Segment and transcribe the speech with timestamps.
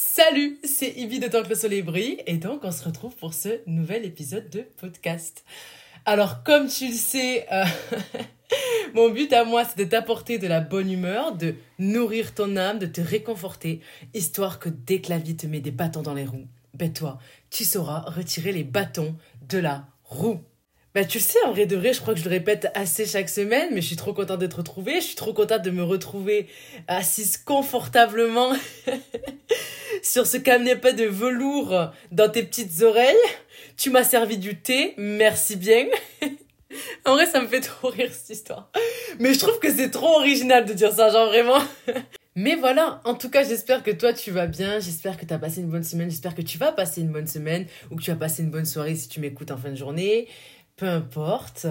[0.00, 3.58] Salut, c'est Ibi de Tant que le soleil et donc on se retrouve pour ce
[3.66, 5.44] nouvel épisode de podcast.
[6.04, 7.64] Alors comme tu le sais, euh,
[8.94, 12.78] mon but à moi c'est de t'apporter de la bonne humeur, de nourrir ton âme,
[12.78, 13.80] de te réconforter,
[14.14, 17.18] histoire que dès que la vie te met des bâtons dans les roues, ben toi,
[17.50, 19.16] tu sauras retirer les bâtons
[19.48, 20.38] de la roue.
[20.94, 23.04] Bah, tu le sais, en vrai de vrai, je crois que je le répète assez
[23.04, 25.00] chaque semaine, mais je suis trop contente d'être retrouvée.
[25.00, 26.46] Je suis trop contente de me retrouver
[26.86, 28.52] assise confortablement
[30.02, 33.14] sur ce pas de velours dans tes petites oreilles.
[33.76, 35.86] Tu m'as servi du thé, merci bien.
[37.04, 38.70] en vrai, ça me fait trop rire cette histoire.
[39.18, 41.62] Mais je trouve que c'est trop original de dire ça, genre vraiment.
[42.34, 45.40] Mais voilà, en tout cas, j'espère que toi tu vas bien, j'espère que tu as
[45.40, 48.12] passé une bonne semaine, j'espère que tu vas passer une bonne semaine ou que tu
[48.12, 50.28] vas passer une bonne soirée si tu m'écoutes en fin de journée.
[50.76, 51.66] Peu importe,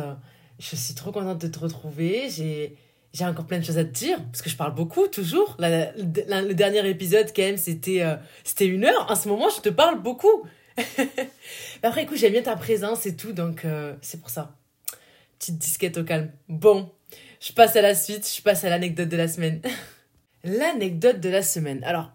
[0.59, 2.27] je suis trop contente de te retrouver.
[2.30, 2.76] J'ai
[3.17, 5.57] j'ai encore plein de choses à te dire parce que je parle beaucoup toujours.
[5.59, 9.07] le dernier épisode quand même c'était euh, c'était une heure.
[9.09, 10.45] En ce moment, je te parle beaucoup.
[11.84, 14.55] Après, écoute, j'aime bien ta présence et tout, donc euh, c'est pour ça.
[15.40, 16.32] Petite disquette au calme.
[16.48, 16.91] Bon,
[17.40, 19.62] je passe à la suite, je passe à l'anecdote de la semaine.
[20.43, 21.84] L'anecdote de la semaine.
[21.84, 22.12] Alors,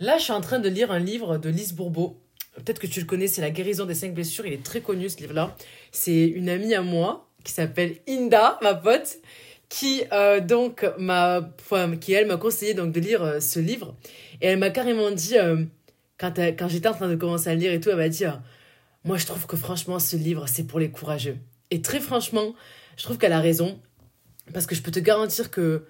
[0.00, 2.20] là, je suis en train de lire un livre de Lise Bourbeau.
[2.56, 4.44] Peut-être que tu le connais, c'est La guérison des cinq blessures.
[4.46, 5.56] Il est très connu, ce livre-là.
[5.92, 9.18] C'est une amie à moi qui s'appelle Inda, ma pote,
[9.70, 11.48] qui euh, donc m'a,
[12.00, 13.96] qui elle m'a conseillé donc de lire euh, ce livre.
[14.42, 15.64] Et elle m'a carrément dit, euh,
[16.18, 18.24] quand, quand j'étais en train de commencer à le lire et tout, elle m'a dit,
[19.04, 21.38] moi je trouve que franchement ce livre c'est pour les courageux.
[21.70, 22.54] Et très franchement,
[22.96, 23.80] je trouve qu'elle a raison.
[24.52, 25.84] Parce que je peux te garantir que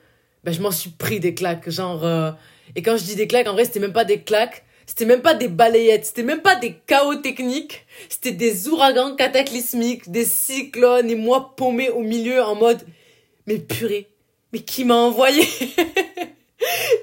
[0.44, 1.68] ben, je m'en suis pris des claques.
[1.70, 2.32] Genre, euh,
[2.76, 5.22] et quand je dis des claques, en vrai, c'était même pas des claques, c'était même
[5.22, 11.08] pas des balayettes, c'était même pas des chaos techniques, c'était des ouragans cataclysmiques, des cyclones
[11.10, 12.82] et moi paumé au milieu en mode,
[13.46, 14.08] mais purée,
[14.52, 15.44] mais qui m'a envoyé?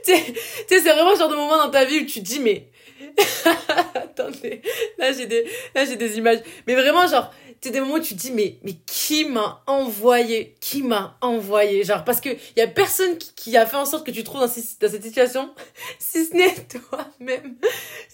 [0.05, 0.33] Tu sais,
[0.67, 2.69] c'est vraiment ce genre de moment dans ta vie où tu dis, mais
[3.95, 4.61] Attendez,
[4.97, 6.39] là j'ai des, là des images.
[6.65, 10.55] Mais vraiment, genre, tu des moments où tu dis, mais, mais qui m'a envoyé?
[10.59, 11.83] Qui m'a envoyé?
[11.83, 14.41] Genre, parce que y a personne qui, a fait en sorte que tu te trouves
[14.41, 15.49] dans, cette situation,
[15.99, 17.55] si ce n'est toi-même.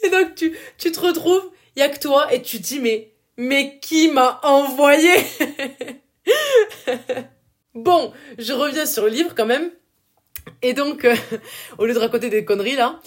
[0.03, 1.44] Et donc, tu, tu te retrouves,
[1.75, 5.12] il y a que toi, et tu dis, mais, mais qui m'a envoyé?
[7.75, 9.72] Bon, je reviens sur le livre quand même.
[10.61, 11.16] Et donc, euh,
[11.78, 13.00] au lieu de raconter des conneries là,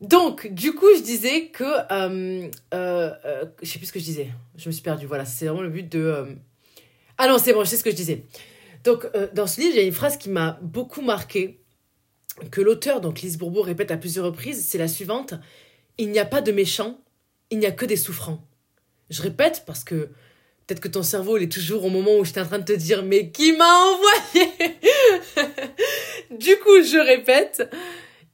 [0.00, 1.64] donc, du coup, je disais que...
[1.64, 4.28] Euh, euh, je sais plus ce que je disais.
[4.56, 5.06] Je me suis perdue.
[5.06, 6.36] Voilà, c'est vraiment le but de...
[7.16, 8.22] Ah non, c'est bon, je sais ce que je disais.
[8.84, 11.58] Donc, dans ce livre, il y a une phrase qui m'a beaucoup marqué,
[12.52, 14.64] que l'auteur, donc Lise Bourbeau, répète à plusieurs reprises.
[14.64, 15.34] C'est la suivante.
[15.96, 17.00] Il n'y a pas de méchants,
[17.50, 18.46] il n'y a que des souffrants.
[19.10, 20.10] Je répète parce que
[20.68, 22.74] peut-être que ton cerveau, il est toujours au moment où j'étais en train de te
[22.74, 24.52] dire, mais qui m'a envoyé?
[26.30, 27.74] Du coup, je répète,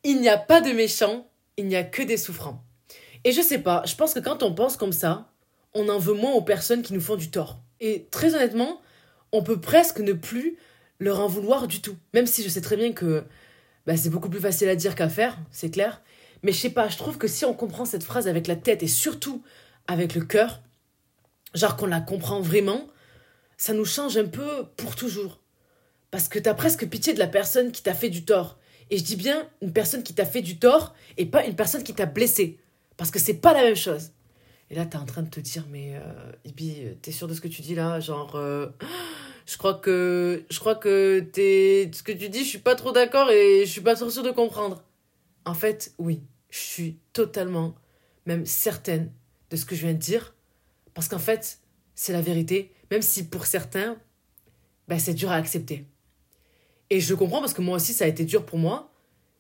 [0.03, 2.65] il n'y a pas de méchants, il n'y a que des souffrants.
[3.23, 5.31] Et je sais pas, je pense que quand on pense comme ça,
[5.75, 7.61] on en veut moins aux personnes qui nous font du tort.
[7.81, 8.83] Et très honnêtement,
[9.31, 10.59] on peut presque ne plus
[10.99, 11.97] leur en vouloir du tout.
[12.15, 13.23] Même si je sais très bien que
[13.87, 16.03] bah, c'est beaucoup plus facile à dire qu'à faire, c'est clair.
[16.43, 18.83] Mais je sais pas, je trouve que si on comprend cette phrase avec la tête
[18.83, 19.43] et surtout
[19.87, 20.63] avec le cœur,
[21.55, 22.89] genre qu'on la comprend vraiment,
[23.57, 25.41] ça nous change un peu pour toujours.
[26.11, 28.59] Parce que t'as presque pitié de la personne qui t'a fait du tort.
[28.91, 31.83] Et je dis bien une personne qui t'a fait du tort et pas une personne
[31.83, 32.59] qui t'a blessé.
[32.97, 34.13] Parce que c'est pas la même chose.
[34.71, 37.41] Et là, t'es en train de te dire, mais euh, Ibi, t'es sûr de ce
[37.41, 38.01] que tu dis là?
[38.01, 38.69] Genre, euh,
[39.47, 42.93] je crois que, je crois que t'es, ce que tu dis, je suis pas trop
[42.93, 44.83] d'accord et je suis pas trop sûre de comprendre.
[45.45, 47.75] En fait, oui, je suis totalement,
[48.27, 49.13] même certaine
[49.51, 50.34] de ce que je viens de dire.
[50.95, 51.59] Parce qu'en fait,
[51.95, 53.97] c'est la vérité, même si pour certains,
[54.89, 55.87] ben, c'est dur à accepter.
[56.91, 58.93] Et je comprends parce que moi aussi, ça a été dur pour moi,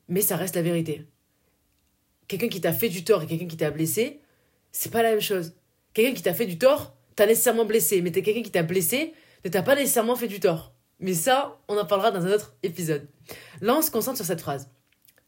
[0.08, 1.06] mais ça reste la vérité.
[2.26, 4.20] Quelqu'un qui t'a fait du tort et quelqu'un qui t'a blessé,
[4.72, 5.54] c'est pas la même chose.
[5.92, 9.14] Quelqu'un qui t'a fait du tort, t'as nécessairement blessé, mais quelqu'un qui t'a blessé,
[9.44, 10.74] ne t'a pas nécessairement fait du tort.
[11.00, 13.06] Mais ça, on en parlera dans un autre épisode.
[13.60, 14.70] Là, on se concentre sur cette phrase.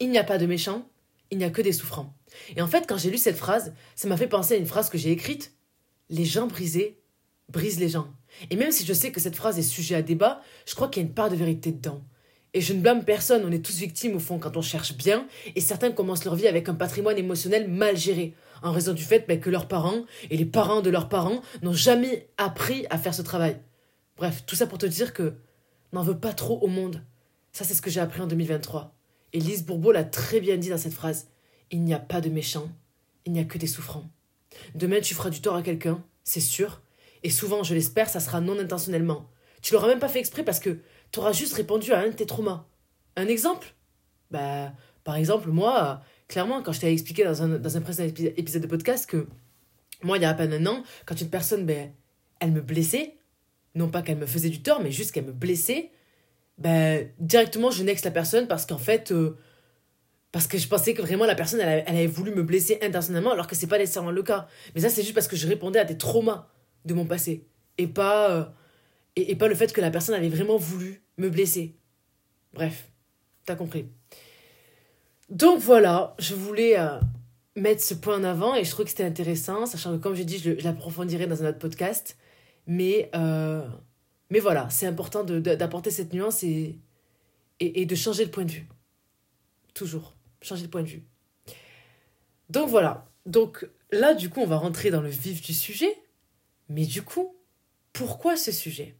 [0.00, 0.88] Il n'y a pas de méchants,
[1.31, 2.15] il n'y a que des souffrants.
[2.56, 4.91] Et en fait, quand j'ai lu cette phrase, ça m'a fait penser à une phrase
[4.91, 5.53] que j'ai écrite.
[6.08, 7.00] Les gens brisés
[7.48, 8.08] brisent les gens.
[8.50, 11.03] Et même si je sais que cette phrase est sujet à débat, je crois qu'il
[11.03, 12.03] y a une part de vérité dedans.
[12.54, 15.26] Et je ne blâme personne, on est tous victimes au fond quand on cherche bien,
[15.54, 19.26] et certains commencent leur vie avec un patrimoine émotionnel mal géré, en raison du fait
[19.28, 23.14] ben, que leurs parents et les parents de leurs parents n'ont jamais appris à faire
[23.14, 23.60] ce travail.
[24.16, 25.34] Bref, tout ça pour te dire que
[25.92, 27.04] n'en veux pas trop au monde.
[27.52, 28.94] Ça, c'est ce que j'ai appris en 2023.
[29.32, 31.28] Et Lise Bourbeau l'a très bien dit dans cette phrase.
[31.70, 32.70] Il n'y a pas de méchants,
[33.26, 34.04] il n'y a que des souffrants.
[34.74, 36.82] Demain, tu feras du tort à quelqu'un, c'est sûr,
[37.22, 39.28] et souvent, je l'espère, ça sera non intentionnellement.
[39.62, 40.78] Tu l'auras même pas fait exprès parce que
[41.12, 42.66] tu auras juste répondu à un de tes traumas.
[43.16, 43.74] Un exemple?
[44.30, 44.72] Bah,
[45.04, 48.62] par exemple, moi, clairement, quand je t'avais expliqué dans un, dans un précédent épi- épisode
[48.62, 49.26] de podcast que
[50.03, 51.92] moi, il y a à peine un an, quand une personne, ben,
[52.41, 53.16] elle me blessait,
[53.74, 55.91] non pas qu'elle me faisait du tort, mais juste qu'elle me blessait,
[56.59, 59.36] ben, directement, je nexe la personne parce qu'en fait, euh,
[60.36, 63.47] parce que je pensais que vraiment la personne, elle, avait voulu me blesser intentionnellement, alors
[63.47, 64.48] que c'est pas nécessairement le cas.
[64.74, 66.50] Mais ça, c'est juste parce que je répondais à des traumas
[66.84, 67.47] de mon passé,
[67.78, 68.44] et pas, euh,
[69.16, 71.78] et, pas le fait que la personne avait vraiment voulu me blesser.
[72.53, 72.91] Bref,
[73.47, 73.86] t'as compris.
[75.30, 77.00] Donc voilà, je voulais euh,
[77.54, 80.27] mettre ce point en avant et je trouve que c'était intéressant, sachant que comme j'ai
[80.27, 82.18] dit, je, l'approfondirai dans un autre podcast.
[82.66, 83.66] Mais, euh,
[84.28, 86.78] mais voilà, c'est important d'apporter cette nuance et,
[87.59, 88.68] et de changer le point de vue.
[89.72, 91.04] Toujours, changer le point de vue.
[92.50, 95.97] Donc voilà, donc là du coup on va rentrer dans le vif du sujet.
[96.68, 97.36] Mais du coup,
[97.92, 98.97] pourquoi ce sujet?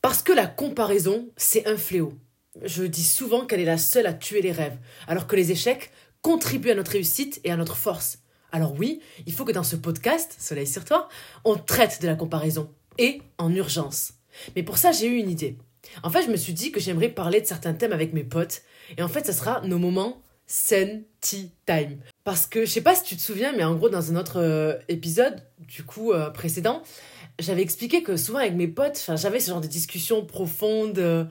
[0.00, 2.14] Parce que la comparaison, c'est un fléau.
[2.62, 5.90] Je dis souvent qu'elle est la seule à tuer les rêves, alors que les échecs
[6.20, 8.18] contribuent à notre réussite et à notre force.
[8.52, 11.08] Alors oui, il faut que dans ce podcast, Soleil sur toi,
[11.44, 14.12] on traite de la comparaison, et en urgence.
[14.54, 15.56] Mais pour ça, j'ai eu une idée.
[16.02, 18.62] En fait, je me suis dit que j'aimerais parler de certains thèmes avec mes potes,
[18.96, 21.98] et en fait, ce sera nos moments Sun Tea Time.
[22.24, 24.38] Parce que, je sais pas si tu te souviens, mais en gros, dans un autre
[24.40, 26.82] euh, épisode, du coup, euh, précédent,
[27.38, 31.24] j'avais expliqué que souvent avec mes potes, j'avais ce genre de discussions profondes euh,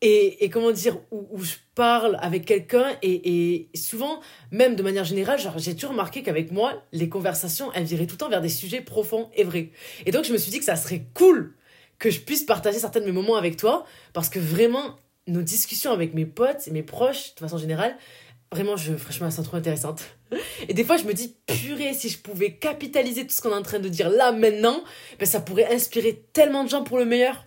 [0.00, 4.20] et, et comment dire, où, où je parle avec quelqu'un et, et souvent,
[4.52, 8.18] même de manière générale, j'ai toujours remarqué qu'avec moi, les conversations, elles viraient tout le
[8.18, 9.70] temps vers des sujets profonds et vrais.
[10.04, 11.54] Et donc, je me suis dit que ça serait cool
[11.98, 15.92] que je puisse partager certains de mes moments avec toi parce que vraiment, nos discussions
[15.92, 17.96] avec mes potes et mes proches, de façon générale,
[18.52, 20.02] vraiment, je, franchement, elles sont trop intéressantes.
[20.68, 23.54] Et des fois, je me dis, purée, si je pouvais capitaliser tout ce qu'on est
[23.54, 24.82] en train de dire là, maintenant,
[25.18, 27.44] ben, ça pourrait inspirer tellement de gens pour le meilleur.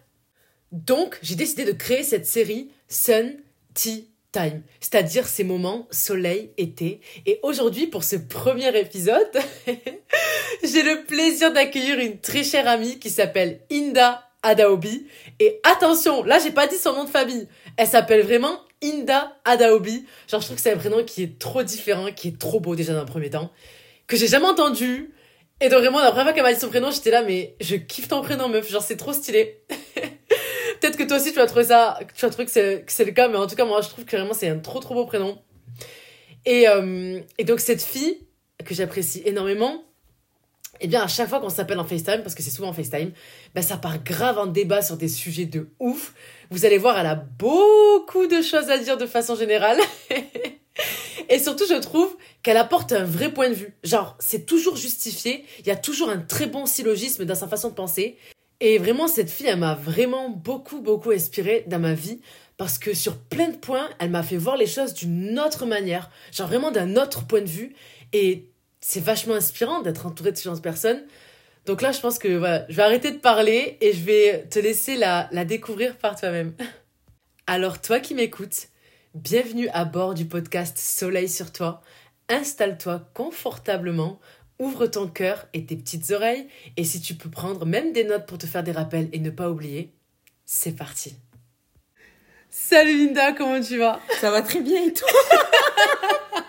[0.72, 3.38] Donc, j'ai décidé de créer cette série Sun
[3.74, 7.02] Tea Time, c'est-à-dire ces moments soleil, été.
[7.26, 9.32] Et aujourd'hui, pour ce premier épisode,
[10.64, 15.08] j'ai le plaisir d'accueillir une très chère amie qui s'appelle Inda Adaobi.
[15.40, 17.48] Et attention, là, j'ai pas dit son nom de famille.
[17.80, 20.06] Elle s'appelle vraiment Inda Adaobi.
[20.28, 22.76] Genre, je trouve que c'est un prénom qui est trop différent, qui est trop beau
[22.76, 23.54] déjà dans premier temps,
[24.06, 25.14] que j'ai jamais entendu.
[25.62, 27.78] Et donc vraiment, la première fois qu'elle m'a dit son prénom, j'étais là, mais je
[27.78, 28.70] kiffe ton prénom, meuf.
[28.70, 29.62] Genre, c'est trop stylé.
[30.82, 33.06] Peut-être que toi aussi, tu vas trouver ça, tu vas trouver que c'est, que c'est
[33.06, 34.96] le cas, mais en tout cas, moi, je trouve que vraiment, c'est un trop, trop
[34.96, 35.42] beau prénom.
[36.46, 38.28] Et, euh, et donc, cette fille,
[38.66, 39.86] que j'apprécie énormément,
[40.82, 43.12] eh bien, à chaque fois qu'on s'appelle en FaceTime, parce que c'est souvent en FaceTime,
[43.54, 46.14] ben, ça part grave en débat sur des sujets de ouf.
[46.50, 49.78] Vous allez voir, elle a beaucoup de choses à dire de façon générale.
[51.30, 53.74] Et surtout, je trouve qu'elle apporte un vrai point de vue.
[53.84, 55.46] Genre, c'est toujours justifié.
[55.60, 58.18] Il y a toujours un très bon syllogisme dans sa façon de penser.
[58.62, 62.20] Et vraiment, cette fille, elle m'a vraiment beaucoup, beaucoup inspirée dans ma vie.
[62.58, 66.10] Parce que sur plein de points, elle m'a fait voir les choses d'une autre manière.
[66.32, 67.76] Genre vraiment d'un autre point de vue.
[68.12, 68.49] Et
[68.90, 71.04] c'est vachement inspirant d'être entourée de ce genre de personnes.
[71.68, 74.58] Donc là, je pense que voilà, je vais arrêter de parler et je vais te
[74.58, 76.56] laisser la, la découvrir par toi-même.
[77.48, 78.70] Alors, toi qui m'écoutes,
[79.14, 81.84] bienvenue à bord du podcast Soleil sur toi.
[82.30, 84.20] Installe-toi confortablement,
[84.58, 88.26] ouvre ton cœur et tes petites oreilles, et si tu peux prendre même des notes
[88.26, 89.94] pour te faire des rappels et ne pas oublier,
[90.48, 91.16] c'est parti.
[92.50, 94.00] Salut Linda, comment tu vas?
[94.20, 95.10] Ça va très bien et toi?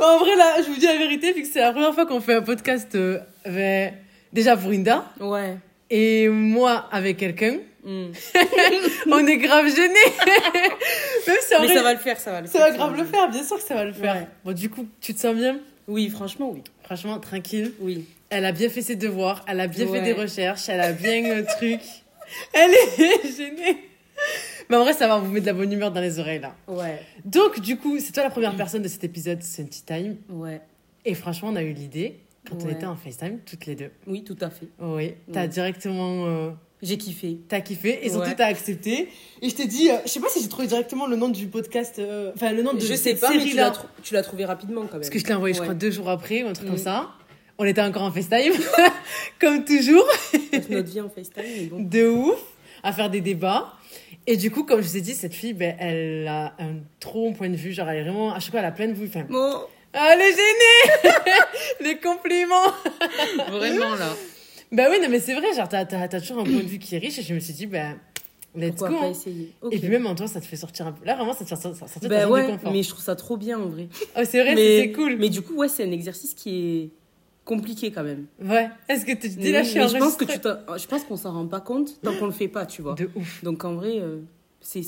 [0.00, 2.20] En vrai, là, je vous dis la vérité, vu que c'est la première fois qu'on
[2.20, 3.94] fait un podcast euh, avec-
[4.32, 5.56] déjà pour Linda, Ouais.
[5.90, 8.10] et moi avec quelqu'un, Mm.
[9.10, 9.94] on est grave gênés.
[11.26, 12.68] Même si en Mais vrai, ça va le faire, ça va le ça faire.
[12.70, 14.14] va grave le faire, bien sûr que ça va le faire.
[14.16, 14.26] Ouais.
[14.44, 15.58] Bon, du coup, tu te sens bien?
[15.88, 16.62] Oui, franchement, oui.
[16.82, 17.72] Franchement, tranquille.
[17.80, 18.04] Oui.
[18.28, 21.34] Elle a bien fait ses devoirs, elle a bien fait des recherches, elle a bien
[21.36, 21.80] le truc.
[22.52, 23.78] Elle est gênée.
[24.70, 26.54] Mais en vrai, ça va vous mettre de la bonne humeur dans les oreilles, là.
[26.68, 27.00] Ouais.
[27.24, 30.16] Donc, du coup, c'est toi la première personne de cet épisode Sunty Time.
[30.30, 30.60] Ouais.
[31.04, 33.90] Et franchement, on a eu l'idée quand on était en FaceTime, toutes les deux.
[34.06, 34.68] Oui, tout à fait.
[34.80, 35.48] Oui, t'as Ouais.
[35.48, 36.24] directement...
[36.26, 36.50] euh,
[36.82, 37.38] J'ai kiffé.
[37.48, 38.34] T'as kiffé et surtout Ouais.
[38.36, 39.08] t'as accepté.
[39.42, 41.48] Et je t'ai dit, euh, je sais pas si j'ai trouvé directement le nom du
[41.48, 43.72] podcast, euh, enfin le nom de Je sais cette pas, mais tu l'as,
[44.02, 45.00] tu l'as trouvé rapidement quand même.
[45.00, 46.78] Parce que je t'ai envoyé, je crois, deux jours après ou un truc comme Mm.
[46.78, 47.10] ça.
[47.58, 48.54] On était encore en FaceTime,
[49.40, 50.06] comme toujours,
[50.70, 51.80] notre vie en FaceTime, mais bon.
[51.82, 52.40] de ouf,
[52.82, 53.74] à faire des débats.
[54.26, 57.28] Et du coup, comme je vous ai dit, cette fille, ben, elle a un trop
[57.28, 57.72] bon point de vue.
[57.72, 59.08] Genre, elle est vraiment, à chaque fois, elle a plein de vues.
[59.08, 59.60] Enfin, Bon,
[59.92, 61.14] ah, elle est gênée
[61.80, 62.72] Les compliments
[63.48, 64.14] vraiment là.
[64.72, 66.78] Bah oui, non, mais c'est vrai, genre, t'as, t'as, t'as toujours un point de vue
[66.78, 67.18] qui est riche.
[67.18, 67.98] Et je me suis dit, ben,
[68.54, 68.96] let's Pourquoi go.
[68.98, 69.10] pas hein.
[69.10, 69.52] essayer?
[69.72, 71.04] Et puis même en toi, ça te fait sortir un peu.
[71.04, 72.72] Là, vraiment, ça te fait sortir, sortir Bah de confort.
[72.72, 73.88] mais je trouve ça trop bien en vrai.
[74.16, 75.16] Oh, c'est vrai, mais, c'est cool.
[75.16, 76.50] Mais du coup, ouais, c'est un exercice qui
[76.84, 76.90] est
[77.44, 78.26] compliqué quand même.
[78.42, 78.68] Ouais.
[78.88, 81.32] Est-ce que tu dis là, je suis je pense que tu je pense qu'on s'en
[81.32, 82.94] rend pas compte tant qu'on le fait pas, tu vois.
[82.94, 83.42] De ouf.
[83.42, 84.18] Donc en vrai, euh,
[84.60, 84.80] c'est,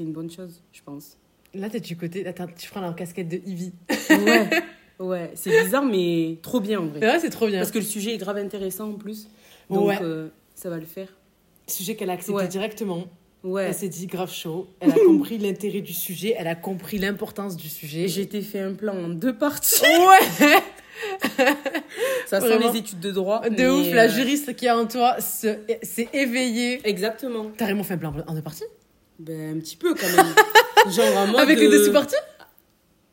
[0.00, 1.16] une bonne chose, je pense.
[1.54, 2.26] Là, t'es du côté.
[2.26, 3.72] Attends, tu prends la casquette de Ivy.
[4.10, 4.50] Ouais,
[5.00, 5.30] ouais.
[5.34, 7.00] C'est bizarre, mais trop bien en vrai.
[7.00, 7.58] Ouais, c'est trop bien.
[7.58, 9.28] Parce que le sujet est grave intéressant en plus.
[9.68, 9.98] Donc, Ouais.
[10.02, 11.08] euh, ça va le faire.
[11.66, 12.48] Sujet qu'elle a accepté Ouais.
[12.48, 13.04] directement.
[13.42, 13.64] Ouais.
[13.68, 14.68] Elle s'est dit grave chaud.
[14.80, 16.34] Elle a compris l'intérêt du sujet.
[16.36, 18.06] Elle a compris l'importance du sujet.
[18.06, 19.82] J'ai été fait un plan en deux parties.
[19.82, 20.58] Ouais!
[22.30, 23.40] Ça sent les études de droit.
[23.48, 26.80] De ouf, la euh, juriste qui est en toi se- s'est éveillée.
[26.84, 27.50] Exactement.
[27.56, 28.64] T'as vraiment fait un plan en deux parties?
[29.18, 30.34] Ben, un petit peu quand même.
[30.92, 31.40] Genre en mode.
[31.40, 32.14] Avec les euh, deux sous-parties?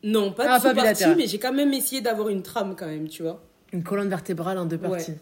[0.04, 1.16] Non, pas de Ah, pas sous-partie, bilatéral.
[1.16, 3.42] mais j'ai quand même essayé d'avoir une trame quand même, tu vois.
[3.72, 4.88] Une colonne vertébrale en deux Ouais.
[4.88, 5.14] parties.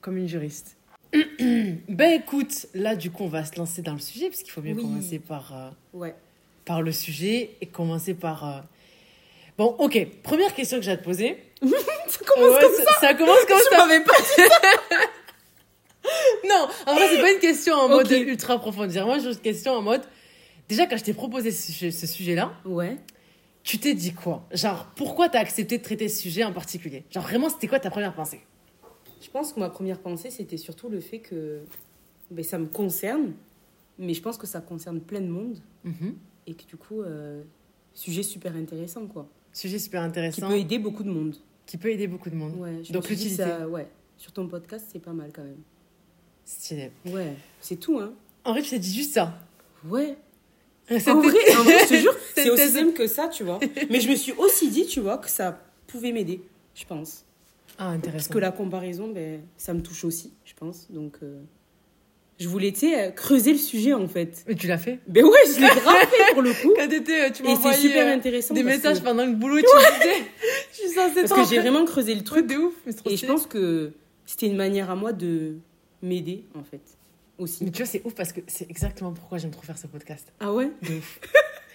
[0.00, 0.76] Comme une juriste.
[1.88, 4.60] ben écoute, là du coup on va se lancer dans le sujet parce qu'il faut
[4.62, 4.82] bien Oui.
[4.82, 6.14] commencer par, euh, Ouais.
[6.64, 8.64] par le sujet et commencer par...
[9.56, 11.36] Bon ok, première question que j'ai à te poser.
[12.08, 13.86] Ça commence Ouais, comme ça, ça commence comme Je ça.
[13.86, 14.42] m'avais pas dit.
[16.48, 18.98] Non, en vrai c'est pas une question en mode ultra approfondie.
[19.00, 20.02] Moi j'ai une question en mode...
[20.68, 22.98] Déjà quand je t'ai proposé ce, sujet- ce sujet-là, Ouais.
[23.62, 24.46] tu t'es dit quoi?
[24.52, 27.04] Genre pourquoi t'as accepté de traiter ce sujet en particulier?
[27.10, 28.40] Genre vraiment c'était quoi ta première pensée?
[29.22, 31.62] Je pense que ma première pensée, c'était surtout le fait que
[32.30, 33.32] ben, ça me concerne,
[33.98, 36.16] mais je pense que ça concerne plein de monde Mhm.
[36.46, 37.42] et que du coup, euh,
[37.94, 39.26] sujet super intéressant, quoi.
[39.54, 41.34] Sujet super Qui intéressant peut aider beaucoup de monde.
[41.64, 42.56] qui peut aider beaucoup de monde.
[42.58, 43.36] Ouais, je Donc l'utilité.
[43.36, 43.88] ça, ouais.
[44.18, 45.62] Sur ton podcast, c'est pas mal quand même.
[46.44, 46.90] Stylé.
[47.06, 48.12] Ouais, c'est tout, hein.
[48.44, 49.38] En vrai, tu t'es dit juste ça.
[49.88, 50.16] Ouais.
[50.88, 53.58] C'était- En vrai, en vrai, je te jure, c'est aussi simple que ça, tu vois.
[53.88, 56.42] Mais je me suis aussi dit, tu vois, que ça pouvait m'aider,
[56.74, 57.24] je pense.
[57.78, 58.12] Ah, intéressant.
[58.18, 60.90] Parce que la comparaison, ben, ça me touche aussi, je pense.
[60.90, 61.40] Donc, euh,
[62.38, 64.44] je voulais, tu sais, creuser le sujet, en fait.
[64.48, 64.98] Mais tu l'as fait?
[65.06, 66.72] Ben ouais, je l'ai grave fait pour le coup.
[66.76, 68.54] Quand t'étais, euh, tu Et m'as c'est super euh, intéressant.
[68.54, 70.24] des messages que, pendant le boulot, tu me disais,
[70.72, 72.74] je suis censée parce que j'ai vraiment creusé le truc de ouf.
[72.86, 73.92] Mais, c'est trop Et je pense que
[74.26, 75.56] c'était une manière à moi de
[76.02, 76.80] m'aider, en fait.
[77.38, 77.64] Aussi.
[77.64, 80.32] Mais tu vois, c'est ouf parce que c'est exactement pourquoi j'aime trop faire ce podcast.
[80.40, 80.70] Ah ouais?
[80.82, 81.18] De ouf.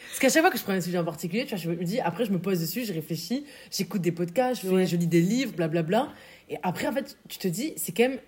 [0.08, 1.84] Parce qu'à chaque fois que je prends un sujet en particulier, tu vois, je me
[1.84, 4.86] dis, après, je me pose dessus, je réfléchis, j'écoute des podcasts, je, fais- Ouais.
[4.86, 6.10] je lis des livres, blablabla.
[6.50, 8.20] Et après, en fait, tu te dis, c'est quand même.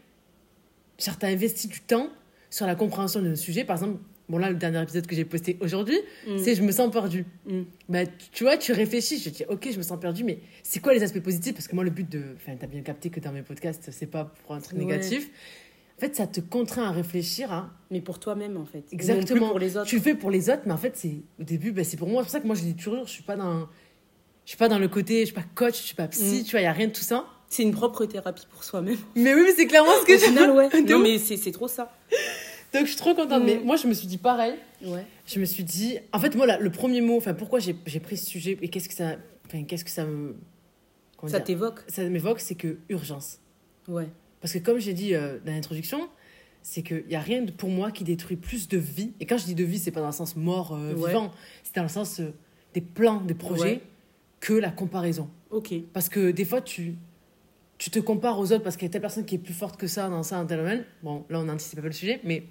[1.03, 2.09] Genre, t'as investi du temps
[2.51, 3.63] sur la compréhension d'un sujet.
[3.63, 3.97] Par exemple,
[4.29, 6.37] bon, là, le dernier épisode que j'ai posté aujourd'hui, Mm.
[6.37, 7.25] c'est Je me sens perdu.
[7.47, 7.61] Mm.
[7.89, 10.93] Bah, tu- vois, tu réfléchis, je dis, ok, je me sens perdu, mais c'est quoi
[10.93, 11.53] les aspects positifs?
[11.55, 12.21] Parce que moi, le but de.
[12.35, 14.85] Enfin, t'as bien capté que dans mes podcasts, c'est pas pour un truc Ouais.
[14.85, 15.29] négatif.
[15.97, 17.69] En fait, ça te contraint à réfléchir à.
[17.91, 18.83] Mais pour toi-même, en fait.
[18.91, 19.49] Exactement.
[19.49, 19.85] pour les autres.
[19.87, 22.07] Tu le fais pour les autres, mais en fait, c'est au début, bah, c'est pour
[22.09, 22.21] moi.
[22.21, 23.67] C'est pour ça que moi, je dis toujours, je suis pas dans.
[24.43, 26.43] Je suis pas dans le côté, je suis pas coach, je suis pas psy, Mm.
[26.43, 27.27] tu vois, il y a rien de tout ça.
[27.47, 28.97] C'est une propre thérapie pour soi-même.
[29.15, 30.25] Mais oui, mais c'est clairement ce que j'ai.
[30.27, 30.69] final, ouais.
[30.89, 31.93] Non, mais c'est trop ça.
[32.73, 33.41] Donc, je suis trop contente.
[33.43, 33.45] Mm.
[33.45, 34.53] Mais moi, je me suis dit pareil.
[34.83, 35.05] Ouais.
[35.27, 35.97] Je me suis dit.
[36.13, 38.87] En fait, moi, là, le premier mot, enfin, pourquoi j'ai pris ce sujet et qu'est-ce
[38.89, 39.17] que ça.
[39.67, 40.35] Qu'est-ce que ça me.
[41.27, 43.39] Ça t'évoque ça m'évoque, c'est que urgence.
[43.87, 44.07] Ouais.
[44.39, 46.09] Parce que comme j'ai dit euh, dans l'introduction,
[46.63, 49.11] c'est qu'il n'y a rien de- pour moi qui détruit plus de vie.
[49.19, 51.09] Et quand je dis de vie, c'est pas dans le sens mort, euh, Ouais.
[51.09, 51.31] vivant.
[51.63, 52.33] C'est dans le sens euh,
[52.73, 53.81] des plans, des projets, Ouais.
[54.39, 55.29] que la comparaison.
[55.51, 55.73] Ok.
[55.93, 56.95] Parce que des fois, tu,
[57.77, 59.77] tu te compares aux autres parce qu'il y a telle personne qui est plus forte
[59.79, 60.85] que ça dans ça, dans tel domaine.
[61.03, 62.43] Bon, là, on n'anticipe pas le sujet, mais.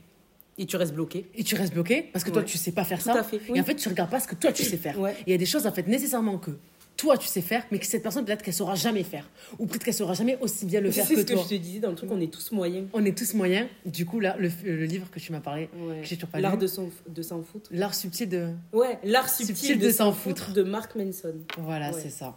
[0.61, 1.27] Et tu restes bloqué.
[1.35, 3.21] Et tu restes bloqué parce que toi, tu sais pas faire Tout ça.
[3.21, 3.41] à fait.
[3.53, 5.01] Et en fait, tu regardes pas ce que toi, tu sais faire.
[5.01, 5.17] Ouais.
[5.27, 6.51] Il y a des choses, en fait, nécessairement que
[6.99, 9.31] toi, tu sais faire, mais que cette personne, peut-être qu'elle saura jamais faire.
[9.59, 11.43] Ou peut-être qu'elle saura jamais aussi bien le C'est faire ce que que toi.
[11.45, 12.89] je te disais dans le truc, on est tous moyens.
[12.93, 13.69] On est tous moyens.
[13.87, 16.03] Du coup, là, le, le livre que tu m'as parlé, Ouais.
[16.03, 16.59] que j'ai toujours pas L'art lu.
[16.59, 17.71] de s'en de s'en foutre.
[17.73, 18.51] L'art subtil de.
[18.75, 20.53] Ouais, l'art subtil, Subtil de, de s'en foutre foutre.
[20.53, 21.33] de Mark Manson.
[21.57, 22.01] Voilà, Ouais.
[22.03, 22.37] c'est ça.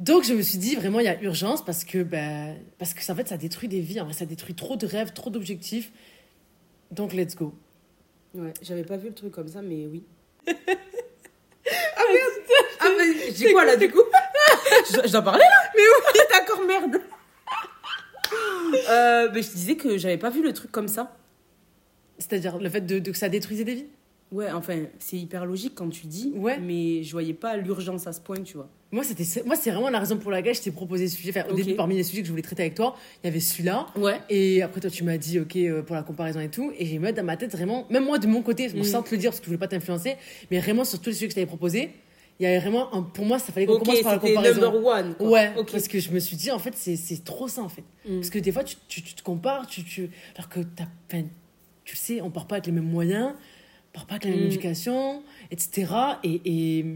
[0.00, 3.10] Donc, je me suis dit, vraiment, il y a urgence parce que, ben, parce que
[3.10, 4.00] en fait, ça détruit des vies.
[4.00, 5.92] En vrai, ça détruit trop de rêves, trop d'objectifs.
[6.90, 7.54] Donc, let's go.
[8.34, 10.04] Ouais, j'avais pas vu le truc comme ça, mais oui.
[10.48, 10.52] ah
[12.12, 12.32] merde
[12.80, 14.02] Ah mais j'ai quoi là du coup
[14.92, 17.00] je, dois- parler là Mais oui D'accord, merde
[18.90, 21.16] euh, mais je disais que j'avais pas vu le truc comme ça.
[22.18, 23.86] C'est-à-dire le fait de, de que ça détruisait des vies.
[24.32, 26.58] Ouais, enfin, c'est hyper logique quand tu dis, Ouais.
[26.58, 28.68] mais je voyais pas l'urgence à ce point, tu vois.
[28.94, 31.30] Moi, c'était, moi, c'est vraiment la raison pour laquelle je t'ai proposé ce sujet.
[31.30, 33.40] Enfin, au début, parmi les sujets que je voulais traiter avec toi, il y avait
[33.40, 33.86] celui-là.
[33.96, 34.20] Ouais.
[34.30, 36.72] Et après, toi, tu m'as dit, OK, euh, pour la comparaison et tout.
[36.78, 38.84] Et j'ai mis dans ma tête vraiment, même moi, de mon côté, bon, Mm.
[38.84, 40.14] sans te le dire parce que je voulais pas t'influencer,
[40.50, 41.90] mais vraiment sur tous les sujets que je t'avais proposés,
[42.38, 44.60] il y avait vraiment, un- pour moi, ça fallait qu'on Ok, commence par la comparaison.
[44.60, 45.14] number one.
[45.16, 45.28] quoi.
[45.28, 45.72] Ouais, ok.
[45.72, 47.82] parce que je me suis dit, en fait, c'est, c'est trop ça, en fait.
[48.08, 48.16] Mm.
[48.16, 50.60] Parce que des fois, tu, tu, tu te compares, tu, tu, alors que
[51.84, 54.40] tu sais, on part pas avec les mêmes moyens, on part pas avec la même
[54.44, 54.46] Mm.
[54.46, 55.86] éducation, etc.
[56.22, 56.86] Et, et,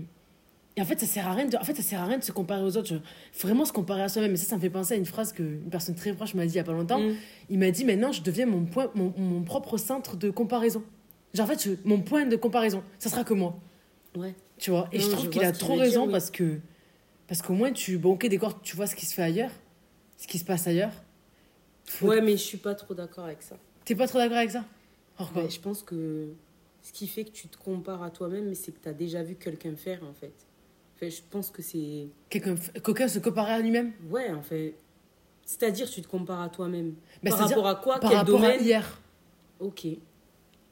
[0.79, 2.23] et en fait, ça sert à rien de, en fait, ça sert à rien de
[2.23, 2.95] se comparer aux autres.
[3.33, 4.33] Faut vraiment se comparer à soi-même.
[4.33, 6.53] Et ça, ça me fait penser à une phrase qu'une personne très proche m'a dit
[6.53, 7.01] il y a pas longtemps.
[7.01, 7.17] Mm.
[7.51, 10.85] Il m'a dit, maintenant, je deviens mon, point, mon, mon propre centre de comparaison.
[11.35, 13.59] Genre, en fait, je- mon point de comparaison, ça sera que moi.
[14.17, 14.35] Ouais.
[14.57, 16.13] Tu vois Et Non, je trouve qu'il a trop dire, raison oui.
[16.13, 16.61] parce que
[17.27, 19.51] parce qu'au moins tu bon ok d'accord tu vois ce qui se fait ailleurs
[20.17, 20.93] ce qui se passe ailleurs
[21.85, 23.57] Faut- Ouais, mais je suis pas trop d'accord avec ça.
[23.85, 24.65] t'es pas trop d'accord avec ça?
[25.17, 26.29] Pourquoi Ouais, je pense que
[26.83, 29.35] ce qui fait que tu te compares à toi-même, c'est que tu as déjà vu
[29.35, 30.33] quelqu'un faire, en fait.
[31.01, 32.09] Enfin, je pense que c'est.
[32.29, 34.75] Quelqu'un quelqu'un se comparer à lui-même Ouais, en fait.
[35.47, 36.95] C'est-à-dire, tu te compares à toi-même.
[37.23, 38.01] Bah, par rapport à quoi?
[38.01, 38.63] Par Quel rapport à domaine?
[38.65, 39.01] hier.
[39.61, 39.87] Ok.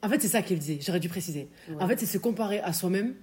[0.03, 1.49] En fait, c'est ça qu'il disait, j'aurais dû préciser.
[1.69, 1.77] Ouais.
[1.83, 3.15] En fait, c'est se comparer à soi-même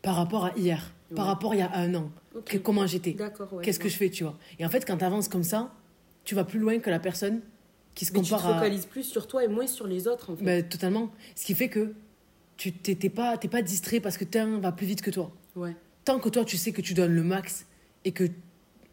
[0.00, 2.10] par rapport à hier, par rapport à il y a un an.
[2.44, 3.64] Que- comment j'étais D'accord, ouais.
[3.64, 5.72] Qu'est-ce que je fais, tu vois Et en fait, quand tu avances comme ça,
[6.24, 7.40] tu vas plus loin que la personne
[7.94, 8.54] qui se Mais tu te compare à.
[8.54, 10.42] focalises plus sur toi et moins sur les autres, en fait.
[10.44, 11.10] Ben, totalement.
[11.36, 11.92] Ce qui fait que
[12.56, 15.30] tu t'es t'es pas, t'es pas distrait parce que un va plus vite que toi.
[15.54, 15.76] Ouais.
[16.04, 17.66] Tant que toi, tu sais que tu donnes le max
[18.04, 18.24] et que,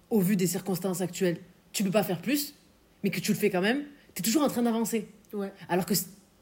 [0.10, 1.38] au vu des circonstances actuelles,
[1.74, 2.56] tu peux pas faire plus,
[3.03, 3.84] mais que tu le fais quand même,
[4.15, 5.08] tu es toujours en train d'avancer.
[5.34, 5.51] Ouais.
[5.70, 5.94] Alors que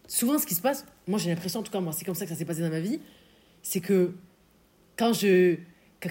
[0.07, 2.25] souvent, ce qui se passe, moi j'ai l'impression, en tout cas, moi, c'est comme ça
[2.25, 2.99] que ça s'est passé dans ma vie,
[3.63, 4.11] c'est que
[4.97, 5.55] quand je,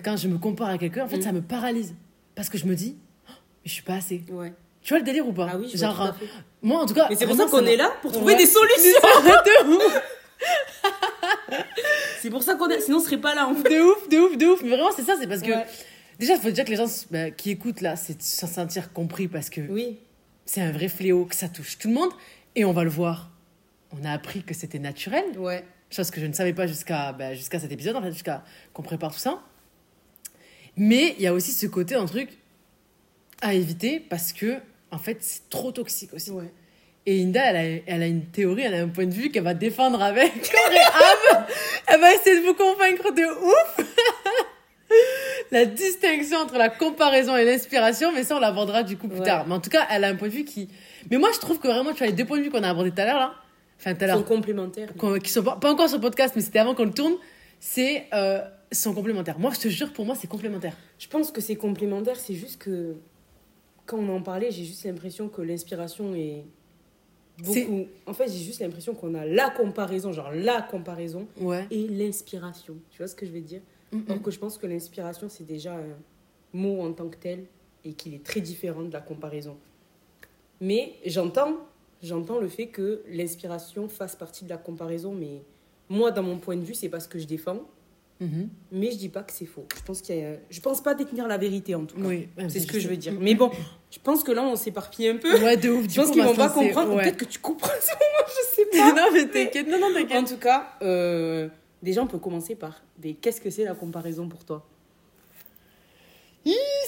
[0.03, 1.23] quand je me compare à quelqu'un, en fait, Mm.
[1.23, 1.95] ça me paralyse.
[2.35, 2.97] Parce que je me dis,
[3.29, 3.33] Oh,
[3.65, 4.23] mais je suis pas assez.
[4.31, 4.53] Ouais.
[4.83, 5.49] Tu vois le délire ou pas?
[5.53, 6.27] Ah oui, je vois Genre, tout à fait.
[6.63, 7.07] moi en tout cas.
[7.11, 8.39] Mais c'est pour ça qu'on est là, pour trouver Ouais.
[8.39, 9.01] des solutions.
[12.21, 12.81] C'est pour ça qu'on est.
[12.81, 13.69] Sinon, on serait pas là, en fait.
[13.69, 14.63] de ouf, de ouf, de ouf.
[14.63, 15.51] Mais vraiment, c'est ça, c'est parce que.
[15.51, 15.67] Ouais.
[16.19, 19.29] Déjà, il faut déjà que les gens bah, qui écoutent là, c'est se sentir compris
[19.29, 19.99] parce que Oui.
[20.47, 22.11] c'est un vrai fléau, que ça touche tout le monde.
[22.57, 23.31] Et on va le voir.
[23.93, 25.25] On a appris que c'était naturel.
[25.39, 25.65] Ouais.
[25.91, 28.83] chose que je ne savais pas jusqu'à bah, jusqu'à cet épisode, en fait, jusqu'à qu'on
[28.83, 29.41] prépare tout ça.
[30.77, 32.31] Mais il y a aussi ce côté, un truc
[33.41, 34.59] à éviter parce que,
[34.91, 36.31] en fait, c'est trop toxique aussi.
[36.33, 36.53] Ouais.
[37.11, 39.45] Et Inda, elle a, elle a une théorie, elle a un point de vue qu'elle
[39.45, 40.31] va défendre avec.
[41.91, 43.87] Elle va essayer de vous convaincre de ouf.
[45.51, 49.25] la distinction entre la comparaison et l'inspiration, mais ça, on l'abordera du coup plus Ouais.
[49.25, 49.47] tard.
[49.47, 50.69] Mais en tout cas, elle a un point de vue qui.
[51.11, 52.69] Mais moi, je trouve que vraiment, tu vois, les deux points de vue qu'on a
[52.69, 53.35] abordés tout à l'heure, là.
[53.81, 54.89] Enfin, tout à l'heure sont complémentaires.
[54.99, 57.15] qu'on- qui sont pas, pas encore sur le podcast, mais c'était avant qu'on le tourne,
[57.59, 59.39] c'est euh, sont complémentaires.
[59.39, 60.75] Moi, je te jure, pour moi, c'est complémentaire.
[60.99, 62.97] Je pense que c'est complémentaire, c'est juste que
[63.87, 66.45] quand on en parlait, j'ai juste l'impression que l'inspiration est
[67.43, 67.87] beaucoup.
[68.07, 71.67] En fait, j'ai juste l'impression qu'on a la comparaison, genre la comparaison Ouais.
[71.71, 72.77] et l'inspiration.
[72.91, 73.61] Tu vois ce que je veux dire?
[73.93, 75.97] Mm, Alors que je pense que l'inspiration, c'est déjà un
[76.53, 77.45] mot en tant que tel
[77.85, 79.57] et qu'il est très différent de la comparaison.
[80.61, 81.57] Mais j'entends,
[82.03, 85.43] j'entends le fait que l'inspiration fasse partie de la comparaison, mais
[85.89, 87.61] moi, dans mon point de vue, c'est pas ce que je défends.
[88.21, 88.49] Mhm.
[88.73, 89.65] Mais je dis pas que c'est faux.
[89.77, 90.33] Je pense qu'il a...
[90.51, 92.03] je pense pas détenir la vérité en tout cas.
[92.07, 93.13] Oui, C'est ce que je veux dire.
[93.21, 93.51] Mais bon,
[93.93, 95.33] je pense que là, on s'éparpille un peu.
[95.43, 95.87] Ouais, de ouf.
[95.89, 96.95] Je pense qu'ils vont pas comprendre.
[96.97, 97.03] Ouais.
[97.05, 98.93] Peut-être que tu comprends en ce moment, je sais pas.
[98.97, 99.69] non, mais t'inquiète.
[99.69, 100.27] Non, non, En t'inquiète.
[100.29, 101.49] tout cas, euh,
[101.83, 103.15] déjà, on peut commencer par des...
[103.15, 104.67] qu'est-ce que c'est la comparaison pour toi?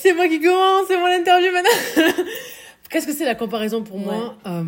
[0.00, 2.24] C'est moi qui commence, c'est mon interview maintenant.
[2.88, 4.64] Qu'est-ce que c'est la comparaison pour moi Euh,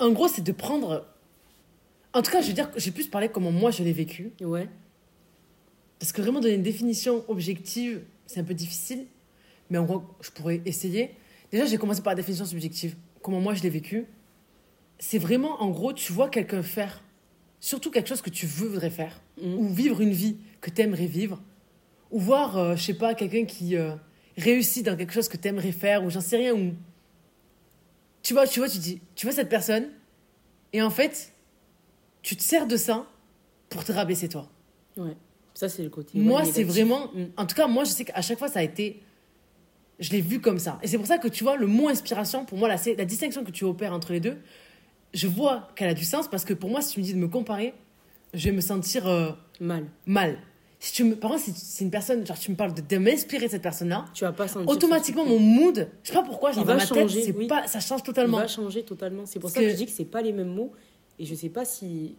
[0.00, 1.06] En gros, c'est de prendre.
[2.12, 4.32] En tout cas, je veux dire, j'ai plus parlé comment moi je l'ai vécu.
[4.40, 4.68] Ouais.
[6.02, 9.06] Parce que vraiment donner une définition objective, c'est un peu difficile.
[9.70, 11.12] Mais en gros, je pourrais essayer.
[11.52, 12.96] Déjà, j'ai commencé par la définition subjective.
[13.22, 14.06] Comment moi je l'ai vécu.
[14.98, 17.04] C'est vraiment, en gros, tu vois quelqu'un faire,
[17.60, 19.54] surtout quelque chose que tu voudrais faire, Mhm.
[19.54, 21.40] ou vivre une vie que tu aimerais vivre,
[22.10, 23.94] ou voir, euh, je sais pas, quelqu'un qui euh,
[24.36, 26.72] réussit dans quelque chose que tu aimerais faire, ou j'en sais rien, ou.
[28.24, 29.88] Tu vois, tu vois, tu dis, tu vois cette personne,
[30.72, 31.32] et en fait,
[32.22, 33.06] tu te sers de ça
[33.68, 34.48] pour te rabaisser toi.
[34.96, 35.14] Ouais.
[35.54, 36.18] Ça, c'est le côté.
[36.18, 37.10] Moi, c'est vraiment.
[37.36, 39.02] En tout cas, moi, je sais qu'à chaque fois, ça a été.
[39.98, 40.78] Je l'ai vu comme ça.
[40.82, 43.44] Et c'est pour ça que tu vois, le mot inspiration, pour moi, la, la distinction
[43.44, 44.36] que tu opères entre les deux,
[45.14, 47.18] je vois qu'elle a du sens parce que pour moi, si tu me dis de
[47.18, 47.74] me comparer,
[48.34, 49.84] je vais me sentir euh, Mal.
[50.06, 50.38] mal.
[50.80, 52.96] Si tu me, par contre, si c'est une personne, genre, tu me parles de, de
[52.98, 54.68] m'inspirer de cette personne-là, Tu vas pas sentir.
[54.68, 57.46] automatiquement, mon mood, je sais pas pourquoi, genre, dans ma changer, tête, oui.
[57.46, 58.38] pas, ça change Il totalement.
[58.38, 59.24] va changer totalement.
[59.26, 59.66] C'est pour ça que...
[59.66, 60.72] que- je dis que c'est pas les mêmes mots.
[61.20, 62.16] Et je sais pas si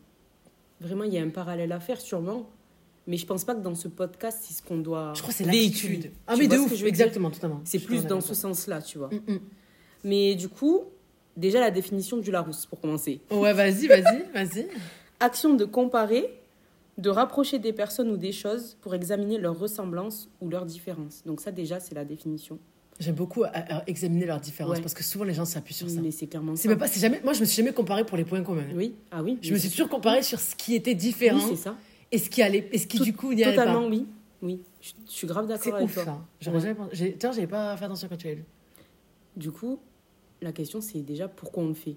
[0.80, 2.48] vraiment il y a un parallèle à faire, sûrement.
[3.06, 5.14] Mais je pense pas que dans ce podcast, c'est ce qu'on doit.
[5.16, 6.12] Je crois que c'est l'attitude.
[6.28, 7.62] Ah, mais de ce ouf, exactement, totalement.
[7.66, 9.10] C'est plus dans ce sens-là, tu vois.
[9.10, 9.20] toi.
[9.28, 9.40] Mm,
[10.06, 10.84] Mais du coup,
[11.36, 13.20] déjà la définition du Larousse, pour commencer.
[13.30, 13.38] mm.
[13.38, 14.68] Ouais, vas-y, vas-y, vas-y.
[15.20, 16.40] Action de comparer,
[16.98, 21.24] de rapprocher des personnes ou des choses pour examiner leurs ressemblances ou leurs différences.
[21.26, 22.58] Donc ça, déjà, c'est la définition.
[23.00, 24.82] J'aime beaucoup euh, euh, examiner leurs différences Ouais.
[24.82, 26.00] parce que souvent les gens s'appuient sur ça.
[26.00, 26.70] Mais c'est clairement ça.
[26.70, 28.68] même pas, jamais, moi je me suis jamais comparée pour les points communs.
[28.76, 29.40] Oui, ah oui.
[29.42, 31.76] Je me suis toujours comparée sur ce qui était différent Oui, c'est ça.
[32.14, 33.66] Et ce qui allait, et ce qui Tout- du coup n'y allait pas.
[33.66, 34.08] Totalement, oui.
[34.42, 36.04] Oui, je, je suis grave d'accord avec ouf toi.
[36.06, 36.22] ça.
[36.42, 36.62] J'aurais Ouais.
[36.64, 38.44] jamais pensé- j'ai- Tiens, j'avais pas fait attention quand tu l'as lu.
[39.36, 39.80] Du coup,
[40.42, 41.96] la question, c'est déjà pourquoi on le fait?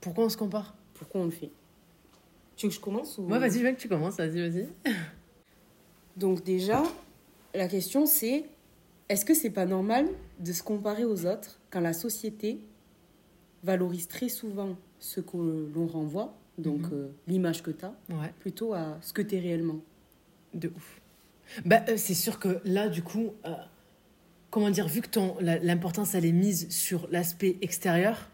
[0.00, 0.74] Pourquoi on se compare?
[0.94, 1.50] Pourquoi on le fait?
[2.56, 3.22] Tu veux que je commence ou...
[3.22, 4.68] Moi, vas-y, mec, tu commences, vas-y, vas-y.
[6.16, 6.82] Donc déjà,
[7.54, 8.44] la question c'est
[9.08, 10.06] est-ce que c'est pas normal
[10.38, 12.60] de se comparer aux autres quand la société
[13.64, 15.36] valorise très souvent ce que
[15.74, 16.90] l'on renvoie, donc Mhm.
[16.92, 19.80] euh, l'image que tu as, Ouais, plutôt à ce que tu es réellement
[20.54, 21.00] de ouf.
[21.64, 23.54] Bah, euh, c'est sûr que là, du coup, euh,
[24.50, 25.08] comment dire, vu que
[25.64, 28.28] l'importance elle est mise sur l'aspect extérieur,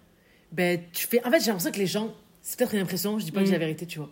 [0.53, 1.25] ben tu fais.
[1.27, 3.47] En fait, j'ai l'impression que les gens, c'est peut-être une impression, je dis pas que
[3.47, 3.65] j'ai la Mhm.
[3.65, 4.11] vérité, tu vois.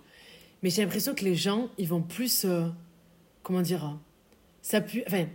[0.62, 2.46] mais j'ai l'impression que les gens, ils vont plus.
[3.42, 4.00] comment dire hein,
[4.62, 5.26] s'appuyer- Enfin,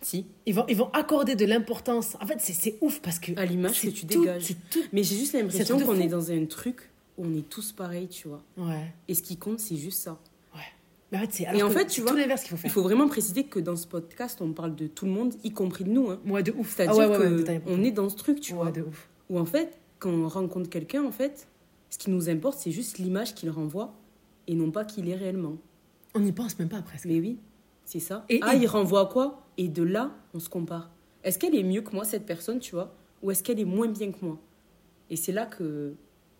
[0.00, 0.24] Si.
[0.46, 2.16] ils vont, ils vont accorder de l'importance.
[2.22, 3.32] En fait, c'est- ouf parce que.
[3.38, 4.54] À l'image que tu tout- dégages.
[4.70, 4.80] Tout.
[4.94, 8.42] Mais j'ai juste l'impression qu'on est dans un truc on est tous pareils, tu vois.
[8.56, 8.92] Ouais.
[9.08, 10.18] Et ce qui compte, c'est juste ça.
[11.10, 11.62] Mais en fait, c'est.
[11.62, 12.70] En fait, tu vois, qu'il faut Il faire.
[12.70, 15.84] faut vraiment préciser que dans ce podcast, on parle de tout le monde, y compris
[15.84, 16.10] de nous.
[16.10, 16.20] Hein.
[16.22, 16.74] Moi, de ouf.
[16.76, 17.84] C'est-à-dire Ah ouais, ouais, ouais, que détail pour on toi.
[17.86, 18.70] est dans ce truc, tu Ouais, vois.
[18.72, 19.08] de ouf.
[19.30, 21.48] Où en fait, quand on rencontre quelqu'un, en fait,
[21.88, 23.94] ce qui nous importe, c'est juste l'image qu'il renvoie
[24.48, 25.56] et non pas qu'il est réellement.
[26.14, 27.06] On n'y pense même pas presque.
[27.06, 27.38] Mais oui,
[27.86, 28.26] c'est ça.
[28.28, 29.46] Et- ah, et- il renvoie à quoi?
[29.56, 30.90] Et de là, on se compare.
[31.24, 32.94] Est-ce qu'elle est mieux que moi, cette personne, tu vois?
[33.22, 34.38] Ou est-ce qu'elle est moins bien que moi?
[35.08, 35.94] Et c'est là que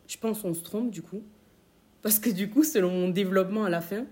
[0.09, 1.23] je pense qu'on se trompe, du coup.
[2.03, 4.07] Parce que du coup, selon mon développement à la fin,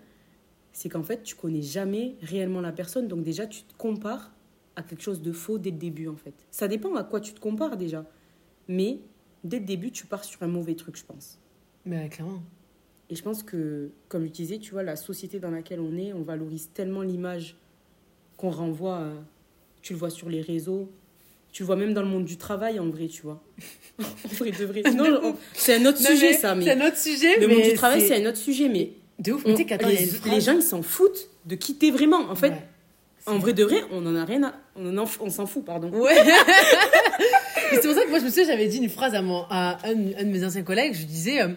[0.73, 3.09] c'est qu'en fait, tu connais jamais réellement la personne.
[3.09, 4.33] Donc déjà, tu te compares
[4.77, 6.35] à quelque chose de faux dès le début, en fait.
[6.51, 8.05] Ça dépend à quoi tu te compares déjà.
[8.69, 9.01] Mais
[9.43, 11.39] dès le début, tu pars sur un mauvais truc, je pense.
[11.87, 12.43] Mais clairement.
[13.09, 16.13] Et je pense que, comme je disais, tu vois, la société dans laquelle on est,
[16.13, 17.57] on valorise tellement l'image
[18.37, 18.99] qu'on renvoie.
[18.99, 19.13] à-
[19.81, 20.91] tu le vois sur les réseaux,
[21.57, 23.43] tu vois même dans le monde du travail, en vrai, tu vois.
[23.99, 24.83] en vrai, de vrai.
[25.55, 26.83] C'est un autre Non, sujet, mais ça, C'est mais.
[26.83, 27.41] un autre sujet.
[27.41, 28.91] Le mais monde du travail, c'est un autre sujet, mais.
[29.19, 29.41] De ouf.
[29.47, 29.97] on- Mais
[30.35, 32.29] les, gens, ils s'en foutent de quitter vraiment.
[32.31, 32.63] En fait, Ouais.
[33.25, 34.53] en vrai de vrai, on en a rien à.
[34.77, 35.89] On, en- on s'en fout, pardon.
[35.89, 36.15] Ouais.
[37.73, 39.79] C'est pour ça que moi, je me souviens, j'avais dit une phrase à, mon, à
[39.85, 40.93] un, un de mes anciens collègues.
[40.95, 41.49] Je disais, euh,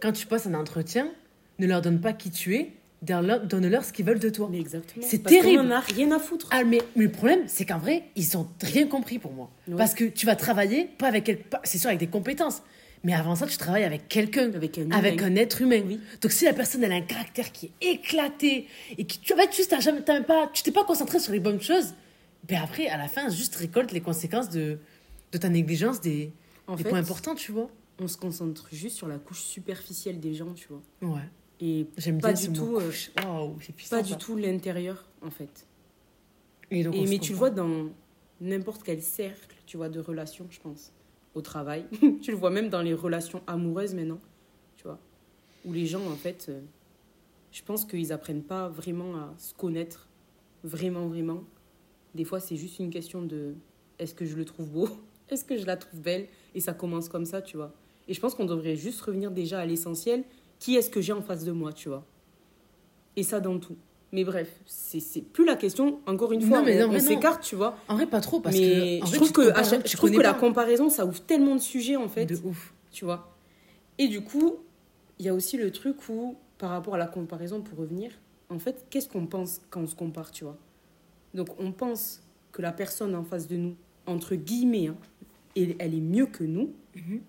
[0.00, 1.10] quand tu passes un entretien,
[1.58, 2.70] ne leur donne pas qui tu es,
[3.02, 4.48] donne-leur ce qu'ils veulent de toi.
[4.50, 5.04] Mais exactement.
[5.08, 5.60] C'est terrible.
[5.62, 6.48] en a rien à foutre.
[6.50, 9.50] Ah, mais, mais le problème, c'est qu'en vrai, ils ont rien compris pour moi.
[9.68, 9.76] Ouais.
[9.76, 12.62] Parce que tu vas travailler, pas avec c'est sûr avec des compétences,
[13.02, 15.26] mais avant ça, tu travailles avec quelqu'un, Avec un avec humain.
[15.32, 15.80] un être humain.
[15.86, 15.98] Oui.
[16.20, 18.66] Donc si la personne elle a un caractère qui est éclaté
[18.98, 21.32] et qui tu en fait juste t'as jamais même pas tu t'es pas concentré sur
[21.32, 21.94] les bonnes choses,
[22.46, 24.78] ben après à la fin juste récolte les conséquences de
[25.32, 26.32] de ta négligence des,
[26.66, 27.70] En des fait, points importants, tu vois.
[28.00, 30.82] on se concentre juste sur la couche superficielle des gens, tu vois.
[31.14, 31.22] Ouais.
[31.60, 32.90] Et J'aime pas bien du tout, euh,
[33.76, 33.96] puissant.
[33.96, 35.66] pas du tout l'intérieur, en fait.
[36.70, 37.90] Et donc, mais tu le vois dans
[38.40, 40.92] n'importe quel cercle, tu vois, de relations, je pense.
[41.34, 41.84] Au travail.
[42.22, 44.20] tu le vois même dans les relations amoureuses maintenant,
[44.76, 44.98] tu vois.
[45.64, 46.60] Où les gens, en fait, euh,
[47.52, 50.08] je pense qu'ils apprennent pas vraiment à se connaître.
[50.64, 51.44] Vraiment, vraiment.
[52.14, 53.54] Des fois, c'est juste une question de
[53.98, 54.88] est-ce que je le trouve beau?
[55.30, 56.26] Est-ce que je la trouve belle?
[56.56, 57.72] Et ça commence comme ça, tu vois.
[58.08, 60.24] Et je pense qu'on devrait juste revenir déjà à l'essentiel.
[60.60, 62.06] Qui est-ce que j'ai en face de moi, tu vois?
[63.16, 63.76] Et ça dans tout.
[64.12, 66.00] Mais bref, c'est plus la question.
[66.06, 67.76] Encore une fois, Non, mais on, s'écarte, tu vois.
[67.88, 69.84] En vrai pas trop parce mais que en je vrai, trouve que, à compares, chaque-
[69.84, 72.36] tu je trouve que connais la comparaison, ça ouvre tellement de sujets, en fait, de
[72.44, 72.74] ouf.
[72.90, 73.34] tu vois.
[73.98, 74.56] Et du coup,
[75.18, 78.10] il y a aussi le truc où, par rapport à la comparaison, pour revenir,
[78.48, 80.58] en fait, qu'est-ce qu'on pense quand on se compare, tu vois?
[81.34, 84.96] Donc, on pense que la personne en face de nous, entre guillemets, hein,
[85.56, 86.72] elle, elle est mieux que nous.
[86.96, 87.20] Mhm.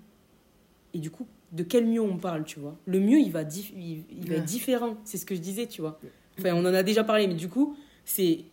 [0.95, 3.73] Et du coup, de quel mieux on parle, tu vois Le mieux, il va, dif-
[3.75, 4.39] il, il va Ouais.
[4.39, 4.97] être différent.
[5.03, 5.99] C'est ce que je disais, tu vois.
[6.39, 8.45] Enfin, on en a déjà parlé, mais du coup, c'est,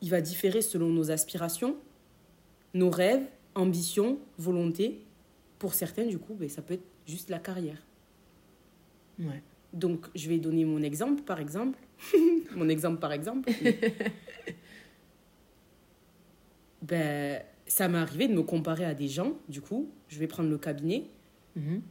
[0.00, 1.76] il va différer selon nos aspirations,
[2.74, 5.00] nos rêves, ambitions, volontés.
[5.58, 7.82] Pour certains, du coup, ben, ça peut être juste la carrière.
[9.18, 9.42] Ouais.
[9.72, 11.78] Donc, je vais donner mon exemple, par exemple.
[12.54, 13.50] mon exemple, par exemple.
[16.82, 19.88] ben, ça m'est arrivé de me comparer à des gens, du coup.
[20.08, 21.04] Je vais prendre le cabinet.
[21.56, 21.82] Mhm.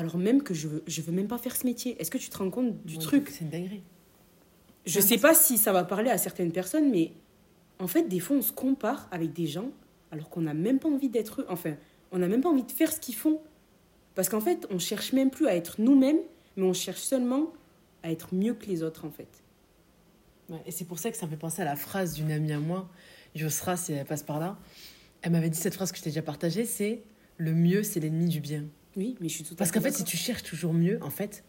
[0.00, 2.00] Alors même que je veux, je veux même pas faire ce métier.
[2.00, 3.82] Est-ce que tu te rends compte du Ouais, truc C'est une dinguerie.
[4.86, 7.12] Je Ouais, sais pas si ça va parler à certaines personnes, mais
[7.78, 9.70] en fait, des fois, on se compare avec des gens
[10.10, 11.46] alors qu'on n'a même pas envie d'être eux.
[11.50, 11.74] Enfin,
[12.12, 13.42] on n'a même pas envie de faire ce qu'ils font.
[14.14, 16.20] Parce qu'en fait, on cherche même plus à être nous-mêmes,
[16.56, 17.52] mais on cherche seulement
[18.02, 19.28] à être mieux que les autres, en fait.
[20.48, 22.52] Ouais, et c'est pour ça que ça me fait penser à la phrase d'une amie
[22.52, 22.88] à moi,
[23.34, 24.58] Yosra, si elle passe par là.
[25.20, 27.02] Elle m'avait dit cette phrase que je t'ai déjà partagée, c'est
[27.36, 28.64] le mieux, c'est l'ennemi du bien.
[28.96, 31.10] Oui, mais je suis tout à Parce qu'en fait, si tu cherches toujours mieux, en
[31.10, 31.44] fait,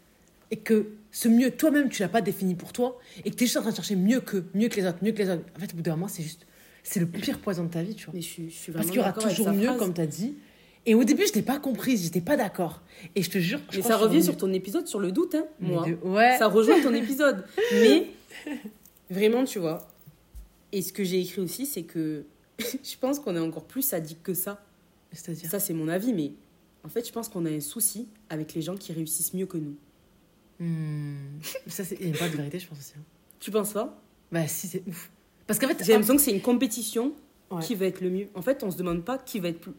[0.50, 3.46] et que ce mieux, toi-même, tu l'as pas défini pour toi, et que tu es
[3.46, 5.42] juste en train de chercher mieux que, mieux que les autres, mieux que les autres,
[5.56, 6.46] en fait, au bout d'un moment, c'est juste,
[6.82, 8.14] c'est le pire poison de ta vie, tu vois.
[8.14, 9.78] Mais je suis, je suis Parce vraiment qu'il y aura toujours mieux, phrase.
[9.78, 10.34] comme tu as dit.
[10.84, 12.82] Et au début, je n'étais pas comprise, j'étais pas d'accord.
[13.14, 15.46] Et je te jure, je Mais ça revient sur ton épisode sur le doute, hein,
[15.60, 15.86] moi.
[15.86, 16.36] De- Ouais.
[16.38, 17.44] Ça rejoint ton épisode.
[17.72, 18.08] Mais
[19.10, 19.86] vraiment, tu vois.
[20.72, 22.24] Et ce que j'ai écrit aussi, c'est que
[22.58, 24.64] je pense qu'on est encore plus sadique que ça.
[25.12, 25.48] C'est-à-dire.
[25.50, 26.32] Ça, c'est mon avis, mais
[26.84, 29.58] en fait, je pense qu'on a un souci avec les gens qui réussissent mieux que
[29.58, 29.76] nous.
[30.60, 31.40] Hmm.
[31.66, 31.96] Ça, c'est.
[32.14, 32.92] A pas de vérité, je pense aussi.
[32.98, 33.02] hein.
[33.40, 34.00] Tu penses pas?
[34.30, 35.10] Bah, si, c'est ouf.
[35.46, 35.82] Parce qu'en fait.
[35.84, 37.12] J'ai l'impression que c'est une compétition
[37.50, 37.60] Ouais.
[37.62, 38.28] qui va être le mieux.
[38.34, 39.72] En fait, on se demande pas qui va être plus.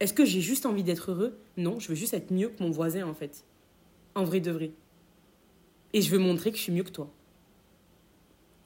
[0.00, 1.38] Est-ce que j'ai juste envie d'être heureux?
[1.56, 3.44] Non, je veux juste être mieux que mon voisin, en fait.
[4.16, 4.72] En vrai de vrai.
[5.92, 7.08] Et je veux montrer que je suis mieux que toi.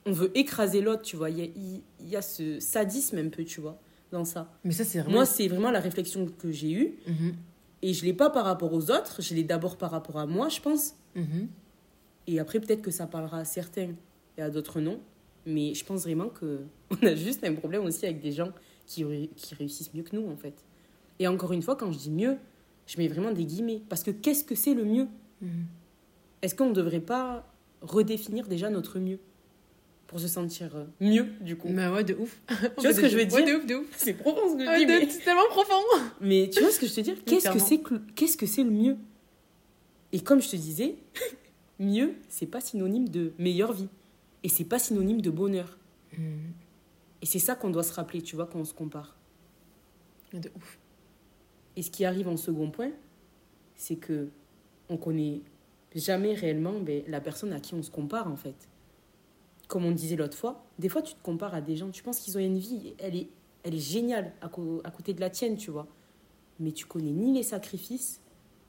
[0.06, 1.28] On veut écraser l'autre, tu vois.
[1.30, 3.78] Il y a, il- il y a ce sadisme un peu, tu vois,
[4.12, 4.50] dans ça.
[4.64, 5.14] Mais ça, c'est vraiment.
[5.16, 6.94] Moi, c'est vraiment la réflexion que j'ai eue.
[7.06, 7.34] Mhm.
[7.86, 10.48] Et je l'ai pas par rapport aux autres, je l'ai d'abord par rapport à moi,
[10.48, 10.94] je pense.
[11.14, 11.48] Mhm.
[12.26, 13.90] Et après, peut-être que ça parlera à certains
[14.38, 15.00] et à d'autres non.
[15.44, 18.50] Mais je pense vraiment que on a juste un problème aussi avec des gens
[18.86, 20.54] qui, ré- qui réussissent mieux que nous, en fait.
[21.18, 22.38] Et encore une fois, quand je dis mieux,
[22.86, 23.82] je mets vraiment des guillemets.
[23.90, 25.06] Parce que qu'est-ce que c'est le mieux?
[26.40, 27.46] Est-ce qu'on ne devrait pas
[27.82, 29.18] redéfinir déjà notre mieux?
[30.06, 31.68] Pour se sentir euh, mieux, du coup.
[31.68, 32.40] Mais ouais, de ouf.
[32.48, 33.86] Tu vois ce que je veux Ouais, dire de ouf, de ouf.
[33.96, 35.08] C'est profond ce que je dis, mais...
[35.08, 35.82] C'est tellement profond.
[36.20, 38.62] Mais tu vois ce que je te dis Qu'est-ce que c'est que, qu'est-ce que c'est
[38.62, 38.96] le mieux?
[40.12, 40.96] Et comme je te disais,
[41.80, 43.88] mieux, c'est pas synonyme de meilleure vie.
[44.42, 45.78] Et c'est pas synonyme de bonheur.
[47.22, 49.16] Et c'est ça qu'on doit se rappeler, tu vois, quand on se compare.
[50.32, 50.78] De ouf.
[51.76, 52.90] Et ce qui arrive en second point,
[53.74, 54.28] c'est que
[54.88, 55.40] on connaît
[55.94, 58.68] jamais réellement ben, la personne à qui on se compare, en fait.
[59.68, 62.18] Comme on disait l'autre fois, des fois tu te compares à des gens, tu penses
[62.20, 63.28] qu'ils ont une vie, elle est,
[63.62, 65.86] elle est géniale à, côté de la tienne, tu vois.
[66.60, 68.20] Mais tu connais ni les sacrifices,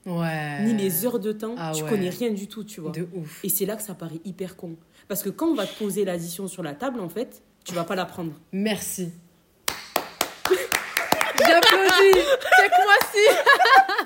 [0.06, 0.64] Ouais.
[0.64, 1.90] ni les heures de temps, ah tu ouais.
[1.90, 2.92] connais rien du tout, tu vois.
[2.92, 3.44] De ouf.
[3.44, 4.76] Et c'est là que ça paraît hyper con.
[5.08, 7.84] Parce que quand on va te poser l'addition sur la table, en fait, tu vas
[7.84, 8.32] pas la prendre.
[8.52, 9.10] Merci.
[11.38, 12.20] J'applaudis.
[12.56, 14.05] Check-moi si.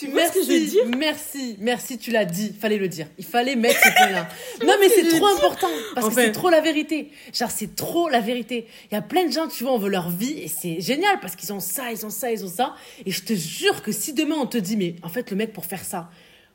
[0.00, 2.54] Tu vois ce que je veux dire Merci, merci, tu l'as dit.
[2.58, 3.06] Fallait le dire.
[3.18, 4.28] Il fallait mettre ce point-là.
[4.66, 5.68] non, mais ce c'est trop important.
[5.94, 7.10] Parce que c'est trop la vérité.
[7.34, 8.66] Genre, c'est trop la vérité.
[8.90, 11.20] Il y a plein de gens, tu vois, on veut leur vie et c'est génial
[11.20, 12.74] parce qu'ils ont ça, ils ont ça, ils ont ça.
[13.04, 15.52] Et je te jure que si demain on te dit, mais en fait, le mec,
[15.52, 16.08] pour faire ça,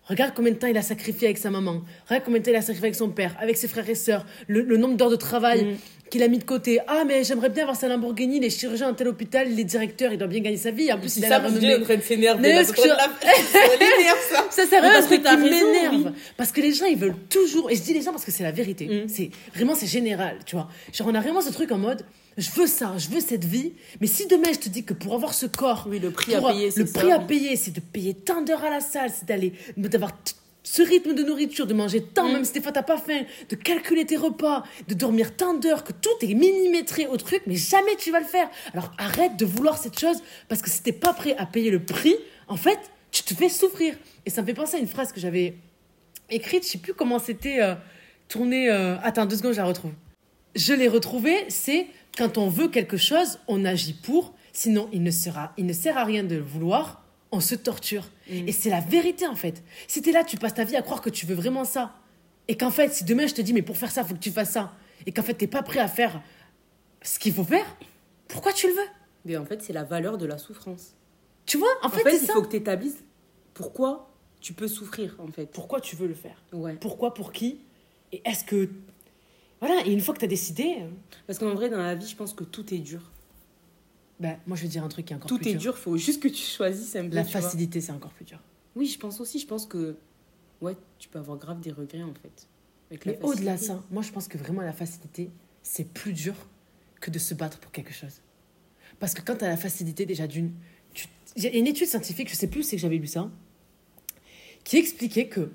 [0.08, 1.82] Regarde combien de temps il a sacrifié avec sa maman.
[2.08, 4.26] Regarde combien de temps il a sacrifié avec son père, avec ses frères et sœurs.
[4.48, 6.10] Le, le nombre d'heures de travail Mm.
[6.12, 6.80] qu'il a mis de côté.
[6.88, 8.40] Ah, mais j'aimerais bien avoir sa Lamborghini.
[8.40, 10.92] Les chirurgiens à tel hôpital, les directeurs, il doit bien gagner sa vie.
[10.94, 11.76] En plus, il a la je renommée.
[11.76, 12.54] en train de s'énerver.
[12.54, 12.98] Là, que la-
[14.52, 14.68] Ça ça.
[14.70, 15.96] C'est un truc qui m'énerve.
[15.96, 16.06] oui.
[16.38, 17.72] Parce que les gens, ils veulent toujours.
[17.72, 18.86] Et je dis les gens parce que c'est la vérité.
[18.88, 19.08] Mm.
[19.08, 20.70] C'est vraiment, c'est général, tu vois.
[20.94, 22.04] Genre, on a vraiment ce truc en mode,
[22.38, 23.74] je veux ça, je veux cette vie.
[24.02, 26.42] Mais si demain, je te dis que pour avoir ce corps, Oui, le prix à
[26.42, 27.26] payer, c'est le ça, prix à oui.
[27.28, 30.12] payer, c'est de payer tant d'heures à la salle, c'est d'aller, d'avoir
[30.64, 32.34] ce rythme de nourriture, de manger tant, Mm.
[32.34, 35.84] même si des fois t'as pas faim, de calculer tes repas, de dormir tant d'heures,
[35.84, 38.50] que tout est millimétré au truc, mais jamais tu vas le faire.
[38.74, 40.18] Alors arrête de vouloir cette chose
[40.50, 42.16] parce que si t'es pas prêt à payer le prix,
[42.48, 42.80] en fait,
[43.12, 43.96] tu te fais souffrir.
[44.26, 45.54] Et ça me fait penser à une phrase que j'avais
[46.30, 47.76] écrite, je sais plus comment c'était euh,
[48.28, 48.70] tourné.
[48.70, 49.92] euh, Attends, deux secondes, je la retrouve.
[50.56, 51.86] Je l'ai retrouvée, c'est
[52.18, 55.98] quand on veut quelque chose, on agit pour, sinon il ne, sera, il ne sert
[55.98, 58.06] à rien de le vouloir, on se torture.
[58.30, 59.64] Et c'est la vérité en fait.
[59.88, 61.94] Si t'es là, tu passes ta vie à croire que tu veux vraiment ça,
[62.48, 64.32] et qu'en fait, si demain je te dis, mais pour faire ça, faut que tu
[64.32, 64.74] fasses ça,
[65.06, 66.22] et qu'en fait, t'es pas prêt à faire
[67.02, 67.66] ce qu'il faut faire,
[68.28, 68.88] pourquoi tu le veux?
[69.26, 70.94] Mais en fait, c'est la valeur de la souffrance.
[71.46, 72.34] Tu vois, en En fait, il ça.
[72.34, 73.04] faut que tu établisses
[73.54, 75.48] pourquoi tu peux souffrir, en fait.
[75.48, 76.42] Pourquoi tu veux le faire?
[76.54, 76.74] Ouais.
[76.80, 77.60] Pourquoi, pour qui?
[78.12, 78.70] Et est-ce que.
[79.60, 80.90] Voilà, et une fois que t'as décidé, euh,
[81.28, 83.12] Parce qu'en vrai, dans la vie, je pense que tout est dur.
[84.20, 85.62] ben, moi je vais dire un truc qui est encore Tout plus est dur.
[85.74, 87.16] dur, faut juste que tu choisisses un peu.
[87.16, 88.40] La tu facilité, c'est encore plus dur.
[88.76, 89.40] Oui, je pense aussi.
[89.40, 89.98] Je pense que
[90.62, 92.48] ouais, tu peux avoir grave des regrets, en fait.
[92.92, 95.32] Avec Mais au-delà de ça, moi je pense que vraiment la facilité,
[95.64, 96.36] c'est plus dur
[97.02, 98.22] que de se battre pour quelque chose.
[99.00, 100.52] Parce que quand tu as la facilité, déjà d'une.
[100.94, 103.08] tu- Il y a une étude scientifique, je sais plus où c'est que j'avais lu
[103.08, 103.30] ça,
[104.64, 105.52] qui expliquait que.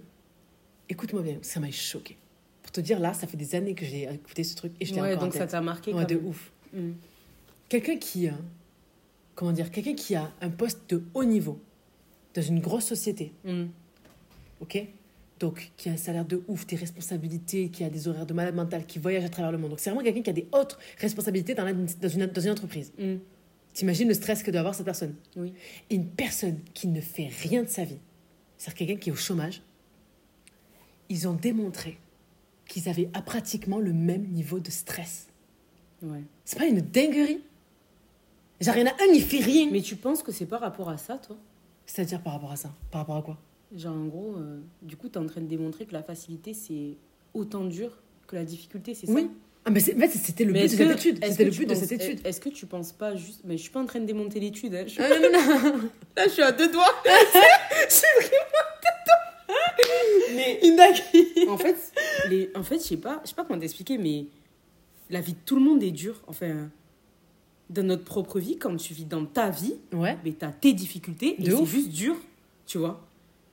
[0.88, 2.16] Écoute-moi bien, ça m'a choqué.
[2.70, 4.94] Pour te dire, là, ça fait des années que j'ai écouté ce truc et je
[4.94, 6.26] l'ai Ouais, encore en donc ça t'a marqué Ouais, de même.
[6.26, 6.52] ouf.
[6.72, 6.90] Mm.
[7.68, 8.28] Quelqu'un qui.
[8.28, 8.32] euh,
[9.34, 11.60] comment dire Quelqu'un qui a un poste de haut niveau
[12.34, 13.64] dans une grosse société, Mm.
[14.60, 14.86] ok?
[15.40, 18.54] Donc, qui a un salaire de ouf, des responsabilités, qui a des horaires de malade
[18.54, 19.70] mental, qui voyage à travers le monde.
[19.70, 22.50] Donc, c'est vraiment quelqu'un qui a des hautes responsabilités dans, la- dans, une, dans une
[22.50, 22.92] entreprise.
[22.98, 23.14] Mm.
[23.74, 25.14] T'imagines le stress que doit avoir cette personne?
[25.36, 25.54] Oui.
[25.88, 27.98] Et Une personne qui ne fait rien de sa vie,
[28.58, 29.60] c'est-à-dire quelqu'un qui est au chômage,
[31.08, 31.98] ils ont démontré
[32.70, 35.26] qu'ils avaient à pratiquement le même niveau de stress.
[36.02, 36.22] Ouais.
[36.44, 37.42] C'est pas une dinguerie
[38.60, 39.68] Genre, il y en a un, il fait rien.
[39.70, 41.36] Mais tu penses que c'est par rapport à ça, toi?
[41.86, 42.70] C'est-à-dire par rapport à ça?
[42.90, 43.38] Par rapport à quoi?
[43.74, 46.52] Genre, en gros, euh, du coup, tu es en train de démontrer que la facilité,
[46.52, 46.96] c'est
[47.32, 49.12] autant dur que la difficulté, c'est ça?
[49.12, 49.30] Oui.
[49.64, 51.24] Ah, mais en fait, c'était le Mais but de cette étude.
[51.24, 52.20] C'était le but de cette étude.
[52.26, 53.40] Est-ce que tu penses pas juste.
[53.44, 54.74] Mais je suis pas en train de démonter l'étude.
[54.74, 54.84] Hein.
[54.86, 55.90] Je suis- Ah, non, non, non.
[56.16, 56.94] Là, je suis à deux doigts.
[57.88, 59.30] je suis vraiment à deux doigts.
[60.34, 61.76] Mais en fait,
[62.28, 62.50] les...
[62.54, 64.26] en fait je sais pas, je sais pas comment t'expliquer, mais
[65.10, 66.20] la vie de tout le monde est dure.
[66.26, 66.68] Enfin,
[67.68, 70.16] dans notre propre vie, quand tu vis dans ta vie, Ouais.
[70.24, 72.16] mais t'as tes difficultés et De c'est juste dur,
[72.66, 73.00] tu vois.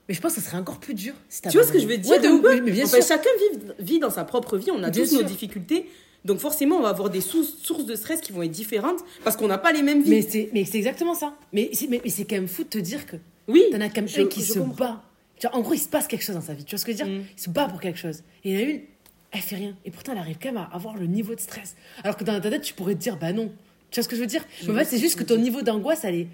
[0.07, 1.13] Mais je pense que ça serait encore plus dur.
[1.29, 2.97] si Tu vois ce que je veux dire Ouais, de peu Mais mais bien Enfin,
[3.01, 3.07] sûr.
[3.07, 5.89] chacun vit, vit dans sa propre vie, on a Bien tous nos difficultés.
[6.25, 9.47] Donc forcément, on va avoir des sources de stress qui vont être différentes parce qu'on
[9.47, 10.09] n'a pas les mêmes vies.
[10.09, 11.33] Mais c'est, mais c'est exactement ça.
[11.53, 13.89] Mais c'est, mais, mais c'est quand même fou de te dire que oui, t'en as
[13.89, 14.75] quand même je- un qui se comprends.
[14.75, 15.03] bat.
[15.41, 16.63] Genre, en gros, il se passe quelque chose dans sa vie.
[16.63, 17.25] Tu vois ce que je veux dire Mm.
[17.37, 18.23] Il se bat pour quelque chose.
[18.43, 18.81] Et il y en a une,
[19.31, 19.75] elle fait rien.
[19.85, 21.75] Et pourtant, elle arrive quand même à avoir le niveau de stress.
[22.03, 23.51] Alors que dans ta tête, tu pourrais te dire, bah non.
[23.91, 25.23] Tu vois ce que je veux dire Je Mais en fait, ce c'est juste que
[25.23, 26.27] ton niveau d'angoisse, elle est.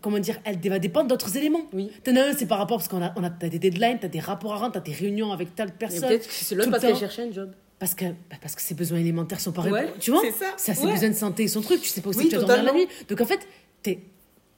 [0.00, 1.62] comment dire, elle va dépendre d'autres éléments.
[1.72, 1.90] Oui.
[2.02, 4.08] T'en as un, c'est par rapport parce qu'on a, on a t'as des deadlines, t'as
[4.08, 6.08] des rapports à rendre, t'as des réunions avec telle Et personne.
[6.08, 7.52] peut-être que c'est l'autre parce qu'elle cherchait un job.
[7.78, 9.92] Parce que, bah, parce que ses besoins élémentaires sont pas Ouais.
[10.00, 10.52] Tu vois c'est ça.
[10.56, 10.92] Ça, ses Ouais.
[10.92, 11.80] besoins de santé, son truc.
[11.80, 12.86] Tu sais pas aussi Oui, que tu vas dormir la nuit.
[13.08, 13.40] Donc en fait,
[13.82, 14.00] t'es.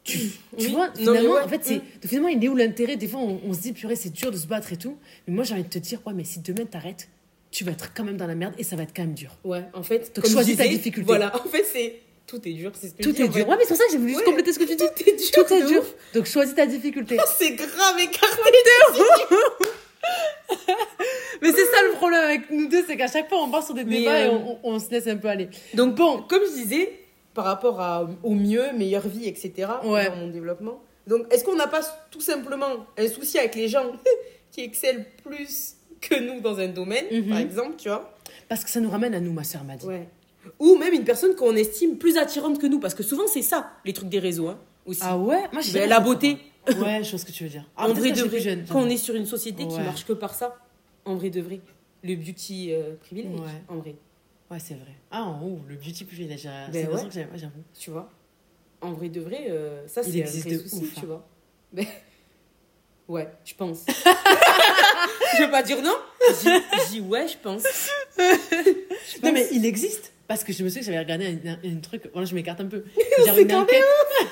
[0.06, 0.66] Tu, tu Oui.
[0.68, 1.42] vois, Non, finalement, ouais.
[1.42, 1.82] en fait, c'est, Mm.
[2.06, 2.96] finalement, il est où l'intérêt?
[2.96, 4.96] Des fois, on, on se dit, purée, c'est dur de se battre et tout.
[5.26, 7.08] Mais moi, j'ai envie de te dire, ouais, mais si demain t'arrêtes,
[7.50, 9.30] tu vas être quand même dans la merde et ça va être quand même dur.
[9.44, 11.06] Ouais, en fait, Donc, comme choisis ta difficulté.
[11.06, 12.00] Voilà, en fait, c'est.
[12.26, 13.34] Tout est dur, c'est ce que Tout dis, est dur.
[13.34, 13.42] fait.
[13.44, 14.26] Ouais, mais c'est pour ça que j'ai voulu juste Ouais.
[14.26, 14.84] compléter ce que tu dis.
[14.84, 15.46] Tout est dur.
[15.46, 15.84] Tout est de dur.
[16.14, 17.16] Donc choisis ta difficulté.
[17.38, 18.42] C'est grave écarté.
[21.42, 23.74] Mais c'est ça le problème avec nous deux, c'est qu'à chaque fois on part sur
[23.74, 25.48] des Mais, débats euh, et on, on- on se laisse un peu aller.
[25.74, 26.92] Donc bon, comme je disais,
[27.36, 29.68] par rapport à, au mieux, meilleure vie, etc.
[29.84, 30.08] Ouais.
[30.08, 30.80] dans mon développement.
[31.06, 33.92] Donc, est-ce qu'on n'a pas tout simplement un souci avec les gens
[34.50, 37.28] qui excellent plus que nous dans un domaine, Mhm.
[37.28, 38.12] par exemple, tu vois?
[38.48, 39.86] Parce que ça nous ramène à nous, ma soeur m'a dit.
[39.86, 40.08] Ouais.
[40.58, 43.70] Ou même une personne qu'on estime plus attirante que nous, parce que souvent c'est ça,
[43.84, 45.00] les trucs des réseaux, hein, aussi.
[45.04, 45.42] Ah ouais?
[45.52, 46.38] Moi j'ai Ben, la beauté.
[46.68, 47.64] Ouais, je vois ce que tu veux dire.
[47.76, 48.64] Ah, en vrai de vrai, jeune.
[48.68, 49.84] quand on est sur une société qui Ouais.
[49.84, 50.56] marche que par ça,
[51.04, 51.60] en vrai de vrai,
[52.02, 53.62] le beauty euh, privilège, Ouais.
[53.68, 53.94] en vrai,
[54.50, 54.94] Ouais, c'est vrai.
[55.10, 56.44] Ah, en haut, le beauty privilège.
[56.44, 57.08] Ben C'est ouais.
[57.08, 57.64] que j'avoue.
[57.78, 58.10] tu vois?
[58.80, 61.02] En vrai de vrai, euh, ça c'est un existe vrai de souci, ouf, tu hein.
[61.06, 61.28] vois.
[61.72, 61.88] Mais...
[63.08, 63.84] Ouais, je pense.
[63.88, 65.96] je vais pas dire non.
[66.90, 67.64] J'ai- ouais, je pense.
[69.22, 70.12] Non, mais il existe.
[70.28, 72.08] Parce que je me souviens que j'avais regardé un, un- un truc.
[72.12, 72.82] Voilà, je m'écarte un peu.
[73.26, 73.84] Genre une enquête,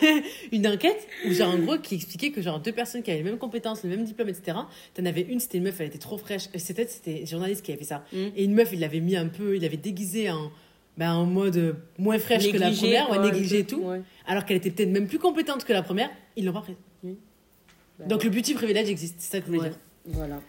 [0.52, 3.30] une enquête où, genre, en gros, qui expliquait que, genre, deux personnes qui avaient les
[3.30, 4.58] mêmes compétences, le même diplôme, etc.
[4.94, 6.48] T'en avais une, c'était une meuf, elle était trop fraîche.
[6.52, 8.04] Et C'était, c'était journaliste qui avait fait ça.
[8.12, 8.16] Mm.
[8.36, 10.50] Et une meuf, il l'avait mis un peu, il l'avait déguisé en,
[10.96, 13.80] ben, en mode euh, moins fraîche que la première, ouais, quoi, négligée et tout.
[13.82, 14.00] Ouais.
[14.26, 16.76] Alors qu'elle était peut-être même plus compétente que la première, ils l'ont pas prise.
[17.04, 19.78] Bah, Donc le beauty privilège existe, c'est ça que je voulais ouais, dire.
[20.06, 20.40] Voilà.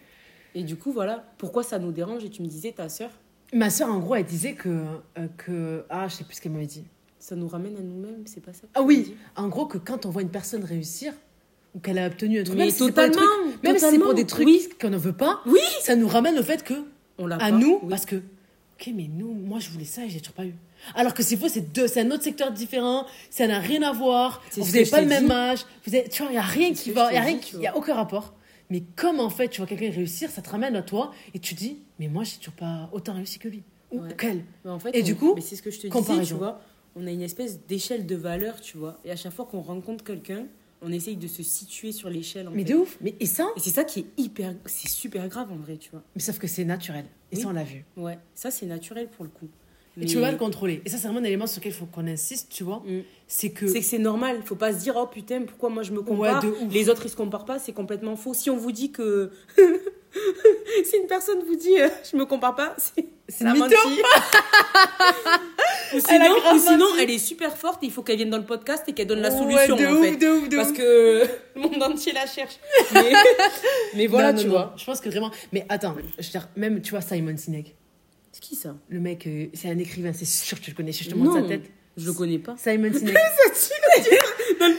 [0.55, 1.23] Et du coup, voilà.
[1.38, 2.23] Pourquoi ça nous dérange?
[2.23, 3.12] Et tu me disais, ta sœur,
[3.56, 4.70] Ma soeur, en gros, elle disait que,
[5.18, 5.84] euh, que.
[5.89, 6.84] Ah, je sais plus ce qu'elle m'avait dit.
[7.20, 9.65] ça nous ramène à nous-mêmes, c'est pas ça que Ah tu oui, dis en gros,
[9.65, 11.13] que quand on voit une personne réussir,
[11.74, 13.22] ou qu'elle a obtenu un truc, Mais même si c'est des totalement,
[13.63, 14.70] même si c'est totalement, pour des trucs oui.
[14.80, 15.60] qu'on ne veut pas, Oui.
[15.82, 16.74] ça nous ramène au fait que,
[17.18, 17.52] On l'a à pas.
[17.52, 17.89] nous, oui.
[17.89, 20.54] parce que, ok, mais nous, moi je voulais ça et j'ai toujours pas eu.
[20.94, 23.91] Alors que c'est faux, c'est deux, c'est un autre secteur différent, ça n'a rien à
[23.94, 25.32] voir, C'est vous ce n'avez je pas le même dit.
[25.32, 27.15] âge, vous avez, tu vois, il n'y a rien ce qui que va, je il
[27.15, 28.34] y a t'ai rien dit, qui, tu y a aucun rapport.
[28.69, 31.54] Mais comme en fait, tu vois quelqu'un réussir, ça te ramène à toi et tu
[31.54, 33.63] dis, mais moi j'ai toujours pas autant réussi que lui.
[33.91, 34.15] Ou Ouais.
[34.15, 34.43] qu'elle.
[34.63, 36.34] Mais en fait, Et on- du coup, mais c'est ce que je te disais, tu
[36.34, 36.60] vois.
[36.95, 38.97] On a une espèce d'échelle de valeur, tu vois.
[39.06, 40.47] Et à chaque fois qu'on rencontre quelqu'un,
[40.82, 42.47] on essaye de se situer sur l'échelle.
[42.47, 42.73] en Mais fait.
[42.73, 42.97] de ouf.
[43.01, 44.56] Mais, et ça, Et c'est ça qui est hyper.
[44.65, 46.01] C'est super grave en vrai, tu vois.
[46.15, 47.06] mais sauf que c'est naturel.
[47.32, 47.41] Et Oui.
[47.43, 47.86] ça, on l'a vu.
[47.97, 49.47] Ouais, ça c'est naturel pour le coup.
[49.97, 50.81] Et Mais tu peux pas le contrôler.
[50.86, 52.84] Et ça, c'est vraiment un élément sur lequel il faut qu'on insiste, tu vois.
[52.86, 52.99] Mm.
[53.27, 53.65] C'est que.
[53.67, 56.43] C'est que c'est normal, faut pas se dire oh putain pourquoi moi je me compare,
[56.43, 56.73] Ouais, de ouf.
[56.73, 58.34] les autres ils se comparent pas, c'est complètement faux.
[58.34, 59.31] Si on vous dit que
[60.84, 63.65] si une personne vous dit euh, je me compare pas, c'est C'est la mytho.
[63.69, 64.01] menti.
[65.95, 66.99] ou sinon, ou sinon menti.
[67.01, 69.21] elle est super forte et il faut qu'elle vienne dans le podcast et qu'elle donne
[69.21, 70.15] la Ouais, solution de en ouf, fait.
[70.17, 70.77] de ouf, de Parce ouf.
[70.77, 71.23] que
[71.55, 72.58] le monde entier la cherche.
[72.93, 73.13] Mais,
[73.95, 74.53] mais voilà, Non, non, tu non.
[74.53, 74.73] vois.
[74.77, 75.31] Je pense que vraiment.
[75.53, 77.75] Mais attends, je veux dire, même, tu vois, Simon Sinek,
[78.36, 78.76] C'est qui ça?
[78.89, 81.41] Le mec, euh, c'est un écrivain, c'est sûr que tu le connais, je te montre
[81.41, 81.71] sa tête.
[81.95, 82.58] je le connais pas.
[82.58, 83.13] Simon Sinek.
[84.60, 84.76] Dans le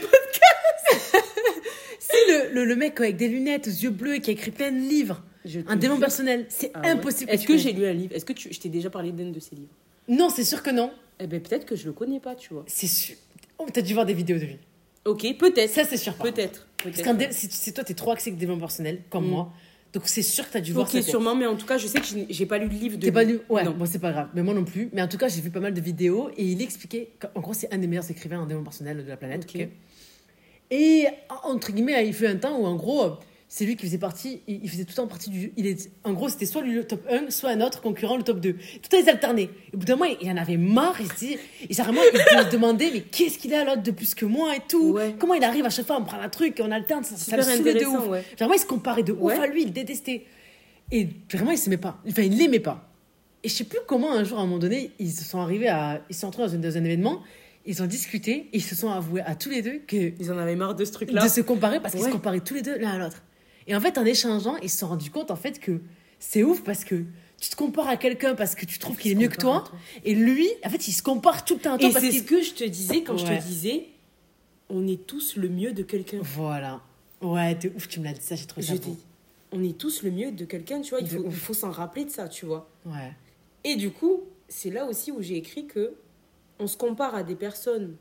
[1.99, 4.51] c'est le, le, le mec avec des lunettes, aux yeux bleus, et qui a écrit
[4.51, 5.23] plein de livres.
[5.67, 6.45] Un démon personnel.
[6.49, 6.89] C'est Ah ouais.
[6.89, 7.31] impossible.
[7.31, 8.13] Est-ce que j'ai lu un livre?
[8.13, 8.53] Est-ce que tu...
[8.53, 9.73] je t'ai déjà parlé d'un de ces livres?
[10.07, 10.91] Non, c'est sûr que non.
[11.19, 12.63] Eh ben peut-être que je le connais pas, tu vois.
[12.67, 13.15] C'est sûr.
[13.57, 14.57] Oh, t'as dû voir des vidéos de lui.
[15.05, 15.71] Ok, peut-être.
[15.71, 16.13] Ça, c'est sûr.
[16.15, 16.67] Peut-être.
[16.83, 17.03] Parce peut-être.
[17.05, 19.29] qu'un dé- si, si toi, t'es trop axé avec développement personnel, comme Mm.
[19.29, 19.53] moi,
[19.93, 21.09] donc c'est sûr que t'as dû voir Ok, sa tête.
[21.09, 22.97] sûrement, mais en tout cas, je sais que je n'ai- j'ai pas lu le livre
[22.97, 23.05] de.
[23.05, 23.71] T'es pas lu Ouais, Non.
[23.71, 24.29] bon, c'est pas grave.
[24.33, 24.89] Mais moi non plus.
[24.93, 27.53] Mais en tout cas, j'ai vu pas mal de vidéos et il expliquait qu'en gros,
[27.53, 29.45] c'est un des meilleurs écrivains en développement personnel de la planète.
[29.49, 29.61] Ok.
[29.61, 29.67] ok
[30.71, 31.05] Et
[31.43, 33.13] entre guillemets, il fait un temps où en gros,
[33.49, 35.53] c'est lui qui faisait partie, il faisait tout le temps partie du.
[35.55, 38.23] Il est, en gros, c'était soit lui le top 1, soit un autre concurrent le
[38.23, 38.53] top 2.
[38.53, 39.43] Tout le temps, ils alternaient.
[39.71, 40.95] Et au bout d'un moment, il en avait marre.
[40.99, 41.37] Il se dit,
[41.69, 44.91] il se demandait, mais qu'est-ce qu'il a l'autre de plus que moi et tout?
[44.91, 45.15] Ouais.
[45.17, 47.03] Comment il arrive à chaque fois à me prendre un truc et on alterne?
[47.05, 48.07] Ça, ça le saoulait de ouf.
[48.09, 48.23] ouais.
[48.37, 49.39] Vraiment, il se comparait de ouf Ouais.
[49.39, 50.25] à lui, il détestait.
[50.91, 52.01] Et vraiment, il s'aimait pas.
[52.07, 52.89] Enfin, il l'aimait pas.
[53.43, 55.69] Et je sais plus comment, un jour, à un moment donné, ils se sont arrivés
[55.69, 56.01] à.
[56.09, 57.21] Ils sont entrés dans un, dans un événement,
[57.65, 60.11] ils ont discuté, et ils se sont avoués à tous les deux que.
[60.19, 61.23] Ils en avaient marre de ce truc-là.
[61.23, 63.23] De se comparer parce qu'ils se comparaient tous les deux l'un à l'autre.
[63.67, 65.81] Et en fait, en échangeant, ils se sont rendus compte, en fait, que
[66.19, 67.03] c'est ouf parce que
[67.39, 69.63] tu te compares à quelqu'un parce que tu trouves qu'il est mieux que toi,
[70.03, 72.23] et lui, en fait, il se compare tout le temps à toi Et c'est ce
[72.23, 73.89] que je te disais quand je te disais
[74.69, 76.19] on est tous le mieux de quelqu'un.
[76.21, 76.81] Voilà.
[77.21, 78.97] Ouais, t'es ouf, tu me l'as dit ça, j'ai trouvé ça beau.
[79.51, 80.99] On est tous le mieux de quelqu'un, tu vois.
[80.99, 82.69] Il De faut, faut s'en rappeler de ça, tu vois.
[82.85, 83.13] Ouais.
[83.63, 85.93] Et du coup, c'est là aussi où j'ai écrit que
[86.59, 87.95] on se compare à des personnes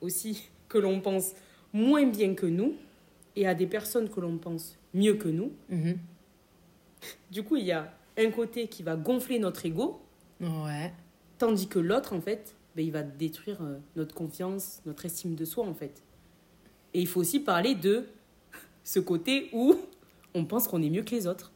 [0.00, 1.32] aussi que l'on pense
[1.72, 2.74] moins bien que nous
[3.34, 5.52] et à des personnes que l'on pense mieux que nous.
[5.68, 5.98] Mhm.
[7.30, 10.00] Du coup, il y a un côté qui va gonfler notre ego,
[10.40, 10.92] Ouais.
[11.38, 15.44] tandis que l'autre, en fait, ben, il va détruire euh, notre confiance, notre estime de
[15.44, 16.02] soi, en fait.
[16.94, 18.06] Et il faut aussi parler de
[18.84, 19.76] ce côté où
[20.34, 21.52] on pense qu'on est mieux que les autres.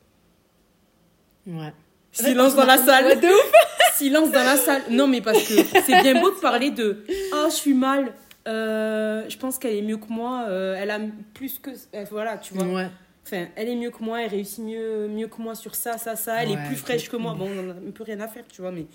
[1.47, 1.73] Ouais.
[2.13, 3.21] Silence dans la salle.
[3.95, 4.83] Silence dans la salle.
[4.91, 8.13] Non, mais parce que c'est bien beau de parler de Ah, je suis mal.
[8.49, 10.47] euh, je pense qu'elle est mieux que moi.
[10.49, 10.99] euh, elle a
[11.35, 11.71] plus que.
[12.11, 12.65] Voilà, tu vois.
[12.67, 12.91] Ouais.
[13.27, 14.23] Enfin, elle est mieux que moi.
[14.23, 16.43] Elle réussit mieux, mieux que moi sur ça, ça, ça.
[16.45, 17.35] Elle est plus fraîche que moi.
[17.35, 18.71] Bon, on a un peu rien à faire, tu vois.
[18.71, 18.87] Mais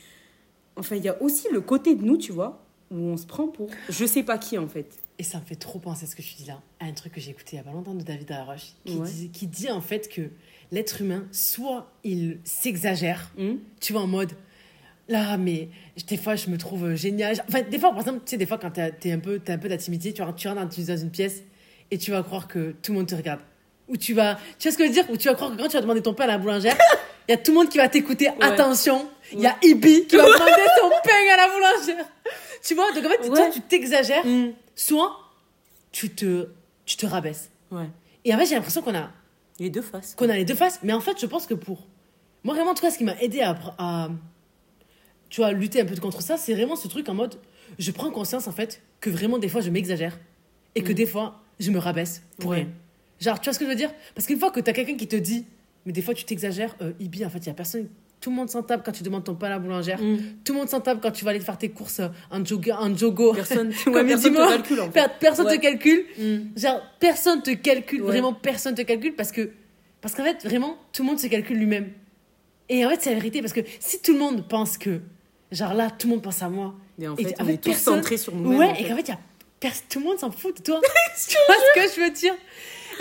[0.78, 3.48] enfin, il y a aussi le côté de nous, tu vois, où on se prend
[3.50, 4.88] pour je sais pas qui, en fait.
[5.20, 7.20] Et ça me fait trop penser ce que tu dis là, à un truc que
[7.22, 9.08] j'ai écouté il y a pas longtemps de David Araroche, qui, Ouais.
[9.08, 10.22] dit, qui dit en fait que
[10.72, 14.32] l'être humain, soit il s'exagère, Hum tu vois, en mode
[15.10, 15.70] là, mais
[16.08, 17.36] des fois je me trouve génial.
[17.48, 19.68] Enfin, des fois, par exemple, tu sais, des fois quand t'es un peu, un peu
[19.68, 21.44] de la timidité, tu rentres, tu rentres dans, dans une pièce
[21.92, 23.42] et tu vas croire que tout le monde te regarde.
[23.92, 25.58] Ou tu vas, tu vois ce que je veux dire Ou tu vas croire que
[25.62, 26.76] quand tu vas demander ton pain à la boulangère,
[27.28, 28.30] il y a tout le monde qui va t'écouter.
[28.40, 32.06] Attention, il y a Ibi qui va demander son pain à la boulangère.
[32.64, 33.36] Tu vois Donc en fait, Ouais.
[33.36, 34.54] soit tu t'exagères, Hum.
[34.76, 35.18] soit
[35.92, 36.48] tu te,
[36.86, 37.50] tu te rabaisses.
[37.70, 37.90] Ouais.
[38.24, 39.10] Et en fait, j'ai l'impression qu'on a,
[39.60, 40.16] Les deux faces.
[40.16, 40.80] qu'on a les deux faces.
[40.84, 41.86] Mais en fait, je pense que pour.
[42.44, 44.10] Moi, vraiment, en tout cas, ce qui m'a aidé à, à.
[45.30, 47.36] Tu vois, lutter un peu contre ça, c'est vraiment ce truc en mode.
[47.80, 50.18] Je prends conscience, en fait, que vraiment, des fois, je m'exagère.
[50.76, 52.68] Et que des fois, je me rabaisse pour rien.
[53.22, 53.92] Genre, tu vois ce que je veux dire?
[54.16, 55.46] Parce qu'une fois que t'as quelqu'un qui te dit,
[55.86, 57.88] mais des fois, tu t'exagères, euh, Ibi, en fait, il y a personne.
[58.20, 60.00] Tout le monde s'en tape quand tu demandes ton pain à la boulangère.
[60.02, 60.20] Hum.
[60.44, 62.96] Tout le monde s'en tape quand tu vas aller faire tes courses en, jogo, en
[62.96, 63.34] jogo.
[63.34, 64.92] Personne, Comme ouais, personne te calcule, en fait.
[64.92, 65.58] Per- Personne Ouais.
[65.58, 66.06] te calcule.
[66.20, 66.50] Hum.
[66.56, 68.08] Genre, personne te calcule, Ouais.
[68.10, 69.50] vraiment personne te calcule parce que,
[70.02, 71.90] parce qu'en fait, vraiment, tout le monde se calcule lui-même.
[72.70, 75.00] Et en fait, c'est la vérité parce que si tout le monde pense que,
[75.52, 76.76] genre là, tout le monde pense à moi.
[77.00, 78.60] Mais en Et fait, en on fait, est tous personne- centrés sur nous-mêmes.
[78.60, 78.84] Ouais, en fait.
[78.84, 79.20] et qu'en fait, y a
[79.90, 80.80] tout le monde s'en fout de toi.
[81.28, 82.34] tu vois ce que je veux dire?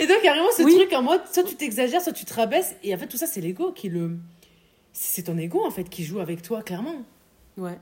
[0.01, 0.75] Et donc, vraiment ce Oui.
[0.75, 2.75] truc en mode, soit tu t'exagères, soit tu te rabaisses.
[2.83, 4.17] Et en fait, tout ça, c'est l'ego qui le.
[4.93, 6.95] C'est ton ego, en fait, qui joue avec toi, clairement.
[7.57, 7.77] Ouais,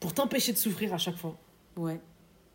[0.00, 1.36] Pour t'empêcher de souffrir à chaque fois.
[1.76, 2.00] ouais.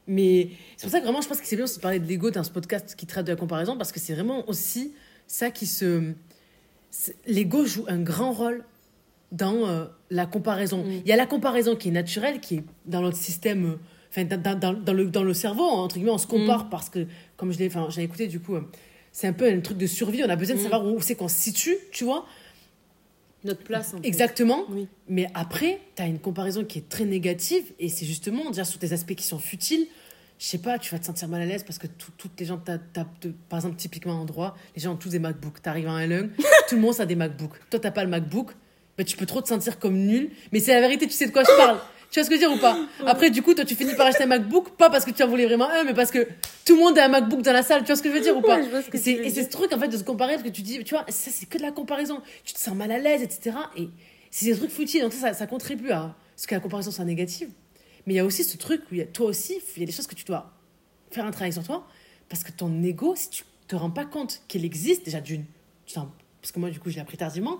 [0.08, 2.06] Mais c'est pour ça que vraiment, je pense que c'est bien aussi de parler de
[2.06, 4.94] l'ego dans ce podcast qui traite de la comparaison, parce que c'est vraiment aussi
[5.26, 6.14] ça qui se.
[7.26, 8.64] L'ego joue un grand rôle
[9.32, 10.84] dans euh, la comparaison.
[10.86, 10.92] Mm.
[11.04, 13.76] Il y a la comparaison qui est naturelle, qui est dans notre système, euh,
[14.12, 16.90] enfin, dans, dans- dans- dans le, dans le cerveau, entre guillemets, on se compare parce
[16.90, 18.62] que, comme je l'ai écouté, du coup, euh,
[19.18, 20.64] c'est un peu un truc de survie, on a besoin de Mm.
[20.64, 22.26] savoir où c'est qu'on se situe, tu vois.
[23.46, 24.08] Notre place, en fait.
[24.08, 24.66] Exactement.
[24.70, 24.88] Oui.
[25.08, 28.78] Mais après, tu as une comparaison qui est très négative et c'est justement déjà sur
[28.78, 29.88] des aspects qui sont futiles.
[30.38, 32.46] Je sais pas, tu vas te sentir mal à l'aise parce que tout- toutes les
[32.46, 32.78] gens, t'a-
[33.22, 35.62] de- par exemple, typiquement en droit, les gens ont tous des MacBooks.
[35.62, 36.30] Tu arrives à un lung,
[36.68, 37.54] tout le monde a des MacBooks.
[37.70, 38.52] Toi, t'as pas le MacBook,
[38.98, 40.32] mais tu peux trop te sentir comme nul.
[40.52, 41.80] Mais c'est la vérité, tu sais de quoi je parle.
[42.16, 43.94] Tu vois ce que je veux dire ou pas Après, du coup, toi, tu finis
[43.94, 46.26] par acheter un MacBook, pas parce que tu en voulais vraiment un, mais parce que
[46.64, 47.82] tout le monde a un MacBook dans la salle.
[47.82, 49.74] Tu vois ce que je veux dire ou pas Ouais, ce Et c'est ce truc,
[49.74, 51.62] en fait, de se comparer, parce que tu dis, tu vois, ça, c'est que de
[51.62, 52.22] la comparaison.
[52.46, 53.58] Tu te sens mal à l'aise, etc.
[53.76, 53.90] Et
[54.32, 55.02] c'est des trucs futiles.
[55.02, 57.50] Donc, ça, ça, contribue à ce que la comparaison soit négative.
[58.08, 59.84] Mais il y a aussi ce truc où, il y a, toi aussi, il y
[59.84, 60.54] a des choses que tu dois
[61.12, 61.86] faire un travail sur toi.
[62.30, 65.44] Parce que ton ego, si tu te rends pas compte qu'il existe, déjà d'une,
[65.94, 67.60] parce que moi, du coup, je l'ai appris tardivement,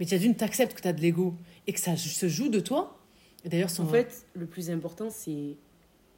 [0.00, 1.36] mais déjà d'une, t'acceptes que tu as de l'ego
[1.68, 2.98] et que ça se joue de toi.
[3.44, 5.56] D'ailleurs, son En fait, le plus important, c'est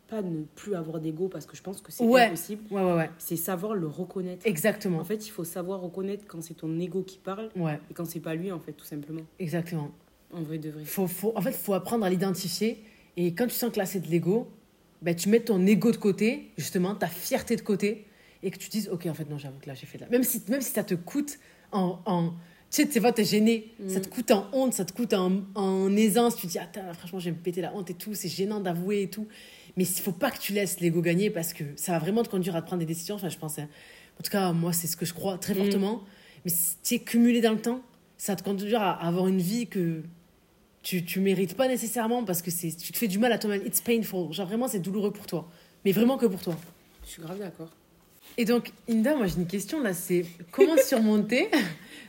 [0.08, 2.26] pas ne plus avoir d'ego parce que je pense que c'est Ouais.
[2.26, 2.62] impossible.
[2.70, 3.10] Ouais, ouais.
[3.18, 4.46] C'est savoir le reconnaître.
[4.46, 4.98] Exactement.
[4.98, 8.04] En fait, il faut savoir reconnaître quand c'est ton ego qui parle Ouais, et quand
[8.04, 9.22] c'est pas lui, en fait, tout simplement.
[9.38, 9.90] exactement.
[10.32, 10.84] En vrai de vrai.
[10.84, 12.82] faut, faut, en fait, il faut apprendre à l'identifier.
[13.16, 14.48] Et quand tu sens que là, c'est de l'ego,
[15.00, 18.04] ben, tu mets ton ego de côté, justement, ta fierté de côté,
[18.42, 20.10] et que tu dises, OK, en fait, non, j'avoue que là, j'ai fait de la...
[20.10, 21.38] Même si, même si ça te coûte
[21.72, 22.00] en...
[22.04, 22.32] en...
[22.74, 25.42] Tu sais, tu vois, t'es gêné, ça te coûte en honte, ça te coûte en,
[25.54, 27.94] en aisance, tu te dis, attends, là, franchement, je vais me péter la honte et
[27.94, 29.28] tout, c'est gênant d'avouer et tout.
[29.76, 32.28] Mais il faut pas que tu laisses l'ego gagner parce que ça va vraiment te
[32.28, 33.14] conduire à te prendre des décisions.
[33.14, 33.68] Enfin, je pense, hein.
[34.18, 36.02] en tout cas, moi, c'est ce que je crois très fortement.
[36.44, 37.80] Mais si tu es cumulé dans le temps,
[38.18, 40.02] ça va te conduire à avoir une vie que
[40.82, 43.64] tu, tu mérites pas nécessairement parce que tu te fais du mal à toi-même.
[43.64, 44.32] It's painful.
[44.32, 45.48] Genre vraiment, c'est douloureux pour toi.
[45.84, 46.58] Mais vraiment que pour toi.
[47.04, 47.70] Je suis grave d'accord.
[48.36, 51.48] Et donc, Inda, moi j'ai une question là c'est comment surmonter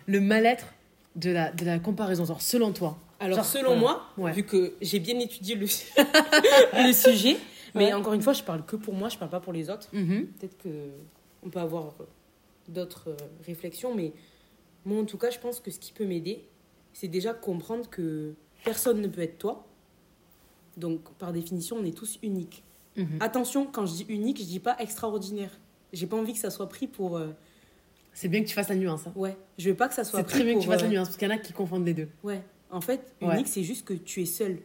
[0.05, 0.73] le mal-être
[1.15, 3.79] de la, de la comparaison Genre, selon toi Alors, Genre, selon voilà.
[3.79, 4.31] moi, Ouais.
[4.33, 5.65] vu que j'ai bien étudié le,
[6.87, 7.37] le sujet,
[7.73, 7.93] mais Ouais.
[7.93, 9.87] encore une fois, je parle que pour moi, je parle pas pour les autres.
[9.93, 10.27] Mhm.
[10.39, 10.69] Peut-être que
[11.43, 12.05] on peut avoir euh,
[12.67, 14.13] d'autres euh, réflexions, mais
[14.85, 16.43] moi, en tout cas, je pense que ce qui peut m'aider,
[16.93, 18.33] c'est déjà comprendre que
[18.63, 19.65] personne ne peut être toi.
[20.77, 22.63] Donc, par définition, on est tous uniques.
[22.97, 23.17] Mhm.
[23.19, 25.51] Attention, quand je dis unique, je dis pas extraordinaire.
[25.93, 27.17] J'ai pas envie que ça soit pris pour.
[27.17, 27.29] euh,
[28.15, 29.01] C'est bien que tu fasses la nuance.
[29.07, 29.13] hein.
[29.15, 30.91] ouais, je veux pas que ça soit C'est très bien que tu fasses la euh,
[30.91, 32.07] nuance parce qu'il y en a qui confondent les deux.
[32.23, 32.41] Ouais,
[32.71, 33.35] en fait, Ouais.
[33.35, 34.57] unique, c'est juste que tu es seul.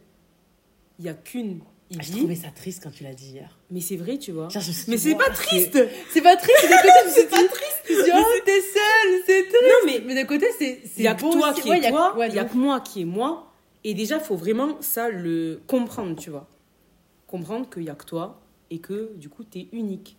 [0.99, 1.59] Il y a qu'une
[1.93, 3.59] Ah, je trouvais ça triste quand tu l'as dit hier.
[3.69, 4.47] mais c'est vrai, tu vois.
[4.49, 5.77] Genre, Mais c'est pas triste.
[6.11, 7.81] C'est pas triste, d'un côté, suis dit, triste.
[7.85, 9.53] Suis dit, oh, t'es seule, c'est triste.
[9.63, 11.79] Non, mais Mais d'un côté, c'est il c'est y a que toi qui Ouais, es
[11.79, 13.51] il y a- toi, ouais, il y a que moi qui est moi.
[13.83, 16.47] Et déjà, il faut vraiment ça le comprendre, tu vois.
[17.27, 18.39] Comprendre qu'il y a que toi
[18.69, 20.17] et que du coup, tu es unique.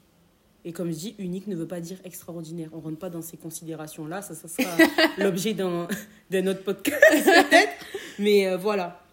[0.64, 2.68] Et comme je dis, unique ne veut pas dire extraordinaire.
[2.72, 4.22] On rentre pas dans ces considérations-là.
[4.22, 4.76] Ça, ça sera
[5.18, 5.88] l'objet d'un
[6.30, 7.72] d'un autre podcast, peut-être.
[8.18, 9.04] Mais euh, voilà.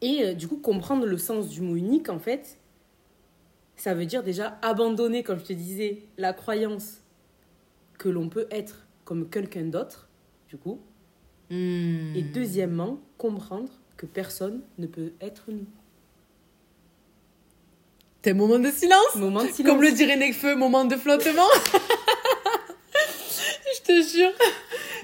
[0.00, 2.58] Et euh, du coup, comprendre le sens du mot unique, en fait,
[3.76, 7.02] ça veut dire déjà abandonner, comme je te disais, la croyance
[7.98, 10.08] que l'on peut être comme quelqu'un d'autre,
[10.48, 10.80] du coup.
[11.50, 12.14] Hmm.
[12.14, 15.66] Et deuxièmement, comprendre que personne ne peut être nous.
[18.26, 19.70] T'es moment de silence Moment de silence.
[19.70, 21.46] Comme le dirait Nekfeu, moment de flottement.
[23.72, 24.32] Je te jure.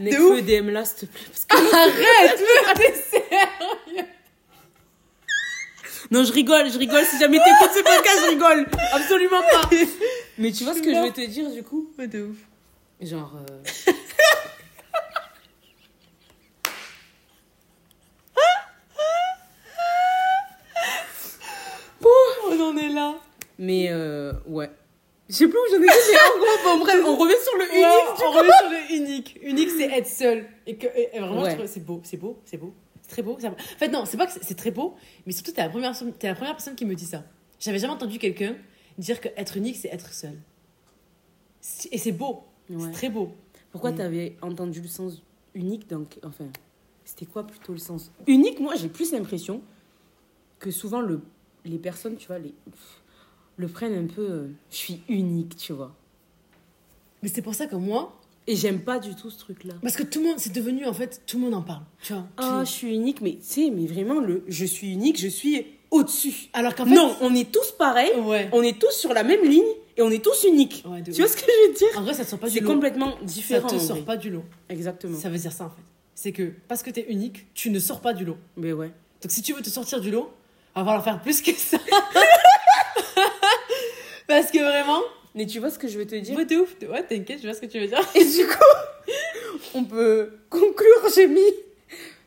[0.01, 1.29] Nekfeu, DM là, s'il te plaît.
[1.29, 4.07] parce que- Arrête, mais t'es sérieux
[6.11, 7.05] Non, je rigole, je rigole.
[7.05, 8.67] Si jamais t'écoutes ce podcast, je rigole.
[8.93, 9.71] Absolument pas.
[10.39, 11.93] Mais tu vois ce que je vais te dire, du coup?
[11.97, 12.39] Ouais, de ouf.
[13.01, 13.35] Genre...
[13.49, 13.93] euh,
[22.51, 23.15] On en est là.
[23.59, 24.71] Mais euh, ouais.
[25.29, 27.57] Je sais plus où j'en ai dit, mais en gros, bon, bref, on revient sur
[27.57, 27.85] le unique.
[27.85, 29.39] Ouais, on revient sur le unique.
[29.43, 30.47] Unique, c'est être seul.
[30.67, 31.57] Et que et- et vraiment, Ouais.
[31.67, 32.75] c'est beau, c'est beau, c'est beau.
[33.03, 33.39] C'est très beau.
[33.43, 34.95] En fait, non, c'est pas que c'est- très beau,
[35.27, 35.93] mais surtout, t'es la, première
[36.23, 37.25] la première personne qui me dit ça.
[37.61, 38.57] J'avais jamais entendu quelqu'un
[38.99, 40.35] dire que être unique, c'est être seul.
[41.91, 42.45] Et c'est beau.
[42.69, 42.77] Ouais.
[42.87, 43.33] C'est très beau.
[43.71, 45.23] Pourquoi t'avais entendu le sens
[45.55, 46.47] unique donc enfin
[47.05, 48.11] c'était quoi plutôt le sens?
[48.27, 49.63] Unique moi j'ai plus l'impression
[50.59, 51.21] que souvent le
[51.65, 52.55] les personnes tu vois les
[53.57, 55.95] le prennent un peu euh, je suis unique tu vois
[57.23, 59.95] Mais c'est pour ça que moi, et j'aime pas du tout ce truc là parce
[59.97, 61.83] que tout le monde, c'est devenu en fait, tout le monde en parle.
[62.03, 62.27] Tu vois.
[62.39, 65.67] ah je suis unique mais tu sais mais vraiment le je suis unique je suis
[65.91, 66.95] au-dessus Alors qu'en fait.
[66.95, 68.49] non on est tous pareils Ouais.
[68.53, 69.63] on est tous sur la même ligne
[69.97, 71.37] et on est tous uniques Ouais, de tu vois ouf.
[71.37, 71.89] ce que je veux dire?
[71.99, 72.73] En vrai, ça te sort pas du c'est lot.
[72.73, 74.05] complètement Ça différent te en sort vrai.
[74.07, 74.45] pas du lot.
[74.71, 75.83] exactement Ça veut dire ça en fait.
[76.15, 78.39] C'est que parce que t'es unique, tu ne sors pas du lot.
[78.57, 78.91] mais ouais
[79.23, 80.31] Donc si tu veux te sortir du lot,
[80.75, 81.77] va falloir faire plus que ça.
[84.27, 85.01] Parce que vraiment,
[85.35, 86.77] mais tu vois ce que je veux te dire ouais, de ouf.
[86.89, 87.99] Ouais, t'inquiète, je vois ce que tu veux dire.
[88.15, 89.13] Et du coup,
[89.75, 91.41] on peut conclure, j'ai mis,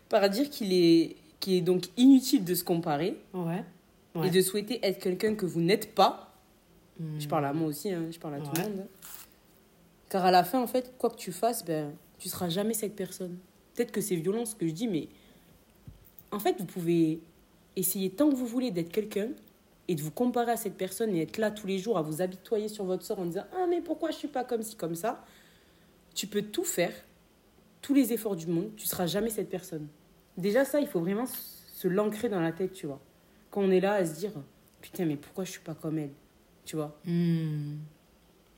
[0.09, 3.63] par dire qu'il est, qu'il est donc inutile de se comparer Ouais.
[4.25, 6.33] et de souhaiter être quelqu'un que vous n'êtes pas.
[6.99, 7.19] Hmm.
[7.19, 8.85] Je parle à moi aussi, hein, je parle à tout le monde.
[10.09, 12.95] Car à la fin, en fait, quoi que tu fasses, ben, tu seras jamais cette
[12.95, 13.37] personne.
[13.73, 15.09] Peut-être que c'est violent ce que je dis, mais
[16.31, 17.19] en fait, vous pouvez
[17.75, 19.27] essayer tant que vous voulez d'être quelqu'un
[19.87, 22.21] et de vous comparer à cette personne et être là tous les jours à vous
[22.21, 24.95] habitoyer sur votre sort en disant Ah, mais pourquoi je suis pas comme ci, comme
[24.95, 25.23] ça?
[26.13, 26.93] Tu peux tout faire,
[27.81, 29.87] tous les efforts du monde, tu seras jamais cette personne.
[30.37, 32.99] Déjà, ça, il faut vraiment se l'ancrer dans la tête, tu vois.
[33.51, 34.31] Quand on est là à se dire
[34.81, 36.11] Putain, mais pourquoi je suis pas comme elle?
[36.63, 36.97] Tu vois?
[37.05, 37.77] Hmm.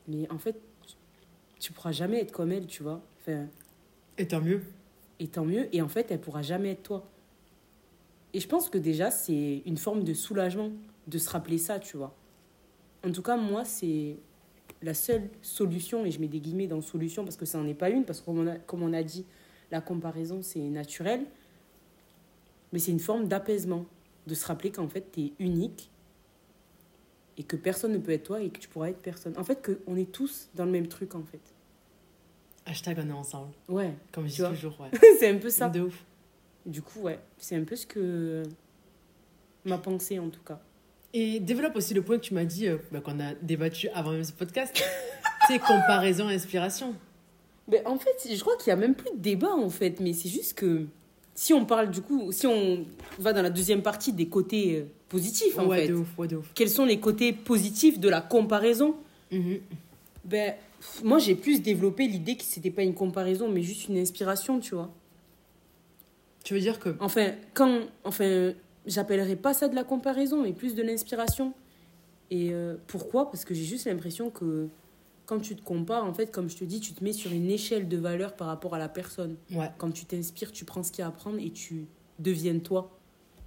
[0.07, 0.55] mais en fait,
[1.59, 3.01] tu pourras jamais être comme elle, tu vois.
[3.19, 3.47] Enfin,
[4.17, 4.61] Et tant mieux.
[5.19, 5.67] et tant mieux.
[5.75, 7.05] Et en fait, elle pourra jamais être toi.
[8.33, 10.71] Et je pense que déjà, c'est une forme de soulagement
[11.07, 12.15] de se rappeler ça, tu vois.
[13.05, 14.17] En tout cas, moi, c'est
[14.81, 17.73] la seule solution, et je mets des guillemets dans solution parce que ça n'en est
[17.73, 19.25] pas une, parce que comme on a, comme on a dit,
[19.71, 21.25] la comparaison, c'est naturel.
[22.73, 23.85] Mais c'est une forme d'apaisement,
[24.27, 25.89] de se rappeler qu'en fait, tu es unique
[27.37, 29.37] et que personne ne peut être toi et que tu pourras être personne.
[29.37, 31.39] En fait, qu'on est tous dans le même truc, en fait.
[32.65, 33.53] Hashtag on est ensemble.
[33.69, 34.91] Ouais, Comme je dis toujours, ouais.
[35.19, 35.69] c'est un peu ça.
[35.69, 36.03] De ouf.
[36.65, 38.43] Du coup, ouais, c'est un peu ce que
[39.63, 40.59] ma pensée en tout cas.
[41.13, 44.11] Et développe aussi le point que tu m'as dit, euh, bah, qu'on a débattu avant
[44.11, 44.83] même ce podcast.
[45.47, 46.93] c'est comparaison, inspiration.
[47.69, 50.13] Mais en fait, je crois qu'il y a même plus de débat en fait, mais
[50.13, 50.85] c'est juste que
[51.33, 52.85] si on parle du coup, si on
[53.19, 56.27] va dans la deuxième partie des côtés euh, positifs en ouais, fait, de ouf, ouais,
[56.27, 56.51] de ouf.
[56.55, 58.95] quels sont les côtés positifs de la comparaison?
[59.31, 59.59] Mhm.
[60.23, 60.55] Ben,
[61.03, 64.75] moi j'ai plus développé l'idée que c'était pas une comparaison, mais juste une inspiration, tu
[64.75, 64.89] vois.
[66.43, 66.95] Tu veux dire que.
[67.01, 68.53] Enfin, quand, enfin,
[68.87, 71.53] j'appellerais pas ça de la comparaison, mais plus de l'inspiration.
[72.31, 73.29] Et euh, pourquoi?
[73.31, 74.67] Parce que j'ai juste l'impression que
[75.25, 77.49] quand tu te compares, en fait, comme je te dis, tu te mets sur une
[77.51, 79.35] échelle de valeur par rapport à la personne.
[79.51, 79.69] Ouais.
[79.77, 81.85] Quand tu t'inspires, tu prends ce qu'il y a à prendre et tu
[82.19, 82.97] deviens toi.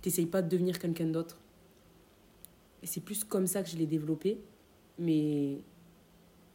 [0.02, 1.38] T'essayes pas de devenir quelqu'un d'autre.
[2.82, 4.38] Et c'est plus comme ça que je l'ai développé,
[4.98, 5.58] mais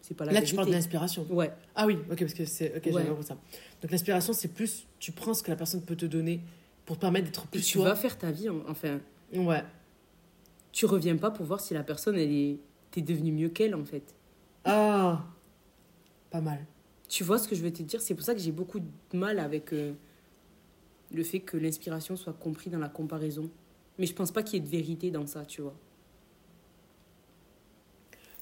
[0.01, 0.49] c'est pas la Là, vérité.
[0.51, 1.25] tu parles d'inspiration.
[1.29, 2.75] Ouais, Ah oui, ok, parce que c'est.
[2.77, 3.03] Ok, Ouais.
[3.05, 3.37] j'avais ça.
[3.81, 4.87] Donc l'inspiration, c'est plus.
[4.99, 6.41] Tu prends ce que la personne peut te donner
[6.85, 7.89] pour te permettre d'être et plus tu toi.
[7.89, 8.99] vas faire ta vie, en- enfin,
[9.33, 9.63] Ouais.
[10.71, 12.59] tu reviens pas pour voir si la personne, elle est...
[12.91, 14.15] T'es devenu mieux qu'elle, en fait.
[14.63, 15.25] Ah
[16.31, 16.65] Pas mal.
[17.09, 18.01] Tu vois ce que je veux te dire?
[18.01, 19.93] C'est pour ça que j'ai beaucoup de mal avec euh,
[21.11, 23.49] le fait que l'inspiration soit compris dans la comparaison.
[23.99, 25.75] Mais je pense pas qu'il y ait de vérité dans ça, tu vois.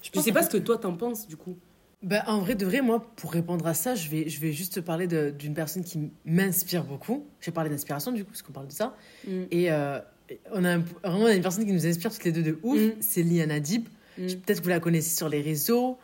[0.02, 1.56] Je pense sais pas ce que toi t'en penses, du coup.
[2.04, 4.74] Bah, en vrai, de vrai, moi, pour répondre à ça, je vais, je vais juste
[4.74, 7.26] te parler d'une personne qui m'inspire beaucoup.
[7.40, 8.94] J'ai parlé d'inspiration, du coup, parce qu'on parle de ça.
[9.26, 9.42] Mm.
[9.50, 9.98] Et euh,
[10.52, 12.58] on a un- vraiment on a une personne qui nous inspire toutes les deux de
[12.62, 12.78] ouf.
[12.78, 12.92] Mm.
[13.00, 13.88] C'est Liana Dib.
[14.18, 14.26] Mm.
[14.26, 15.98] Peut-être que vous la connaissez sur les réseaux.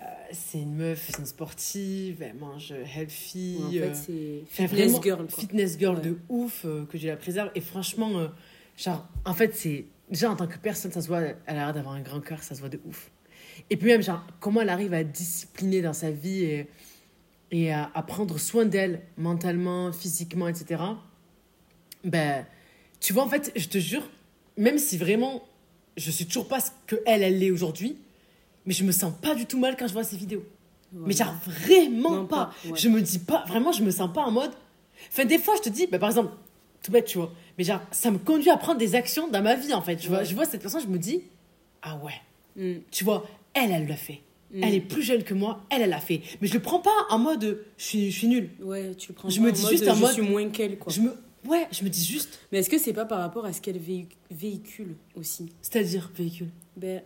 [0.00, 3.58] Euh, c'est une meuf, c'est une sportive, elle mange healthy.
[3.62, 5.26] En euh, fait, c'est fitness vraiment, girl.
[5.26, 5.40] Quoi.
[5.42, 6.02] Fitness girl Ouais.
[6.02, 7.50] de ouf, que je la préserve.
[7.54, 8.28] Et franchement,
[8.78, 9.84] genre, en fait, c'est.
[10.10, 12.42] Déjà, en tant que personne, ça se voit, elle a l'air d'avoir un grand cœur,
[12.42, 13.10] ça se voit de ouf.
[13.70, 16.66] Et puis même, genre, comment elle arrive à être disciplinée dans sa vie et,
[17.50, 20.82] et à, à prendre soin d'elle, mentalement, physiquement, etc.
[22.04, 22.44] Ben,
[23.00, 24.02] tu vois, en fait, je te jure,
[24.56, 25.42] même si vraiment,
[25.96, 27.96] je suis toujours pas ce que elle, elle l'est aujourd'hui,
[28.66, 30.44] mais je me sens pas du tout mal quand je vois ces vidéos.
[30.92, 31.02] Ouais.
[31.06, 32.46] Mais genre, vraiment Non, pas.
[32.62, 32.76] pas, ouais.
[32.78, 34.52] Je me dis pas, vraiment, je me sens pas en mode.
[35.10, 36.32] Enfin, des fois, je te dis, bah, par exemple,
[36.82, 37.32] tout bête, tu vois.
[37.58, 39.96] Mais genre, ça me conduit à prendre des actions dans ma vie, en fait.
[39.96, 41.22] Tu vois, je vois cette personne, je me dis,
[41.82, 42.12] ah ouais,
[42.56, 42.82] Mm.
[42.92, 44.20] tu vois, elle, elle l'a fait.
[44.52, 44.62] Mm.
[44.62, 46.20] Elle est plus jeune que moi, elle, elle l'a fait.
[46.40, 48.50] Mais je le prends pas en mode, je suis, je suis nulle.
[48.60, 50.22] Ouais, tu le prends Je pas me en dis mode, juste en je mode- suis
[50.22, 50.92] moins qu'elle, quoi.
[50.92, 51.10] Je me,
[51.46, 53.78] ouais, je me dis juste, Mais est-ce que c'est pas par rapport à ce qu'elle
[53.78, 55.46] véhi- véhicule aussi?
[55.62, 56.50] C'est-à-dire véhicule.
[56.76, 57.02] Ben,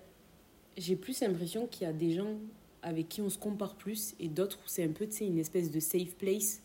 [0.77, 2.35] j'ai plus l'impression qu'il y a des gens
[2.83, 5.39] avec qui on se compare plus et d'autres où c'est un peu, tu sais, une
[5.39, 6.61] espèce de safe place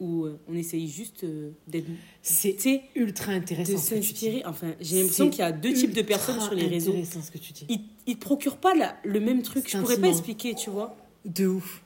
[0.00, 1.86] où euh, on essaye juste euh, d'être,
[2.22, 3.72] C'est ultra intéressant.
[3.72, 4.42] de s'inspirer.
[4.44, 6.90] Enfin, j'ai l'impression C'est qu'il y a deux types de personnes sur les réseaux.
[6.90, 7.66] intéressant ce que tu dis.
[7.68, 9.68] Ils, ils te procurent pas la- le même truc.
[9.70, 10.96] Je pourrais pas expliquer, tu vois.
[11.24, 11.82] De ouf.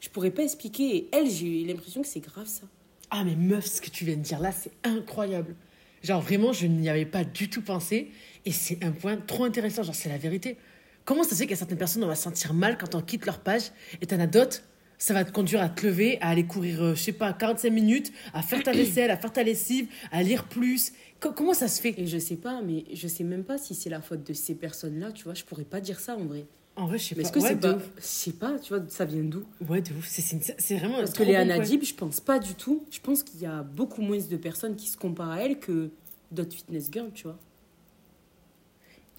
[0.00, 0.96] Je pourrais pas expliquer.
[0.96, 2.62] Et elle, j'ai eu l'impression que c'est grave ça.
[3.10, 5.54] Ah mais meuf, ce que tu viens de dire là, c'est incroyable.
[6.02, 8.10] Genre vraiment, je n'y avais pas du tout pensé.
[8.44, 10.56] Et c'est un point trop intéressant, genre c'est la vérité.
[11.04, 12.94] Comment ça se fait qu'il y a certaines personnes, on va se sentir mal quand
[12.96, 13.62] on quitte leur page,
[14.02, 14.62] et t'en as d'autres,
[14.98, 17.70] ça va te conduire à te lever, à aller courir, euh, je sais pas, 45
[17.70, 20.92] minutes, à faire ta vaisselle, à faire ta lessive, à lire plus.
[21.20, 21.94] Co- comment ça se fait?
[21.98, 24.54] Et je sais pas, mais je sais même pas si c'est la faute de ces
[24.54, 25.34] personnes-là, tu vois.
[25.34, 26.46] Je pourrais pas dire ça en vrai.
[26.78, 27.28] En vrai, je sais Mais pas.
[27.28, 27.78] est-ce que ouais, c'est pas.
[27.96, 29.44] Je sais pas, tu vois, ça vient d'où?
[29.66, 30.06] Ouais, de ouf.
[30.08, 31.58] C'est- vraiment Parce que trop Léa bon point.
[31.58, 32.84] Nadib, je pense pas du tout.
[32.90, 35.90] Je pense qu'il y a beaucoup moins de personnes qui se comparent à elle que
[36.30, 37.38] d'autres fitness girls, tu vois.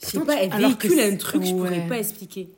[0.01, 1.57] Je sais pas, tu- elle véhicule un truc, je ouais.
[1.57, 2.49] pourrais pas expliquer.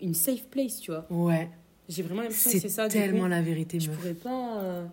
[0.00, 1.06] Une safe place, tu vois.
[1.10, 1.48] Ouais,
[1.88, 2.88] J'ai vraiment l'impression que c'est c'est ça.
[2.88, 3.28] du tellement coup.
[3.28, 3.98] la vérité, Je meuf.
[3.98, 4.58] pourrais pas.
[4.62, 4.84] euh,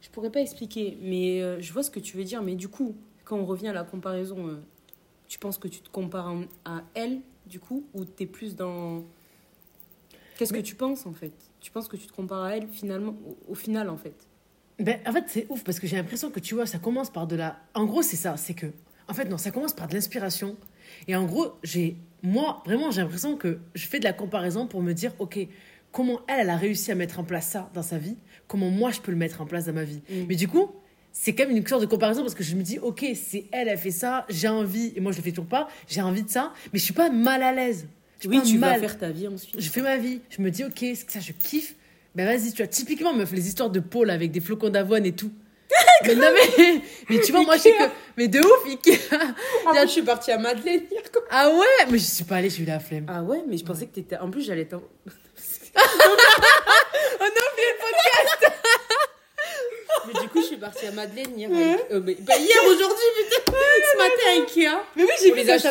[0.00, 0.98] Je pourrais pas expliquer.
[1.02, 2.42] Mais euh, je vois ce que tu veux dire.
[2.42, 4.56] Mais du coup, quand on revient à la comparaison, euh,
[5.28, 9.02] tu penses que tu te compares à elle, du coup, ou t'es plus dans.
[10.36, 11.32] Qu'est-ce Mais- que tu penses en fait?
[11.60, 13.14] Tu penses que tu te compares à elle finalement,
[13.48, 14.14] au, au final en fait?
[14.80, 17.26] Ben, en fait, c'est ouf parce que j'ai l'impression que tu vois, ça commence par
[17.28, 17.60] de la.
[17.74, 18.66] En gros, c'est ça, c'est que.
[19.06, 20.56] En fait, non, ça commence par de l'inspiration.
[21.06, 21.96] Et en gros, j'ai.
[22.22, 25.38] Moi, vraiment, j'ai l'impression que je fais de la comparaison pour me dire, OK,
[25.94, 28.16] comment elle, elle a réussi à mettre en place ça dans sa vie
[28.48, 30.24] Comment moi, je peux le mettre en place dans ma vie Mm.
[30.28, 30.70] Mais du coup,
[31.12, 33.68] c'est quand même une sorte de comparaison parce que je me dis, OK, c'est elle,
[33.68, 36.28] elle fait ça, j'ai envie, et moi, je le fais toujours pas, j'ai envie de
[36.28, 37.86] ça, mais je suis pas mal à l'aise.
[38.26, 38.80] Oui, tu mal.
[38.80, 39.54] vas faire ta vie ensuite.
[39.58, 40.20] Je fais ma vie.
[40.30, 41.76] Je me dis, ok, ça, je kiffe?
[42.14, 45.12] Ben vas-y, tu vois, typiquement, meuf, les histoires de Paul avec des flocons d'avoine et
[45.12, 45.30] tout.
[46.06, 46.80] mais non, mais,
[47.10, 47.84] mais tu vois, moi, je sais que.
[48.16, 48.98] Mais de ouf, Ikea.
[49.66, 51.02] En plus, je suis partie à Madeleine hier.
[51.12, 51.22] quoi.
[51.30, 53.06] Ah ouais, mais je suis pas allée, j'ai eu la flemme.
[53.08, 54.16] Ah ouais, mais je pensais que t'étais.
[54.18, 54.82] En plus, j'allais t'en.
[55.76, 55.80] Oh
[57.20, 57.64] non, mais
[60.06, 61.48] Mais du coup, je suis partie à Madeleine hier.
[61.50, 63.52] avec- euh, mais- bah, hier, aujourd'hui, putain
[63.92, 64.82] Ce matin à Ikea.
[64.96, 65.70] Mais oui, j'ai vu ça.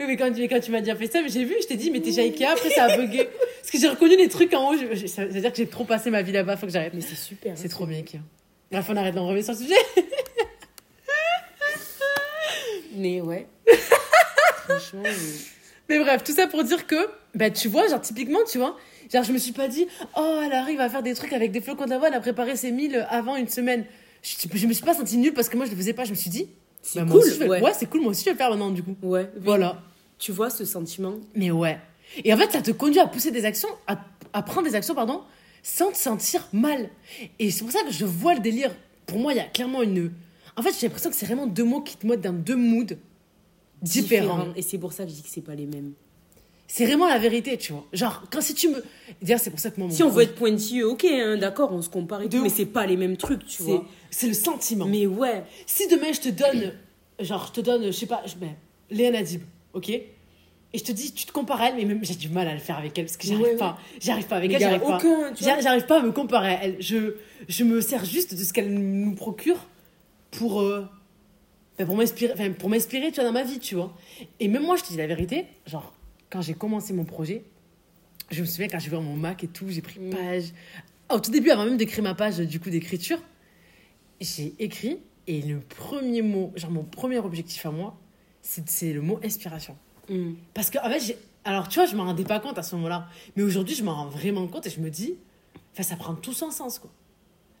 [0.00, 1.90] Oui, mais quand, tu- quand tu m'as dit fait ça, j'ai vu, je t'ai dit,
[1.90, 3.28] mais t'es chez Ikea, après ça a bugué.
[3.60, 5.68] Parce que j'ai reconnu les trucs en haut, je- je- ça veut dire que j'ai
[5.68, 6.92] trop passé ma vie là-bas, faut que j'arrête.
[6.94, 7.52] Mais c'est super.
[7.56, 8.18] C'est trop bien, Ikea.
[8.70, 9.74] Bref, on arrête d'en revenir sur le sujet.
[12.94, 13.46] Mais ouais.
[14.68, 15.02] Franchement.
[15.06, 15.12] euh,
[15.88, 18.76] Mais bref, tout ça pour dire que, bah, tu vois, genre, typiquement, tu vois,
[19.12, 21.60] genre, je me suis pas dit, oh, elle arrive à faire des trucs avec des
[21.60, 23.84] flocons d'avoine, à préparer ses milles avant une semaine.
[24.22, 26.04] Je, je me suis pas sentie nulle parce que moi, je le faisais pas.
[26.04, 26.48] Je me suis dit,
[26.82, 27.20] C'est bah, cool.
[27.20, 27.60] aussi, ouais.
[27.62, 28.96] ouais, c'est cool, moi aussi, je vais le faire maintenant, du coup.
[29.02, 29.30] Ouais.
[29.36, 29.82] Voilà.
[30.18, 31.14] Tu vois ce sentiment?
[31.34, 31.78] Mais ouais.
[32.24, 34.00] Et en fait, ça te conduit à pousser des actions, à,
[34.32, 35.22] à prendre des actions, pardon,
[35.62, 36.88] sans te sentir mal.
[37.38, 38.74] Et c'est pour ça que je vois le délire.
[39.06, 40.10] Pour moi, il y a clairement une.
[40.56, 42.96] En fait, j'ai l'impression que c'est vraiment deux mots qui te mettent dans deux moods
[43.82, 44.46] différents.
[44.56, 45.92] Et c'est pour ça que je dis que c'est pas les mêmes.
[46.70, 47.86] C'est vraiment la vérité, tu vois.
[47.94, 48.84] Genre, quand si tu me.
[49.22, 51.72] D'ailleurs, c'est pour ça que moi, mon Si on veut être pointilleux, ok, hein, d'accord,
[51.72, 53.86] on se compare et tout, mais c'est pas les mêmes trucs, tu vois.
[54.10, 54.84] c'est le sentiment.
[54.84, 55.44] Mais ouais.
[55.66, 56.74] Si demain je te donne,
[57.20, 58.54] genre je te donne, je sais pas, je mets
[58.90, 59.40] Léa Nadib,
[59.72, 60.04] ok Et
[60.74, 62.60] je te dis, tu te compares à elle, mais même j'ai du mal à le
[62.60, 63.56] faire avec elle parce que j'arrive Ouais, ouais.
[63.56, 63.78] pas.
[63.98, 65.60] J'arrive pas avec Mais elle, j'arrive pas.
[65.62, 66.76] J'arrive pas à me comparer à elle.
[66.80, 67.14] Je,
[67.48, 69.56] je me sers juste de ce qu'elle nous procure
[70.30, 70.86] pour, euh,
[71.78, 73.94] ben, pour m'inspirer, pour m'inspirer, tu vois, dans ma vie, tu vois.
[74.38, 75.94] Et même moi, je te dis la vérité, genre,
[76.30, 77.44] quand j'ai commencé mon projet,
[78.30, 80.10] je me souviens quand j'ai ouvert mon Mac et tout, j'ai pris Mm.
[80.10, 80.44] page.
[81.10, 83.18] Au tout début, avant même d'écrire ma page, du coup, d'écriture,
[84.20, 87.98] j'ai écrit et le premier mot, genre mon premier objectif à moi,
[88.42, 89.76] c'est le mot inspiration.
[90.08, 90.32] Mm.
[90.54, 93.08] Parce que, en fait, alors tu vois, je m'en rendais pas compte à ce moment-là.
[93.36, 95.14] Mais aujourd'hui, je m'en rends vraiment compte et je me dis,
[95.72, 96.90] enfin, ça prend tout son sens, quoi.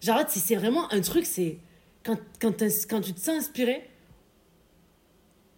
[0.02, 1.58] Genre, en fait, c'est- vraiment un truc, c'est.
[2.04, 3.88] Quand, quand, tu te sens inspiré,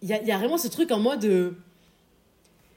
[0.01, 1.55] il y a, il y a vraiment ce truc en mode.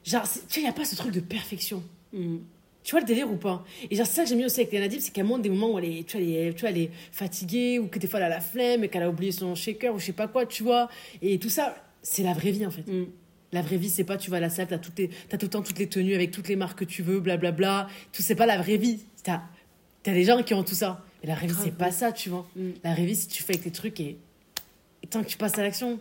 [0.04, 1.82] Genre, c'est- tu vois, il n'y a pas ce truc de perfection.
[2.12, 2.36] Mm.
[2.82, 3.64] Tu vois le délire ou pas?
[3.90, 5.48] Et genre, c'est ça que j'aime bien aussi avec Léna Dib, c'est qu'elle montre des
[5.48, 7.98] moments où elle est, tu vois, elle est, tu vois, elle est fatiguée, ou que
[7.98, 10.12] des fois elle a la flemme, et qu'elle a oublié son shaker, ou je sais
[10.12, 10.90] pas quoi, tu vois.
[11.22, 12.86] Et tout ça, c'est la vraie vie en fait.
[12.86, 13.06] Mm.
[13.52, 15.46] La vraie vie, c'est pas tu vas à la salle, t'as, toutes les, t'as tout
[15.46, 17.88] le temps toutes les tenues avec toutes les marques que tu veux, blablabla.
[18.12, 18.98] Tout, c'est pas la vraie vie.
[19.22, 19.42] T'as,
[20.02, 21.02] t'as des gens qui ont tout ça.
[21.22, 22.46] Mais la vraie vie, c'est pas ça, tu vois.
[22.56, 22.70] Mm.
[22.82, 24.18] La vraie vie, si tu fais avec tes trucs et,
[25.02, 25.98] et tant que tu passes à l'action.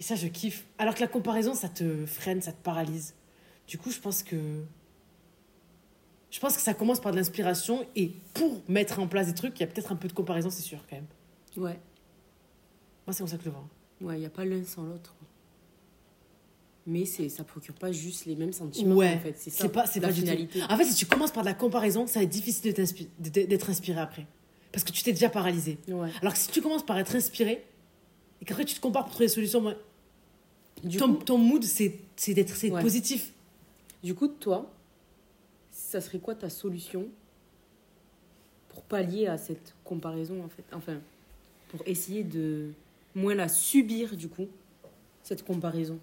[0.00, 0.64] Et ça, je kiffe.
[0.78, 3.12] Alors que la comparaison, ça te freine, ça te paralyse.
[3.66, 4.36] Du coup, je pense que.
[6.30, 9.58] Je pense que ça commence par de l'inspiration et pour mettre en place des trucs,
[9.58, 11.06] il y a peut-être un peu de comparaison, c'est sûr, quand même.
[11.56, 11.78] Ouais,
[13.06, 13.68] Moi, c'est comme ça que je le vois.
[14.00, 15.14] ouais, il n'y a pas l'un sans l'autre.
[16.86, 19.36] Mais c'est, ça procure pas juste les mêmes sentiments, Ouais, en fait.
[19.38, 20.26] C'est ça, c'est pas, c'est la pas du tout.
[20.26, 20.62] finalité.
[20.68, 23.70] En fait, si tu commences par de la comparaison, ça va être difficile de d'être
[23.70, 24.26] inspiré après.
[24.72, 25.78] Parce que tu t'es déjà paralysé.
[25.88, 26.10] Ouais.
[26.20, 27.64] Alors que si tu commences par être inspiré
[28.42, 29.74] et qu'après tu te compares pour trouver des solutions, moi,
[30.98, 32.82] ton, coup, ton mood, c'est c'est d'être c'est Ouais.
[32.82, 33.32] positif.
[34.04, 34.70] Du coup, toi,
[35.72, 37.06] ça serait quoi ta solution
[38.68, 40.64] pour pallier à cette comparaison, en fait?
[40.72, 40.98] Enfin,
[41.68, 42.72] pour essayer de
[43.14, 44.46] moins la subir, du coup,
[45.22, 45.98] cette comparaison?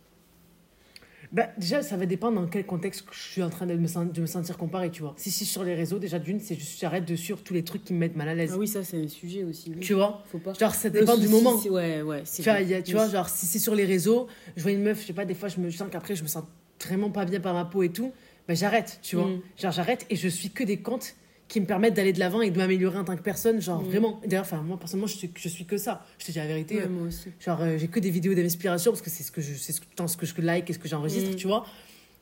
[1.31, 4.11] Bah, déjà, ça va dépendre dans quel contexte je suis en train de me, sen-
[4.11, 5.13] de me sentir comparé, tu vois.
[5.17, 7.83] Si c'est sur les réseaux, déjà d'une, c'est juste j'arrête de suivre tous les trucs
[7.85, 8.51] qui me mettent mal à l'aise.
[8.55, 9.71] Ah oui, ça, c'est un sujet aussi.
[9.73, 9.79] oui.
[9.79, 10.53] Tu vois Faut pas.
[10.53, 11.55] Genre, ça dépend du moment.
[11.69, 12.23] Ouais, ouais.
[12.23, 12.93] Tu vois, y a- tu Oui.
[12.95, 14.27] vois, genre, si c'est sur les réseaux,
[14.57, 16.23] je vois une meuf, je sais pas, des fois, je me je sens qu'après, je
[16.23, 16.43] me sens
[16.85, 18.11] vraiment pas bien par ma peau et tout,
[18.47, 19.27] ben j'arrête, tu vois.
[19.27, 19.41] Mm.
[19.61, 21.15] Genre, j'arrête et je suis que des comptes
[21.47, 23.85] qui me permettent d'aller de l'avant et de m'améliorer en tant que personne, genre Mm.
[23.85, 24.21] vraiment.
[24.25, 26.05] D'ailleurs, enfin, moi, personnellement, je suis, je suis que ça.
[26.17, 26.75] Je te dis la vérité.
[26.77, 27.29] Ouais, euh, moi aussi.
[27.39, 29.81] Genre, euh, j'ai que des vidéos d'inspiration parce que c'est ce que je, c'est ce,
[30.07, 31.35] ce que je like et ce que j'enregistre, Mm.
[31.35, 31.65] tu vois.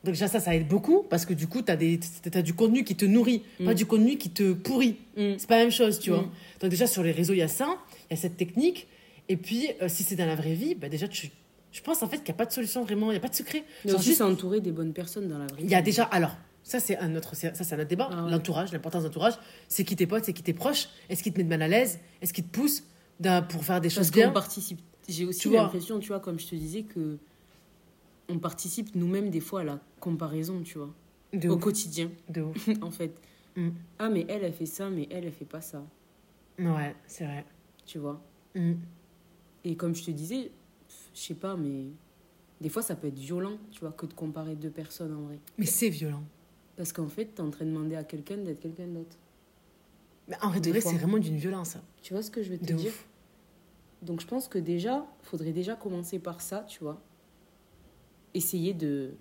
[0.02, 2.00] Donc, déjà, ça, ça aide beaucoup parce que du coup, t'as des,
[2.30, 4.96] t'as du contenu qui te nourrit, pas du contenu qui te pourrit.
[5.16, 6.26] C'est pas la même chose, tu vois.
[6.60, 7.76] Donc déjà sur les réseaux, il y a ça,
[8.10, 8.86] il y a cette technique.
[9.28, 11.30] Et puis euh, si c'est dans la vraie vie, bah, déjà tu,
[11.72, 13.28] je pense en fait qu'il n'y a pas de solution vraiment, il n'y a pas
[13.28, 13.64] de secret.
[13.84, 15.84] Mais aussi juste- s'entourer des bonnes personnes dans la vraie il y a vie.
[15.84, 18.08] déjà alors ça c'est un autre ça c'est un autre débat.
[18.12, 18.30] Ah ouais.
[18.30, 19.34] L'entourage, l'importance de l'entourage,
[19.68, 20.88] c'est qui tes potes, c'est qui tes proches?
[21.08, 21.98] Est-ce qu'ils te mettent mal à l'aise?
[22.22, 22.84] Est-ce qu'ils te poussent
[23.48, 24.30] pour faire des Parce choses bien?
[24.30, 24.80] participe.
[25.08, 27.18] J'ai aussi l'impression, tu vois, comme je te disais, que
[28.28, 30.94] on participe nous-mêmes des fois à la comparaison, tu vois,
[31.32, 32.68] De au ouf, quotidien, de ouf.
[32.82, 33.12] en fait.
[33.56, 33.70] Mm.
[33.98, 35.82] Ah, mais elle, elle fait ça, mais elle, elle fait pas ça,
[36.58, 37.44] Ouais, c'est vrai.
[37.86, 38.22] tu vois.
[38.54, 38.74] Mm.
[39.64, 40.52] Et comme je te disais,
[41.14, 41.86] je sais pas, mais
[42.60, 45.38] des fois, ça peut être violent, tu vois, que de comparer deux personnes en vrai.
[45.58, 46.22] Mais c'est violent.
[46.76, 49.16] Parce qu'en fait, t'es en train de demander à quelqu'un d'être quelqu'un d'autre.
[50.28, 51.70] Mais en vrai, de vrai, c'est vraiment d'une violence.
[51.70, 51.82] ça.
[52.02, 53.06] Tu vois ce que je veux te De dire ouf.
[54.02, 57.00] Donc je pense que déjà, faudrait déjà commencer par ça, tu vois.
[58.32, 59.12] Essayer de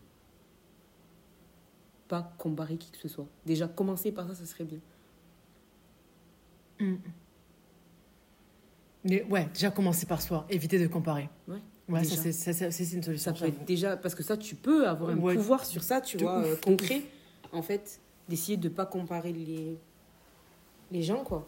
[2.07, 3.27] pas comparer qui que ce soit.
[3.45, 4.79] Déjà, commencer par ça, ça serait bien.
[6.79, 6.95] Mm.
[9.05, 11.29] Mais ouais, déjà commencer par soi, éviter de comparer.
[11.47, 12.15] Ouais, Ouais, déjà.
[12.15, 13.33] ça c'est ça, c'est- une solution.
[13.35, 13.97] Ça peut être déjà...
[13.97, 16.55] Parce que ça, tu peux avoir un Ouais, pouvoir sur ça, tu vois, ouf, euh,
[16.63, 17.01] concret.
[17.51, 19.75] En fait, d'essayer de pas comparer les...
[20.91, 21.47] les gens, quoi.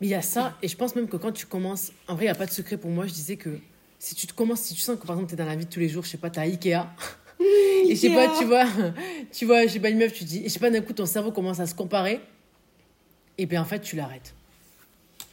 [0.00, 2.24] Mais il y a ça, et je pense même que quand tu commences, en vrai,
[2.24, 3.06] il n'y a pas de secret pour moi.
[3.06, 3.58] Je disais que
[3.98, 5.66] si tu te commences, si tu sens que par exemple, tu es dans la vie
[5.66, 6.86] de tous les jours, je sais pas, tu as Ikea,
[7.40, 8.64] et je sais pas, tu vois,
[9.32, 10.92] tu vois, je sais pas, une meuf, tu dis, et je sais pas, d'un coup,
[10.92, 12.20] ton cerveau commence à se comparer,
[13.38, 14.34] et bien en fait, tu l'arrêtes.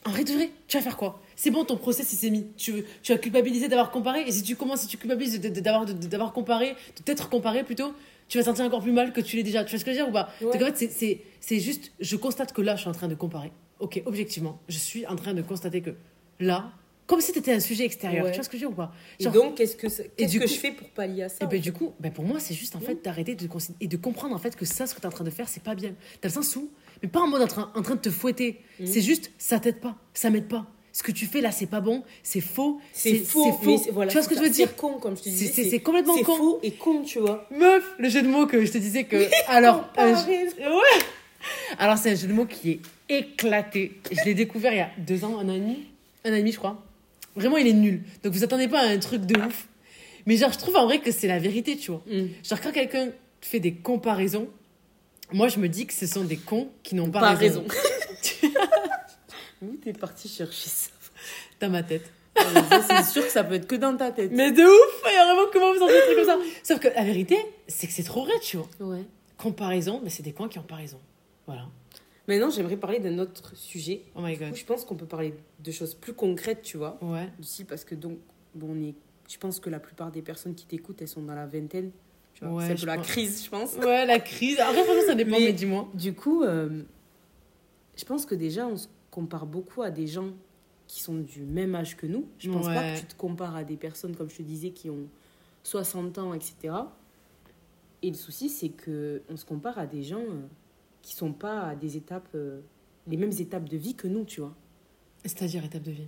[0.06, 1.22] En vrai, de vrai, tu vas faire quoi?
[1.44, 2.46] C'est bon, ton process, il s'est mis.
[2.56, 5.60] Tu, tu as culpabilisé d'avoir comparé, et si tu commences, si tu culpabilises de- de-
[5.60, 7.94] d'avoir de- comparé, de t'être comparé plutôt,
[8.28, 9.64] tu vas sentir encore plus mal que tu l'es déjà.
[9.64, 10.30] Tu vois ce que je veux dire ou pas?
[10.40, 10.52] Ouais.
[10.60, 13.52] Donc en fait, c'est- juste, je constate que là, je suis en train de comparer.
[13.80, 15.96] Ok, objectivement, je suis en train de constater que
[16.40, 16.72] là,
[17.08, 18.24] comme si c'était un sujet extérieur.
[18.26, 18.32] Ouais.
[18.32, 18.94] Tu vois ce que je veux dire ou pas?
[19.20, 21.38] Et donc, qu'est-ce que, ça- qu'est-ce du que coup- je fais pour pallier à ça
[21.42, 23.48] et en ben du coup, ben pour moi, c'est juste en fait d'arrêter de
[23.80, 25.50] et de comprendre en fait que ça, ce que tu es en train de faire,
[25.50, 25.90] c'est pas bien.
[26.22, 26.70] Dans le sens où,
[27.02, 28.62] mais pas en mode en train, en train de te fouetter.
[28.80, 28.86] Mhm.
[28.86, 30.68] C'est juste, ça t'aide pas, ça m'aide pas.
[30.94, 34.12] Ce que tu fais là, c'est pas bon, c'est faux, C'est faux, mais c'est- voilà,
[34.12, 35.52] tu vois ce que c'est je veux dire C'est con, comme je te C'est- disais.
[35.64, 36.36] c'est- c'est complètement c'est con.
[36.36, 37.48] faux et con, tu vois.
[37.50, 39.16] Meuf, le jeu de mots que je te disais que.
[39.48, 40.28] Alors, Comparaison.
[40.28, 41.02] ouais.
[41.80, 42.80] Alors, c'est un jeu de mots qui est
[43.10, 43.94] éclaté.
[44.12, 45.80] Je l'ai découvert il y a deux ans, un an et demi.
[46.26, 46.84] Un an et demi, je crois.
[47.36, 48.02] Vraiment, il est nul.
[48.24, 49.68] Donc, vous attendez pas à un truc de ouf.
[50.26, 52.04] Mais genre, je trouve en vrai que c'est la vérité, tu vois.
[52.06, 52.26] Mm.
[52.48, 53.08] Genre, quand quelqu'un
[53.40, 54.48] fait des comparaisons,
[55.32, 57.64] moi, je me dis que ce sont des cons qui n'ont pas, Pas raison.
[57.66, 58.54] raison.
[59.62, 60.90] Où t'es parti chercher ça
[61.60, 62.10] Dans ma tête.
[62.38, 64.32] Ça, C'est sûr que ça peut être que dans ta tête.
[64.34, 66.88] Mais de ouf Il y a vraiment comment vous en trucs comme ça Sauf que
[66.88, 67.38] la vérité,
[67.68, 68.70] c'est que c'est trop vrai, tu vois.
[68.80, 69.04] Ouais.
[69.38, 71.00] Comparaison, mais c'est des cons qui ont pas raison.
[71.46, 71.68] Voilà.
[72.28, 74.04] Maintenant, j'aimerais parler d'un autre sujet.
[74.16, 74.56] Oh my god.
[74.56, 76.98] je pense qu'on peut parler de choses plus concrètes, tu vois.
[77.02, 77.28] Ouais.
[77.68, 78.18] Parce que donc,
[78.56, 78.96] bon, on est...
[79.30, 81.92] je pense que la plupart des personnes qui t'écoutent, elles sont dans la vingtaine.
[82.36, 83.08] Tu vois, Ouais, c'est un peu la pense.
[83.08, 83.74] crise, je pense.
[83.76, 84.60] Ouais, la crise.
[84.60, 85.90] Après, franchement, ça dépend, Mais- mais, dis-moi.
[85.94, 86.84] Du coup, euh,
[87.98, 90.30] je pense que déjà, on se compare beaucoup à des gens
[90.88, 92.26] qui sont du même âge que nous.
[92.40, 94.90] Je pense pas que tu te compares à des personnes, comme je te disais, qui
[94.90, 95.08] ont
[95.64, 96.56] 60 ans, etc.
[98.02, 100.42] Et le souci, c'est que on se compare à des gens euh,
[101.02, 102.60] qui sont pas à des étapes, euh,
[103.08, 104.56] les mêmes étapes de vie que nous, tu vois.
[105.24, 106.08] C'est-à-dire étape de vie?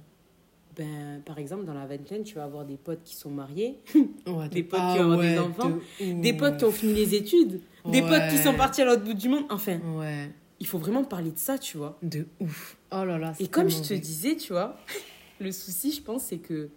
[0.76, 3.80] Ben, par exemple, dans la vingtaine, tu vas avoir des potes qui sont mariés,
[4.26, 6.94] Ouais, Des de- potes qui ont des ouais, enfants, de des potes qui ont fini
[6.96, 9.44] les études, des potes qui sont partis à l'autre bout du monde.
[9.52, 10.32] Enfin, Ouais,
[10.64, 11.98] il faut vraiment parler de ça, tu vois.
[12.02, 12.78] de ouf.
[12.90, 13.34] Oh là là.
[13.38, 14.78] Et comme je te disais, tu vois,
[15.42, 16.70] le souci, je pense, c'est que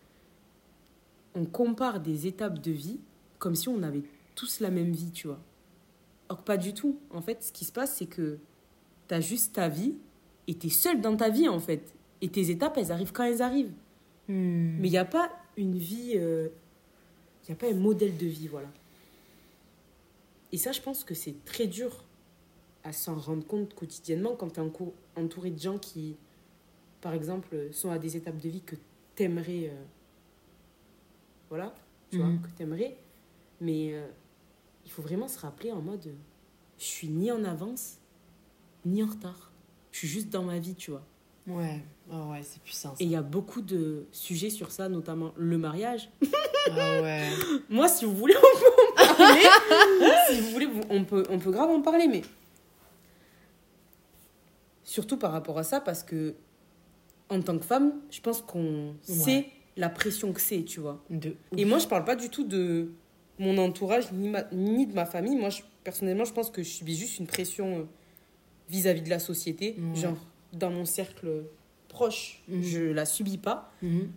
[1.37, 2.99] on compare des étapes de vie
[3.39, 4.03] comme si on avait
[4.35, 5.39] tous la même vie, tu vois.
[6.29, 6.99] Or, pas du tout.
[7.11, 8.39] En fait, ce qui se passe, c'est que
[9.07, 9.95] tu as juste ta vie
[10.49, 11.95] et tu es seul dans ta vie, en fait.
[12.23, 13.73] Et tes étapes, elles arrivent quand elles arrivent.
[14.27, 14.79] Hmm.
[14.81, 16.15] Mais il n'y a pas une vie.
[16.15, 16.51] Il
[17.49, 18.69] n'y a pas un modèle de vie, voilà.
[20.51, 22.03] Et ça, je pense que c'est très dur
[22.87, 24.65] à s'en rendre compte quotidiennement quand tu es
[25.17, 26.17] entouré de gens qui,
[27.01, 28.77] par exemple, sont à des étapes de vie que
[29.17, 29.73] tu aimerais.
[31.49, 31.75] voilà,
[32.11, 32.41] tu vois, Mhm.
[32.43, 32.97] que tu aimerais.
[33.61, 34.07] Mais euh,
[34.85, 36.13] il faut vraiment se rappeler en mode euh,
[36.79, 37.99] je suis ni en avance,
[38.85, 39.51] ni en retard.
[39.93, 41.03] Je suis juste dans ma vie, tu vois.
[41.47, 41.81] Ouais,
[42.13, 42.91] oh ouais, c'est puissant.
[42.91, 42.97] ça.
[42.99, 46.11] Et il y a beaucoup de sujets sur ça, notamment le mariage.
[46.69, 47.29] Ah ouais.
[47.71, 49.41] Moi, si vous voulez, on peut en parler.
[50.29, 52.23] si vous voulez, on peut, on peut grave en parler, mais
[54.87, 56.35] surtout par rapport à ça, parce que
[57.29, 61.05] en tant que femme, je pense qu'on sait la pression que c'est, tu vois.
[61.11, 61.35] De.
[61.59, 62.93] Et moi, je parle pas du tout de
[63.39, 65.37] mon entourage ni, ma- ni de ma famille.
[65.37, 67.83] Moi, je- personnellement, je pense que je subis juste une pression euh,
[68.71, 69.77] vis-à-vis de la société.
[69.95, 70.17] Genre,
[70.55, 71.45] dans mon cercle
[71.89, 72.63] proche, Mhm.
[72.63, 73.71] je la subis pas.
[73.83, 74.09] Mhm.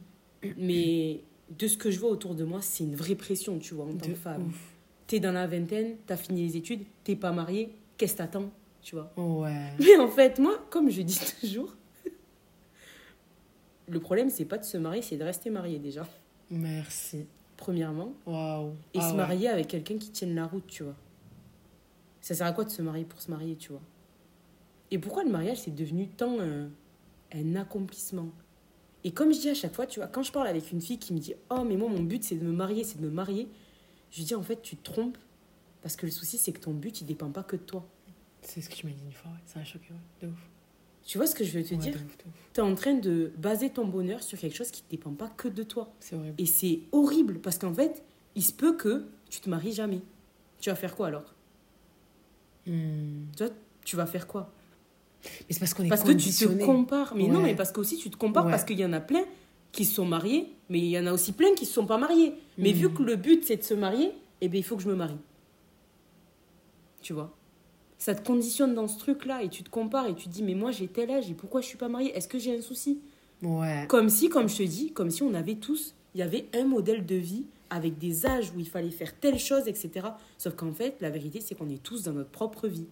[0.57, 1.21] Mais
[1.57, 3.89] de ce que je vois autour de moi, c'est une vraie pression, tu vois, en
[3.93, 4.51] tant De que femme.
[5.07, 8.51] T'es dans la vingtaine, t'as fini les études, t'es pas marié, qu'est-ce que t'attends,
[8.81, 9.11] tu vois.
[9.17, 9.73] Ouais.
[9.79, 11.75] Mais en fait, moi, comme je dis toujours,
[13.87, 16.07] le problème, c'est pas de se marier, c'est de rester marié déjà,
[16.51, 17.25] Merci.
[17.57, 18.13] premièrement.
[18.25, 18.73] Waouh.
[18.93, 19.17] Et Ah se ouais.
[19.17, 20.95] marier avec quelqu'un qui tienne la route, tu vois.
[22.21, 23.81] Ça sert à quoi de se marier pour se marier, tu vois?
[24.91, 26.69] Et pourquoi le mariage, c'est devenu tant un,
[27.33, 28.29] un accomplissement?
[29.03, 30.97] Et comme je dis à chaque fois, tu vois, quand je parle avec une fille
[30.99, 33.11] qui me dit Oh, mais moi, mon but, c'est de me marier, c'est de me
[33.11, 33.47] marier,
[34.11, 35.17] je lui dis En fait, tu te trompes.
[35.81, 37.87] Parce que le souci, c'est que ton but, il dépend pas que de toi.
[38.41, 39.37] C'est ce que tu m'as dit une fois, ouais.
[39.45, 40.27] Ça m'a choqué, ouais.
[40.27, 40.39] De ouf.
[41.05, 41.95] Tu vois ce que je veux te Ouais, dire.
[42.53, 45.29] Tu es en train de baser ton bonheur sur quelque chose qui ne dépend pas
[45.29, 45.91] que de toi.
[45.99, 46.35] C'est horrible.
[46.37, 48.03] Et c'est horrible parce qu'en fait,
[48.35, 50.01] il se peut que tu te maries jamais.
[50.59, 51.33] Tu vas faire quoi alors?
[52.67, 53.25] Hmm.
[53.37, 53.47] Toi,
[53.83, 54.51] tu vas faire quoi?
[55.23, 57.13] Mais c'est parce qu'on est Parce que tu te compares.
[57.15, 58.51] Mais non, mais parce que aussi tu te compares Ouais.
[58.51, 59.23] parce qu'il y en a plein
[59.71, 61.85] qui se sont mariés, mais il y en a aussi plein qui ne se sont
[61.85, 62.33] pas mariés.
[62.57, 62.75] Mais Mhm.
[62.77, 64.11] vu que le but c'est de se marier,
[64.41, 65.17] eh bien il faut que je me marie.
[67.01, 67.35] Tu vois?
[67.99, 70.55] Ça te conditionne dans ce truc-là et tu te compares et tu te dis mais
[70.55, 72.15] moi j'ai tel âge et pourquoi je suis pas mariée?
[72.17, 73.01] Est-ce que j'ai un souci?
[73.43, 73.85] Ouais.
[73.87, 76.63] Comme si, comme je te dis, comme si on avait tous, il y avait un
[76.65, 80.07] modèle de vie avec des âges où il fallait faire telle chose, etc.
[80.37, 82.87] Sauf qu'en fait, la vérité, c'est qu'on est tous dans notre propre vie.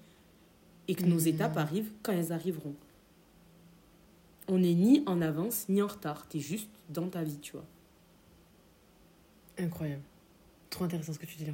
[0.89, 1.27] Et que nos Mhm.
[1.27, 2.75] étapes arrivent quand elles arriveront.
[4.47, 6.27] On n'est ni en avance, ni en retard.
[6.29, 7.65] T'es juste dans ta vie, tu vois.
[9.57, 10.03] Incroyable.
[10.69, 11.53] Trop intéressant ce que tu dis là.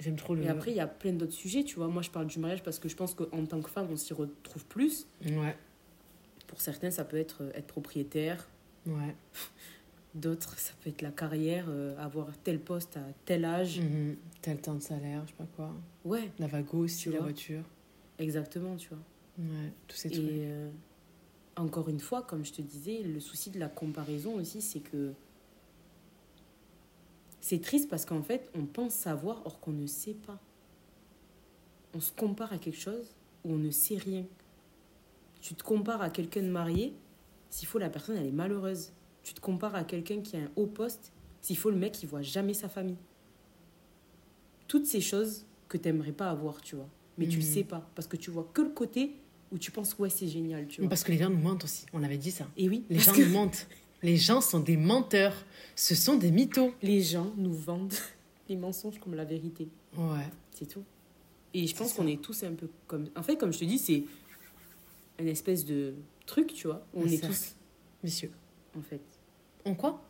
[0.00, 0.42] J'aime trop le.
[0.42, 1.88] Et après, il y a plein d'autres sujets, tu vois.
[1.88, 4.14] Moi, je parle du mariage parce que je pense qu'en tant que femme, on s'y
[4.14, 5.06] retrouve plus.
[5.26, 5.56] Ouais.
[6.46, 8.48] Pour certains, ça peut être euh, être propriétaire.
[8.86, 9.14] Ouais.
[10.14, 13.78] D'autres, ça peut être la carrière, euh, avoir tel poste à tel âge.
[13.80, 14.16] Mhm.
[14.48, 15.72] Le temps de salaire, je sais pas quoi.
[16.04, 17.26] Ouais, La vago aussi, Tu la vois.
[17.26, 17.62] voiture.
[18.18, 18.98] exactement, tu vois.
[19.38, 19.70] Ouais.
[19.86, 20.24] Tous ces Et trucs.
[20.28, 20.70] euh,
[21.56, 25.12] encore une fois, comme je te disais, le souci de la comparaison aussi, c'est que
[27.40, 30.38] c'est triste parce qu'en fait, on pense savoir or qu'on ne sait pas.
[31.94, 33.14] On se compare à quelque chose
[33.44, 34.24] où on ne sait rien.
[35.40, 36.94] Tu te compares à quelqu'un de marié,
[37.48, 38.92] s'il faut, la personne, elle est malheureuse.
[39.22, 42.08] Tu te compares à quelqu'un qui a un haut poste, s'il faut, le mec, il
[42.08, 42.96] voit jamais sa famille.
[44.68, 46.88] Toutes ces choses que tu n'aimerais pas avoir, tu vois.
[47.18, 47.44] Mais tu Mhm.
[47.44, 49.14] le sais pas, parce que tu vois que le côté
[49.52, 50.88] où tu penses, ouais, c'est génial, tu vois.
[50.88, 51.86] Parce que les gens nous mentent aussi.
[51.92, 52.46] On avait dit ça.
[52.56, 53.66] Et oui, Les gens que nous mentent.
[54.02, 55.34] Les gens sont des menteurs.
[55.76, 56.72] Ce sont des mythos.
[56.82, 57.94] les gens nous vendent
[58.48, 59.68] les mensonges comme la vérité.
[59.96, 60.26] Ouais.
[60.52, 60.82] C'est tout.
[61.54, 63.06] Et je pense qu'on est tous un peu comme.
[63.16, 64.04] En fait, comme je te dis, c'est
[65.18, 65.94] une espèce de
[66.26, 66.84] truc, tu vois.
[66.94, 67.26] où On Un est cercle.
[67.34, 67.54] tous,
[68.04, 68.30] Messieurs.
[68.78, 69.00] en fait.
[69.64, 70.02] En quoi?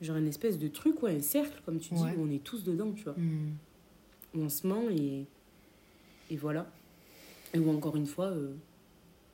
[0.00, 2.14] Genre une espèce de truc, ouais, un cercle, comme tu dis, Ouais.
[2.16, 3.14] où on est tous dedans, tu vois.
[3.16, 3.54] Hmm.
[4.34, 5.24] Où on se ment et.
[6.30, 6.70] Et voilà.
[7.54, 8.52] Et où encore une fois, euh,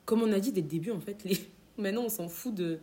[0.05, 1.37] comme on a dit dès le début, en fait, les...
[1.77, 2.79] maintenant on s'en fout de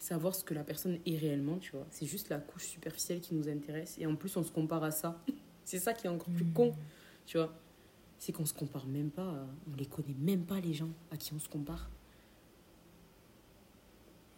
[0.00, 1.86] savoir ce que la personne est réellement, tu vois.
[1.90, 3.96] C'est juste la couche superficielle qui nous intéresse.
[3.98, 5.22] Et en plus, on se compare à ça.
[5.64, 6.52] C'est ça qui est encore plus Hmm.
[6.52, 6.72] con,
[7.26, 7.54] tu vois.
[8.18, 9.22] C'est qu'on se compare même pas.
[9.28, 11.88] à- On les connaît même pas, les gens à qui on se compare.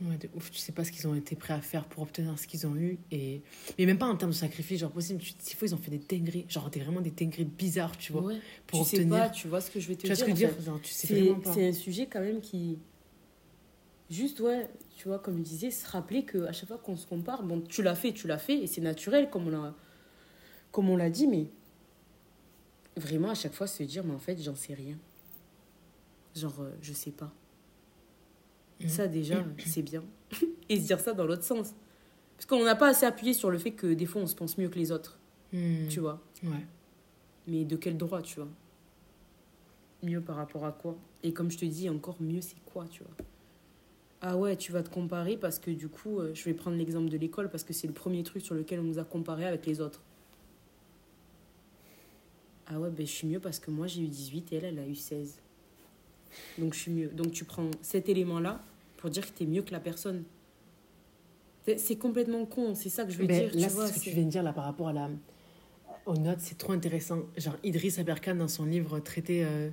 [0.00, 2.36] Ouais, de ouf, tu sais pas ce qu'ils ont été prêts à faire pour obtenir
[2.36, 2.98] ce qu'ils ont eu.
[3.12, 3.40] Et...
[3.78, 5.92] Mais même pas en termes de sacrifice, genre possible, tu- s'il faut, ils ont fait
[5.92, 8.40] des dingueries, genre des, vraiment des dingueries bizarres, tu vois, Ouais.
[8.66, 9.14] pour tu obtenir.
[9.14, 10.34] sais pas, tu vois ce que je vais te tu vois ce dire.
[10.34, 10.64] que je veux en dire.
[10.66, 11.52] Genre, tu sais pas.
[11.54, 12.78] c'est un sujet quand même qui.
[14.12, 17.42] Juste, ouais, tu vois, comme je disais, se rappeler qu'à chaque fois qu'on se compare,
[17.42, 19.74] bon, tu l'as fait, tu l'as fait, et c'est naturel, comme on l'a
[20.70, 21.46] comme on l'a dit, mais
[22.96, 24.98] vraiment, à chaque fois, se dire, mais en fait, j'en sais rien.
[26.36, 27.32] Genre, euh, je sais pas.
[28.80, 28.88] Mhm.
[28.88, 30.02] Ça, déjà, c'est bien.
[30.68, 31.74] et se dire ça dans l'autre sens.
[32.36, 34.58] Parce qu'on n'a pas assez appuyé sur le fait que des fois, on se pense
[34.58, 35.18] mieux que les autres,
[35.52, 35.86] Hmm.
[35.88, 36.20] tu vois.
[36.42, 36.66] Ouais.
[37.46, 38.48] Mais de quel droit, tu vois
[40.02, 43.02] Mieux par rapport à quoi Et comme je te dis, encore mieux, c'est quoi, tu
[43.04, 43.14] vois
[44.24, 47.08] Ah ouais, tu vas te comparer parce que du coup, euh, je vais prendre l'exemple
[47.10, 49.66] de l'école parce que c'est le premier truc sur lequel on nous a comparé avec
[49.66, 50.00] les autres.
[52.68, 54.78] Ah ouais, ben je suis mieux parce que moi j'ai eu 18 et elle, elle
[54.78, 55.40] a eu 16.
[56.56, 57.08] Donc je suis mieux.
[57.08, 58.60] Donc tu prends cet élément-là
[58.96, 60.22] pour dire que tu es mieux que la personne.
[61.76, 63.60] C'est- complètement con, c'est ça que je veux Ben, dire.
[63.60, 65.10] là, tu vois, ce que tu viens de dire là par rapport à la...
[66.06, 67.20] aux notes, c'est trop intéressant.
[67.36, 69.70] Genre, Idriss Aberkan, dans son livre Traité, euh,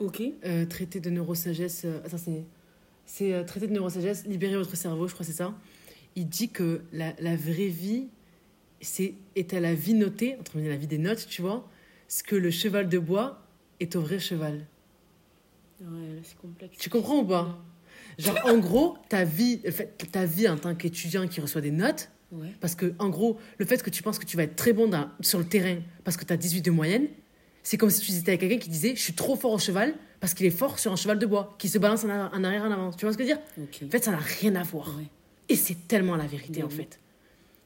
[0.00, 0.22] Ok.
[0.44, 2.44] euh, traité de neurosagesse, euh, attends, c'est,
[3.06, 5.54] c'est euh, Traité de neurosagesse, libérer votre cerveau, je crois que c'est ça.
[6.16, 8.08] Il dit que la, la vraie vie
[8.80, 11.68] c'est, est à la vie notée, entre guillemets, la vie des notes, tu vois,
[12.08, 13.46] ce que le cheval de bois
[13.80, 14.66] est au vrai cheval.
[15.80, 16.76] Ouais, c'est complexe.
[16.78, 17.58] Tu comprends ou pas?
[18.18, 19.60] Genre, en gros, ta vie,
[20.12, 22.48] ta vie en tant qu'étudiant qui reçoit des notes, Ouais.
[22.62, 24.88] Parce que, en gros, le fait que tu penses que tu vas être très bon
[24.88, 27.08] dans- sur le terrain parce que tu as 18 de moyenne,
[27.62, 29.94] c'est comme si tu étais avec quelqu'un qui disait Je suis trop fort au cheval
[30.20, 32.70] parce qu'il est fort sur un cheval de bois, qui se balance en, arrière, en
[32.70, 32.92] avant.
[32.92, 33.86] Tu vois ce que je veux dire?
[33.86, 34.88] En fait, ça n'a rien à voir.
[34.96, 35.06] Ouais.
[35.48, 37.00] Et c'est tellement la vérité, en fait.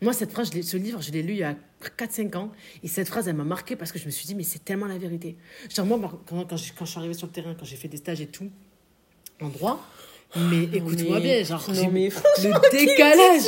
[0.01, 1.55] Moi, cette phrase, je ce livre, je l'ai lu il y a
[1.99, 2.53] 4-5 ans.
[2.83, 4.87] Et cette phrase, elle m'a marqué parce que je me suis dit, mais c'est tellement
[4.87, 5.37] la vérité.
[5.75, 7.89] Genre, moi, quand, quand, je, quand je suis arrivée sur le terrain, quand j'ai fait
[7.89, 8.51] des stages et tout,
[9.41, 9.87] en droit,
[10.51, 12.09] mais écoute-moi bien, genre, non, j'ai- mais
[12.43, 13.43] le décalage,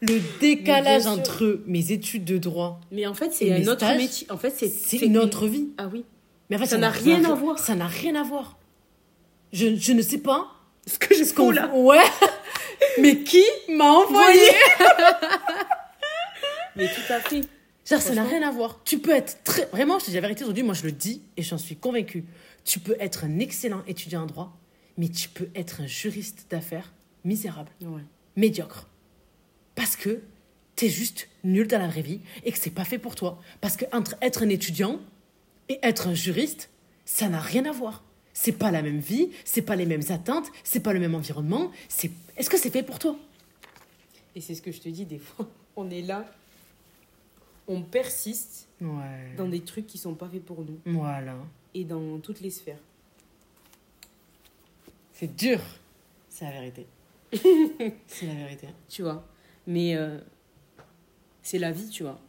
[0.00, 4.26] le décalage entre mes études de droit, Mais en fait, c'est autre stages, métier.
[4.30, 5.68] En fait, c'est une autre vie.
[5.78, 6.04] Ah oui.
[6.50, 7.58] Mais en fait, Ça n'a rien à voir.
[7.58, 8.58] Ça n'a rien à voir.
[9.52, 10.46] Je, je ne sais pas
[10.86, 11.98] Ce que j'ai ce qu'on Ouais.
[13.00, 14.40] Mais qui m'a envoyé
[16.76, 17.40] Mais tout à fait.
[17.88, 18.80] Genre, ça n'a rien à voir.
[18.84, 19.66] Tu peux être très.
[19.72, 22.24] Vraiment, je te dis la vérité aujourd'hui, moi je le dis et j'en suis convaincue.
[22.64, 24.57] Tu peux être un excellent étudiant en droit,
[24.98, 26.92] mais tu peux être un juriste d'affaires
[27.24, 28.02] misérable, Ouais.
[28.36, 28.86] médiocre.
[29.74, 30.20] Parce que
[30.76, 33.40] t'es juste nul dans la vraie vie et que c'est pas fait pour toi.
[33.60, 35.00] Parce que entre être un étudiant
[35.68, 36.68] et être un juriste,
[37.04, 38.02] ça n'a rien à voir.
[38.34, 41.70] C'est pas la même vie, c'est pas les mêmes attentes, c'est pas le même environnement.
[41.88, 42.10] C'est.
[42.36, 43.16] Est-ce que c'est fait pour toi?
[44.36, 45.48] Et c'est ce que je te dis des fois.
[45.76, 46.24] On est là,
[47.68, 49.34] on persiste Ouais.
[49.36, 51.36] dans des trucs qui sont pas faits pour nous Voilà.
[51.74, 52.78] et dans toutes les sphères.
[55.18, 55.58] C'est dur.
[56.28, 56.86] C'est la vérité.
[58.06, 58.68] c'est la vérité.
[58.88, 59.24] Tu vois.
[59.66, 60.18] Mais euh,
[61.42, 62.20] c'est la vie, tu vois.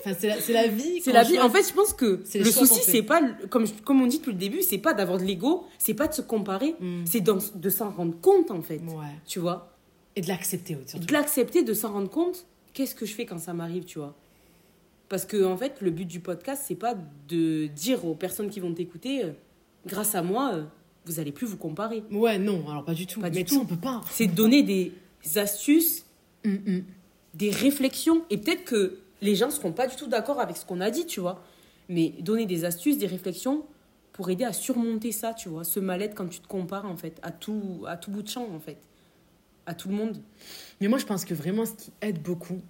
[0.00, 1.02] Enfin, c'est la, la vie.
[1.02, 1.38] C'est la vie.
[1.38, 3.20] En fait, je pense que le souci, c'est pas,
[3.50, 6.14] comme, comme on dit depuis le début, c'est pas d'avoir de l'ego, c'est pas de
[6.14, 7.04] se comparer, Mm.
[7.04, 8.78] c'est de s'en rendre compte, en fait.
[8.78, 9.04] Ouais.
[9.26, 9.72] Tu vois.
[10.14, 10.98] Et de l'accepter aussi.
[10.98, 14.14] de l'accepter, de s'en rendre compte, qu'est-ce que je fais quand ça m'arrive, tu vois.
[15.10, 16.94] Parce que, en fait, le but du podcast, c'est pas
[17.28, 19.32] de dire aux personnes qui vont t'écouter, euh,
[19.86, 20.64] grâce à moi, euh,
[21.06, 22.02] vous allez plus vous comparer.
[22.10, 23.20] Ouais, non, alors pas du tout.
[23.20, 23.54] Pas Mais tout.
[23.56, 24.00] tout, on peut pas.
[24.10, 24.92] C'est donner des
[25.36, 26.04] astuces,
[26.44, 26.84] Hum, hum.
[27.34, 30.80] des réflexions, et peut-être que les gens seront pas du tout d'accord avec ce qu'on
[30.80, 31.42] a dit, tu vois.
[31.88, 33.64] Mais donner des astuces, des réflexions
[34.12, 37.18] pour aider à surmonter ça, tu vois, ce mal-être quand tu te compares, en fait,
[37.22, 38.78] à tout, à tout bout de champ, en fait.
[39.66, 40.18] À tout le monde.
[40.80, 42.60] Mais moi, je pense que vraiment, ce qui aide beaucoup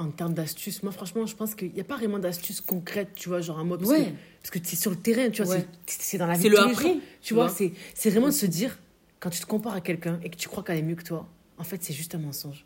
[0.00, 3.28] en termes d'astuces, moi, franchement, je pense qu'il n'y a pas vraiment d'astuces concrètes, tu
[3.28, 3.76] vois, genre un mot.
[3.76, 4.06] Parce Ouais.
[4.06, 4.10] que,
[4.42, 5.66] parce que tu es sur le terrain, tu vois, Ouais.
[5.86, 6.94] c'est- c'est dans la vie C'est le après, jours.
[6.94, 7.54] tu Tu vois, vois.
[7.54, 8.78] c'est c'est vraiment de se dire,
[9.20, 11.28] quand tu te compares à quelqu'un et que tu crois qu'elle est mieux que toi,
[11.58, 12.64] en fait, c'est juste un mensonge.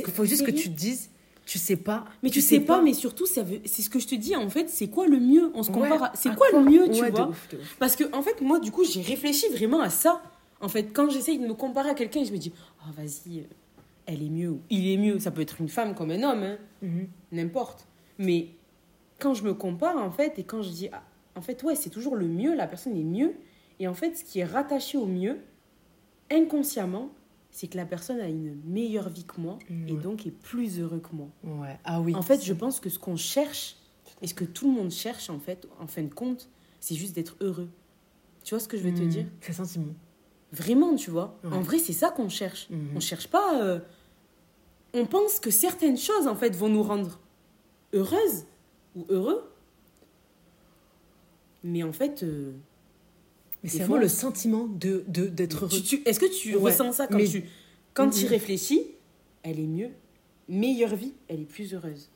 [0.00, 1.10] Il faut juste que tu te dises,
[1.46, 2.04] tu sais pas.
[2.22, 4.48] Mais tu, sais pas, mais surtout, ça veut- c'est ce que je te dis, en
[4.50, 5.50] fait, c'est quoi le mieux?
[5.54, 6.12] On se Ouais, compare à...
[6.14, 7.28] C'est à quoi, le mieux, tu Ouais, de vois?
[7.28, 7.76] ouf, de ouf.
[7.78, 10.22] Parce que, en fait, moi, du coup, j'ai réfléchi vraiment à ça.
[10.60, 13.44] En fait, quand j'essaye de me comparer à quelqu'un, je me dis, ah, vas-y, euh,
[14.06, 15.18] elle est mieux, ou il est mieux.
[15.18, 17.08] Ça peut être une femme comme un homme, hein, Mhm.
[17.32, 17.86] n'importe.
[18.18, 18.48] Mais
[19.18, 21.02] quand je me compare, en fait, et quand je dis, ah,
[21.36, 23.34] en fait, ouais, c'est toujours le mieux, la personne est mieux.
[23.80, 25.38] Et en fait, ce qui est rattaché au mieux,
[26.30, 27.10] inconsciemment,
[27.50, 30.00] c'est que la personne a une meilleure vie que moi et Ouais.
[30.00, 31.28] donc est plus heureux que moi.
[31.44, 31.78] Ouais.
[31.84, 32.14] Ah oui.
[32.14, 33.76] En fait, je pense que ce qu'on cherche,
[34.22, 36.48] et ce que tout le monde cherche, en fait, en fin de compte,
[36.80, 37.68] c'est juste d'être heureux.
[38.42, 39.08] Tu vois ce que je veux te Mhm.
[39.08, 39.26] dire?
[39.40, 39.94] C'est sentiment.
[40.54, 41.36] Vraiment, tu vois.
[41.44, 41.52] Ouais.
[41.52, 42.68] En vrai, c'est ça qu'on cherche.
[42.70, 42.90] Mhm.
[42.96, 43.60] On cherche pas.
[43.62, 43.80] euh,
[44.96, 47.18] On pense que certaines choses, en fait, vont nous rendre
[47.92, 48.44] heureuses
[48.94, 49.42] ou heureux.
[51.64, 52.52] Mais en fait, euh,
[53.62, 55.76] Mais c'est vraiment le sentiment de de- d'être heureux.
[56.04, 57.44] est-ce que tu Ouais, ressens ça quand mais- tu
[57.94, 58.12] Quand Mhm.
[58.12, 58.82] tu y réfléchis,
[59.42, 59.90] elle est mieux.
[60.48, 62.08] Meilleure vie, elle est plus heureuse.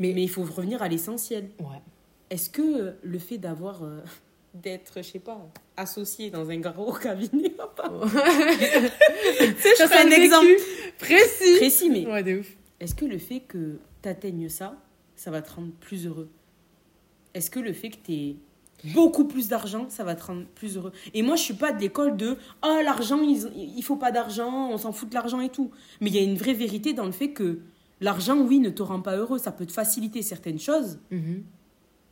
[0.00, 1.50] Mais, mais il faut revenir à l'essentiel.
[1.60, 1.80] Ouais.
[2.30, 3.82] Est-ce que le fait d'avoir.
[3.84, 4.00] euh,
[4.62, 5.38] d'être, je sais pas,
[5.76, 7.54] associé dans un gros cabinet.
[9.58, 10.46] sais, je Ça, un exemple
[10.98, 11.56] précis.
[11.56, 12.48] précis, mais Ouais, de ouf.
[12.80, 14.76] est-ce que le fait que tu atteignes ça,
[15.14, 16.28] ça va te rendre plus heureux?
[17.34, 18.36] Est-ce que le fait que tu aies
[18.94, 20.92] beaucoup plus d'argent, ça va te rendre plus heureux?
[21.14, 24.70] Et moi, je suis pas de l'école de ah l'argent, il, il faut pas d'argent,
[24.70, 25.70] on s'en fout de l'argent et tout.
[26.00, 27.60] Mais il y a une vraie vérité dans le fait que
[28.00, 29.38] l'argent, oui, ne te rend pas heureux.
[29.38, 31.44] Ça peut te faciliter certaines choses, Mhm.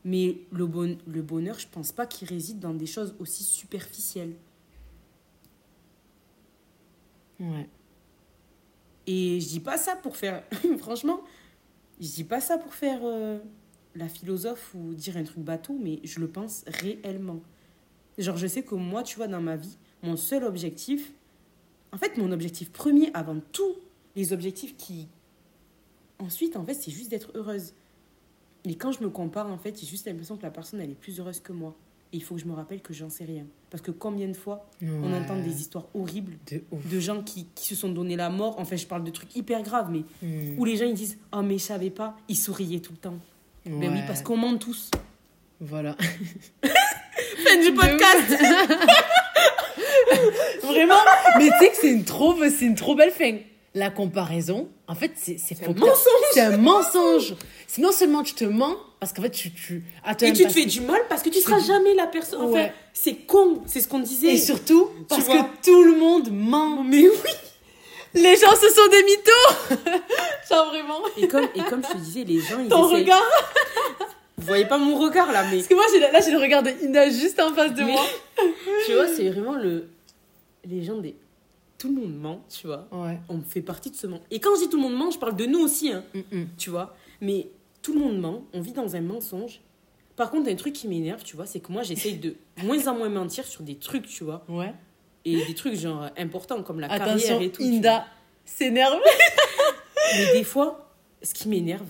[0.05, 4.35] Mais le, bon, le bonheur, je pense pas qu'il réside dans des choses aussi superficielles.
[7.41, 7.69] Ouais.
[9.07, 10.45] Et je dis pas ça pour faire.
[10.79, 11.21] Franchement,
[12.01, 13.39] je dis pas ça pour faire euh,
[13.95, 17.41] la philosophe ou dire un truc bateau, mais je le pense réellement.
[18.19, 21.13] Genre, je sais que moi, tu vois, dans ma vie, mon seul objectif.
[21.93, 23.77] En fait, mon objectif premier avant tous
[24.17, 25.09] les objectifs qui.
[26.19, 27.73] Ensuite, en fait, c'est juste d'être heureuse.
[28.67, 30.95] Et quand je me compare, en fait, j'ai juste l'impression que la personne, elle est
[31.01, 31.75] plus heureuse que moi.
[32.13, 33.45] Et il faut que je me rappelle que j'en sais rien.
[33.71, 35.19] Parce que combien de fois on Ouais.
[35.19, 36.35] entend des histoires horribles
[36.73, 38.55] De gens qui, qui se sont donné la mort.
[38.59, 40.59] Enfin, je parle de trucs hyper graves, mais Mhm.
[40.59, 43.19] où les gens ils disent Oh, mais je savais pas, ils souriaient tout le temps.
[43.67, 44.05] Ben oui, Ouais.
[44.07, 44.91] parce qu'on ment tous.
[45.61, 45.97] Voilà.
[46.63, 48.31] Fin du podcast
[50.63, 50.95] Vraiment
[51.39, 53.37] Mais tu sais que c'est une trop, c'est une trop belle fin.
[53.77, 55.75] La comparaison, en fait, c'est c'est un faux.
[55.75, 56.07] mensonge.
[56.33, 57.35] C'est un mensonge.
[57.67, 59.51] C'est non seulement tu te mens, parce qu'en fait, tu.
[59.53, 59.83] tu...
[60.23, 62.41] Et tu te fais du mal parce que tu C'est seras du- jamais la personne.
[62.43, 62.73] Enfin, Ouais.
[62.93, 64.35] c'est con, c'est ce qu'on disait.
[64.35, 66.85] Et surtout, parce que tout le monde ment.
[66.85, 67.31] Mais oui
[68.15, 69.91] Les gens, ce sont des mythos
[70.49, 71.01] Genre vraiment.
[71.17, 73.23] et comme, et comme je te disais, les gens, ils Ton regard
[74.39, 76.71] Vous voyez pas mon regard là, mais Parce que moi, là, j'ai le regard de
[76.85, 78.05] Ina juste en face de Mais- moi.
[78.87, 79.89] tu vois, c'est vraiment le.
[80.65, 81.17] Les gens des.
[81.85, 82.89] Tout le monde ment, tu vois.
[82.93, 83.19] Ouais.
[83.29, 84.21] On fait partie de ce monde.
[84.31, 86.03] Et quand je dis tout le monde ment, je parle de nous aussi, hein.
[86.57, 86.97] tu vois.
[87.21, 87.49] Mais
[87.83, 89.61] tout le monde ment, on vit dans un mensonge.
[90.17, 92.95] Par contre, un truc qui m'énerve, tu vois, c'est que moi, j'essaye de moins en
[92.97, 94.45] moins mentir sur des trucs, tu vois.
[94.49, 94.73] Ouais.
[95.27, 97.61] Et des trucs, genre, importants comme la Attention, carrière et tout.
[97.63, 98.07] tu Inda
[98.47, 98.99] s'énerve.
[100.17, 100.91] Mais des fois,
[101.23, 101.87] ce qui m'énerve,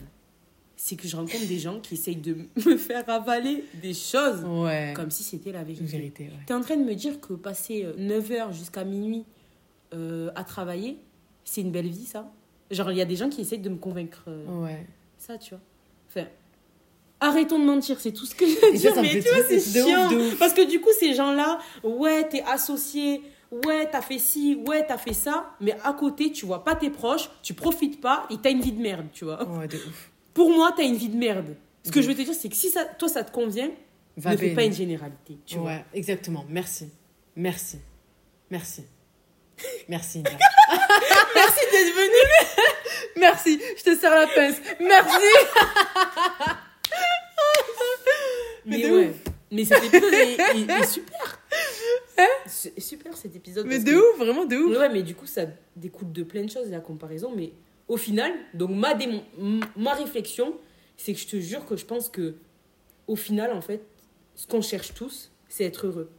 [0.76, 2.36] c'est que je rencontre des gens qui essayent de
[2.66, 4.92] me faire avaler des choses Ouais.
[4.96, 5.84] comme si c'était la vérité.
[5.84, 6.30] vérité, ouais.
[6.46, 9.24] T'es en train de me dire que passer 9h jusqu'à minuit
[9.94, 10.98] euh, à travailler,
[11.44, 12.30] c'est une belle vie, ça
[12.70, 14.86] Genre, il y a des gens qui essayent de me convaincre euh, Ouais.
[15.18, 15.60] ça, tu vois.
[16.08, 16.26] Enfin,
[17.20, 19.74] arrêtons de mentir, c'est tout ce que je veux dire, ça mais tu vois, c'est
[19.74, 20.10] de ouf, chiant.
[20.10, 20.38] de ouf.
[20.38, 23.22] Parce que du coup, ces gens-là, ouais, t'es associé,
[23.66, 26.90] ouais, t'as fait ci, ouais, t'as fait ça, mais à côté, tu vois pas tes
[26.90, 29.42] proches, tu profites pas et t'as une vie de merde, tu vois.
[29.48, 30.10] Ouais, de ouf.
[30.32, 31.54] Pour moi, t'as une vie de merde.
[31.84, 33.70] Ce que je veux te dire, c'est que si ça, toi, ça te convient,
[34.16, 35.66] Va ne fais pas une généralité, tu vois.
[35.66, 36.44] Ouais, exactement.
[36.48, 36.88] Merci.
[37.36, 37.78] Merci.
[38.50, 38.84] Merci.
[39.88, 40.22] Merci.
[41.34, 42.62] Merci d'être venu.
[43.16, 43.60] Merci.
[43.76, 44.56] Je te serre la pince.
[44.80, 45.16] Merci.
[48.66, 49.14] Mais Mais ouais.
[49.50, 51.40] Mais cet épisode est, est- est super.
[52.46, 53.66] C'est super cet épisode.
[53.66, 54.76] Hein Mais de que- ouf, vraiment de ouf.
[54.78, 55.46] Ouais, mais du coup, ça
[55.76, 57.32] découle de plein de choses, la comparaison.
[57.36, 57.52] Mais
[57.88, 59.22] au final, donc ma, démon-
[59.76, 60.54] ma réflexion,
[60.96, 62.34] c'est que je te jure que je pense que,
[63.06, 63.82] au final, en fait,
[64.34, 66.10] ce qu'on cherche tous, c'est être heureux.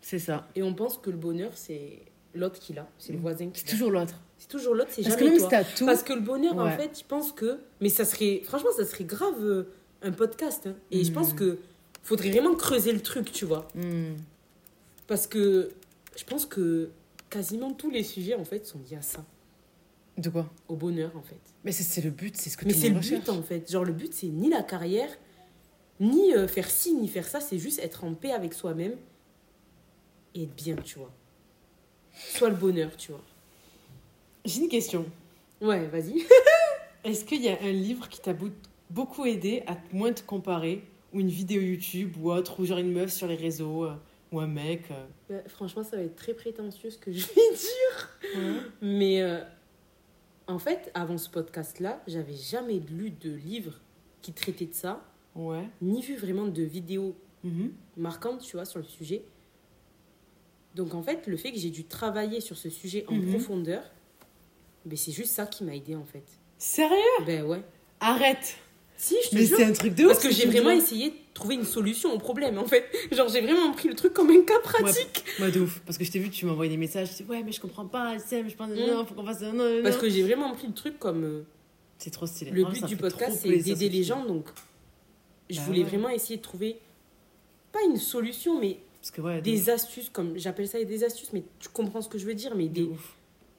[0.00, 0.48] C'est ça.
[0.56, 1.98] Et on pense que le bonheur, c'est
[2.34, 4.14] l'autre qui l'a, c'est le voisin qui C'est toujours l'autre.
[4.38, 5.64] C'est toujours l'autre, c'est Parce que jamais même toi.
[5.76, 5.86] tout.
[5.86, 7.58] Parce que le bonheur, en fait, je pense que.
[7.80, 8.42] Mais ça serait.
[8.44, 9.64] Franchement, ça serait grave euh,
[10.02, 10.66] un podcast.
[10.68, 10.76] hein.
[10.90, 11.36] Et je pense Mm.
[11.36, 11.58] que
[12.02, 13.66] faudrait vraiment creuser le truc, tu vois.
[13.74, 14.14] Hmm.
[15.06, 15.70] Parce que
[16.16, 16.90] je pense que
[17.30, 19.24] quasiment tous les sujets, en fait, sont liés à ça.
[20.16, 20.48] De quoi?
[20.68, 21.38] Au bonheur, en fait.
[21.64, 23.70] Mais c'est le but, c'est ce que Mais tout c'est le but, en fait.
[23.70, 25.10] Genre, le but, c'est ni la carrière,
[26.00, 27.40] ni euh, faire ci, ni faire ça.
[27.40, 28.94] C'est juste être en paix avec soi-même
[30.34, 31.12] et être bien, tu vois.
[32.18, 33.22] Soit le bonheur, tu vois.
[34.44, 35.06] J'ai une question.
[35.60, 36.24] Ouais, vas-y.
[37.04, 38.34] Est-ce qu'il y a un livre qui t'a
[38.90, 40.82] beaucoup aidé à moins te comparer
[41.12, 43.94] Ou une vidéo YouTube ou autre Ou genre une meuf sur les réseaux euh,
[44.32, 45.06] Ou un mec euh?
[45.30, 48.68] Bah, franchement, ça va être très prétentieux ce que je vais dire.
[48.82, 49.40] Mais euh,
[50.46, 53.74] en fait, avant ce podcast-là, j'avais jamais lu de livre
[54.22, 55.02] qui traitait de ça,
[55.34, 55.64] Ouais.
[55.80, 57.14] ni vu vraiment de vidéos
[57.44, 57.70] Mhm.
[57.96, 59.22] marquantes, tu vois, sur le sujet.
[60.78, 63.30] Donc en fait, le fait que j'ai dû travailler sur ce sujet en Mhm.
[63.32, 63.82] profondeur,
[64.86, 66.22] ben, c'est juste ça qui m'a aidé en fait.
[66.56, 66.94] Sérieux?
[67.26, 67.62] Ben ouais.
[68.00, 68.56] Arrête
[68.96, 71.14] Si, je te Mais c'est un truc de ouf Parce que j'ai vraiment essayé de
[71.34, 72.84] trouver une solution au problème en fait.
[73.12, 75.24] Genre j'ai vraiment pris le truc comme un cas pratique.
[75.40, 75.80] Ouais, de ouf.
[75.84, 77.10] Parce que je t'ai vu, tu m'as envoyé des messages.
[77.16, 78.14] Tu dis, ouais, mais je comprends pas.
[78.30, 78.74] Mais je pense, Mm.
[78.86, 79.40] non, faut qu'on fasse.
[79.42, 81.24] Non, non, Parce que j'ai vraiment pris le truc comme...
[81.24, 81.42] euh,
[81.98, 82.52] C'est trop stylé.
[82.52, 84.24] Le but du podcast, c'est d'aider les gens.
[84.24, 84.46] Donc,
[85.50, 85.84] je Bah voulais ouais.
[85.84, 86.78] vraiment essayer de trouver,
[87.72, 88.78] pas une solution, mais.
[89.08, 92.08] Parce que, ouais, de des astuces, comme j'appelle ça des astuces, mais tu comprends ce
[92.08, 92.90] que je veux dire, mais des,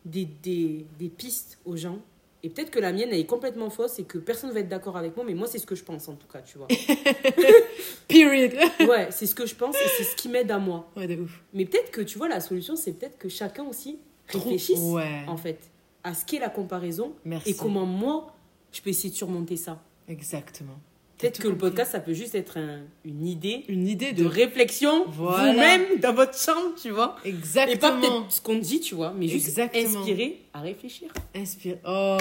[0.06, 1.98] des, des, des pistes aux gens.
[2.44, 4.96] Et peut-être que la mienne, elle est complètement fausse et que personne va être d'accord
[4.96, 6.68] avec moi, mais moi, c'est ce que je pense en tout cas, tu vois.
[8.08, 8.54] Period.
[8.88, 10.90] Ouais, c'est ce que je pense et c'est ce qui m'aide à moi.
[10.96, 11.42] ouais, de ouf.
[11.54, 15.24] Mais peut-être que, tu vois, la solution, c'est peut-être que chacun aussi Trop- réfléchisse, Ouais.
[15.28, 15.60] en fait,
[16.04, 17.50] à ce qu'est la comparaison Merci.
[17.50, 18.34] et comment moi,
[18.72, 19.82] je peux essayer de surmonter ça.
[20.08, 20.80] Exactement.
[21.20, 24.28] Peut-être que le podcast, ça peut juste être un- une idée Une idée de de.
[24.30, 25.52] réflexion Voilà.
[25.52, 27.18] vous-même dans votre chambre, tu vois.
[27.26, 28.00] Et pas Exactement.
[28.00, 30.00] peut-être ce qu'on dit, tu vois, mais juste Exactement.
[30.00, 31.10] inspirer à réfléchir.
[31.36, 31.78] Inspire.
[31.86, 32.18] Oh,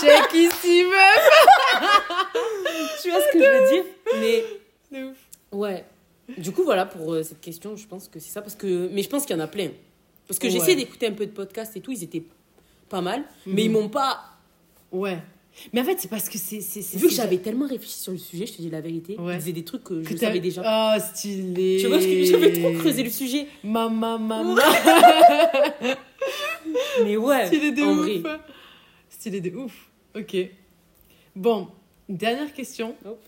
[0.00, 1.80] check ici, meuf.
[3.02, 3.84] Tu vois ce que je veux dire?
[4.20, 4.44] Mais
[4.98, 5.16] De ouf.
[5.52, 5.84] ouais.
[6.38, 8.42] Du coup, voilà pour euh, cette question, je pense que c'est ça.
[8.42, 8.88] Parce que...
[8.92, 9.70] Mais je pense qu'il y en a plein.
[10.28, 10.52] Parce que Ouais.
[10.52, 12.22] j'essaie d'écouter un peu de podcasts et tout, ils étaient
[12.88, 13.58] pas mal, mais Mhm.
[13.58, 14.20] ils m'ont pas.
[14.92, 15.18] Ouais.
[15.72, 16.58] Mais en fait, c'est parce que c'est.
[16.96, 19.36] Vu que j'avais tellement réfléchi sur le sujet, je te dis la vérité, Ouais.
[19.36, 20.62] disaient des trucs que que je savais déjà.
[20.64, 21.78] Oh, stylé.
[21.80, 23.46] Tu vois, j'avais trop creusé le sujet.
[23.62, 24.56] Maman, maman.
[27.04, 28.20] Mais ouais, Stylé de en ouf.
[28.20, 28.38] vrai.
[29.08, 29.88] Stylé de ouf.
[30.16, 30.36] Ok.
[31.34, 31.68] Bon,
[32.08, 32.96] dernière question.
[33.04, 33.18] Hop.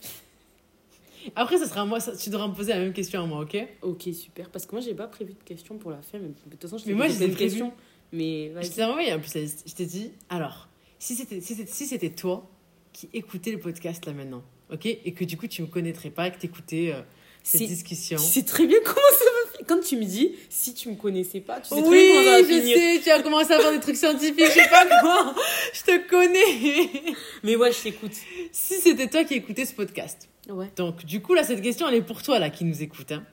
[1.34, 2.00] Après, ça sera à moi.
[2.00, 3.56] ça- tu devras me poser la même question à moi, ok?
[3.82, 4.50] Ok, super.
[4.50, 6.18] Parce que moi, j'ai pas prévu de questions pour la fin.
[6.18, 7.36] Mais de toute façon, je t'ai posé je prévues.
[7.36, 7.72] questions.
[8.12, 8.70] Mais Je vas-y.
[8.70, 9.32] t'ai envoyé en plus.
[9.66, 10.68] Je t'ai dit, alors,
[11.04, 12.48] si c'était si toi
[12.92, 16.30] qui écoutais le podcast là maintenant, ok Et que du coup, tu me connaîtrais pas,
[16.30, 17.00] que t'écoutais euh,
[17.42, 18.18] cette Si- discussion.
[18.18, 19.64] Sais très bien comment ça va.
[19.66, 22.24] Quand tu me dis, si tu me connaissais pas, tu sais très bien Oui, comment
[22.24, 22.76] ça va je finir.
[22.76, 25.34] sais, tu as commencé à faire des trucs scientifiques, je sais pas quoi.
[25.72, 27.14] Je te connais.
[27.42, 28.12] Mais ouais, je t'écoute.
[28.52, 30.28] si c'était toi qui écoutais ce podcast.
[30.48, 30.70] Ouais.
[30.76, 33.12] Donc, du coup, là, cette question, elle est pour toi, là, qui nous écoute.
[33.12, 33.24] hein.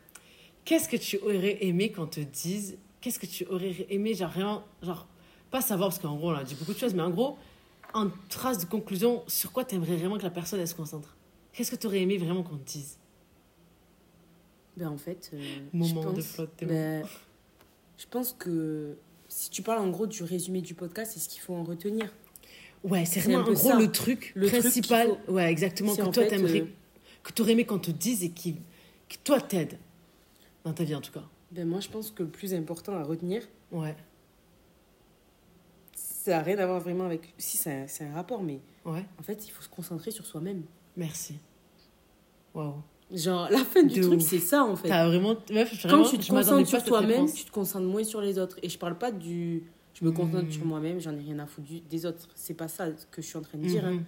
[0.66, 2.78] Qu'est-ce que tu aurais aimé qu'on te dise?
[3.02, 5.08] Qu'est-ce que tu aurais aimé, genre, vraiment, genre,
[5.50, 7.38] pas savoir, parce qu'en gros, on a dit beaucoup de choses, mais en gros,
[7.94, 11.16] en trace de conclusion, sur quoi tu aimerais vraiment que la personne, elle se concentre
[11.54, 12.98] Qu'est-ce que tu aurais aimé vraiment qu'on te dise?
[14.78, 15.42] Ben en fait, euh,
[15.74, 17.06] Moment je pense, de flotte, ben,
[17.98, 18.96] je pense que
[19.28, 22.14] si tu parles en gros du résumé du podcast, c'est ce qu'il faut en retenir.
[22.84, 23.78] Ouais, c'est vraiment, en gros, ça.
[23.78, 25.08] le truc Le truc principal.
[25.26, 26.68] qu'il ouais, exactement, que toi, fait, t'aimerais, euh,
[27.24, 28.56] que tu aurais aimé qu'on te dise et qui,
[29.10, 29.78] que toi, t'aide.
[30.64, 31.24] Dans ta vie, en tout cas.
[31.52, 33.96] Ben moi, je pense que le plus important à retenir, Ouais,
[36.24, 37.34] ça n'a rien à voir vraiment avec.
[37.38, 40.64] Si, c'est un, rapport, mais ouais, en fait, il faut se concentrer sur soi-même.
[40.96, 41.36] merci.
[42.54, 42.76] Waouh.
[43.14, 44.88] Genre, la fin du De truc, c'est ça en fait.
[44.88, 45.36] T'as vraiment.
[45.52, 48.58] Meuf, vraiment, Quand tu te concentres sur toi-même, tu te concentres moins sur les autres.
[48.64, 49.64] Et je parle pas du.
[49.94, 50.52] Je me concentre Mhm.
[50.52, 52.30] sur moi-même, j'en ai rien à foutre des autres.
[52.36, 53.86] C'est pas ça que je suis en train de dire.
[53.86, 53.94] hein.
[53.96, 54.04] Mhm.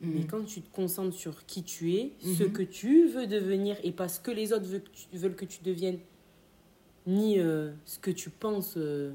[0.00, 0.26] Mais Mhm.
[0.26, 4.08] quand tu te concentres sur qui tu es, ce que tu veux devenir, et pas
[4.08, 5.98] ce que les autres veulent que tu, veulent que tu deviennes,
[7.06, 9.12] ni euh, ce que tu penses euh,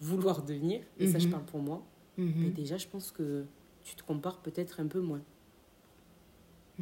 [0.00, 1.30] vouloir devenir, et ça je Mhm.
[1.30, 1.82] parle pour moi,
[2.16, 2.32] Mhm.
[2.42, 3.46] mais déjà je pense que
[3.82, 5.22] tu te compares peut-être un peu moins.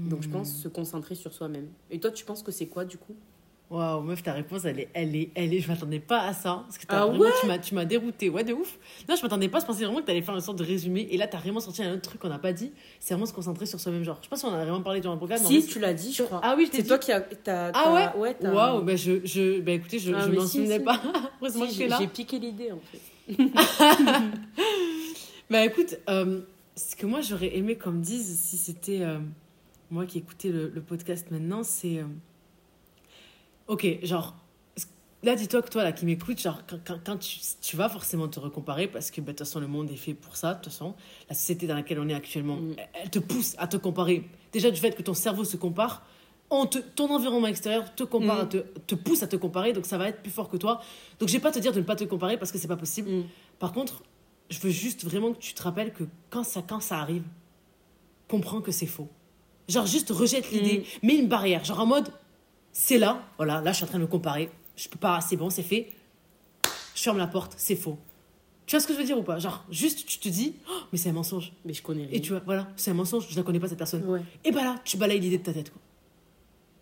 [0.07, 0.62] Donc je pense Mhm.
[0.62, 1.73] se concentrer sur soi-même.
[1.91, 3.16] Et toi tu penses que c'est quoi du coup?
[3.70, 5.59] Waouh, meuf, ta réponse, elle est, elle est, elle est.
[5.61, 6.62] Je m'attendais pas à ça.
[6.66, 8.28] Parce que t'as Ah vraiment- ouais tu m'as, tu m'as dérouté.
[8.28, 8.78] Ouais, de ouf.
[9.09, 9.59] Non, je m'attendais pas.
[9.61, 11.09] Je pensais vraiment que t'allais faire une sorte de résumé.
[11.11, 12.73] Et là, t'as vraiment sorti un autre truc qu'on n'a pas dit.
[13.01, 14.05] C'est vraiment se concentrer sur soi-même.
[14.05, 15.41] Genre, je sais pas si on a vraiment parlé durant le programme.
[15.41, 16.41] Si tu l'as dit, je crois.
[16.45, 17.24] Ah oui, c'est toi qui as.
[17.74, 20.78] Ah ouais t'as- Waouh, bah, je, je, bah, écoutez, je, Ah, je m'en si, souvenais
[20.78, 20.85] si.
[20.85, 21.01] pas.
[21.41, 21.99] Heureusement Si, que j'ai là.
[22.01, 23.01] j'ai piqué l'idée en fait.
[25.51, 26.41] Bah écoute, euh,
[26.77, 29.19] ce que moi j'aurais aimé qu'on me dise si c'était euh,
[29.91, 31.99] moi qui écoutais le, le podcast maintenant, c'est.
[31.99, 32.05] euh,
[33.69, 34.35] ok, genre.
[35.23, 36.61] Là, dis-toi que toi, là, qui m'écoutes, genre,
[37.07, 39.91] quand, tu, tu vas forcément te recomparer parce que, bah, de toute façon, le monde
[39.91, 40.95] est fait pour ça, de toute façon.
[41.31, 42.74] La société dans laquelle on est actuellement, Mm.
[42.77, 44.28] elle, elle te pousse à te comparer.
[44.53, 46.03] Déjà, du fait que ton cerveau se compare,
[46.51, 48.62] on te, ton environnement extérieur te compare, Mm.
[48.86, 50.82] te pousse à te comparer, donc ça va être plus fort que toi.
[51.19, 52.77] Donc, je vais pas te dire de ne pas te comparer parce que c'est pas
[52.77, 53.09] possible.
[53.11, 53.24] Mm.
[53.59, 54.03] Par contre,
[54.51, 57.24] je veux juste vraiment que tu te rappelles que quand ça, quand ça arrive,
[58.28, 59.09] comprends que c'est faux.
[59.70, 61.65] Genre, juste rejette l'idée, mets une barrière.
[61.65, 62.11] Genre, en mode,
[62.74, 64.51] c'est là, voilà, là, je suis en train de me comparer.
[64.76, 65.92] Je peux pas, c'est bon, c'est fait.
[66.94, 67.96] Je ferme la porte, c'est faux.
[68.66, 69.38] Tu vois ce que je veux dire ou pas?
[69.38, 71.52] Genre, juste, tu te dis, Oh, mais c'est un mensonge.
[71.64, 72.12] Mais je connais rien.
[72.12, 74.05] Et tu vois, voilà, c'est un mensonge, je la connais pas cette personne.
[74.05, 74.22] Ouais.
[74.44, 75.80] Et bah là, tu balayes l'idée de ta tête, quoi.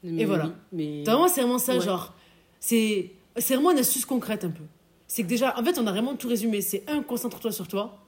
[0.04, 0.46] Mais voilà.
[0.46, 1.02] oui, Mais...
[1.04, 1.80] T'as Vraiment, c'est vraiment ça, Ouais.
[1.80, 2.14] genre.
[2.58, 4.64] C'est vraiment une astuce concrète un peu.
[5.06, 6.62] C'est que déjà, en fait, on a vraiment tout résumé.
[6.62, 7.98] C'est un, concentre-toi sur toi.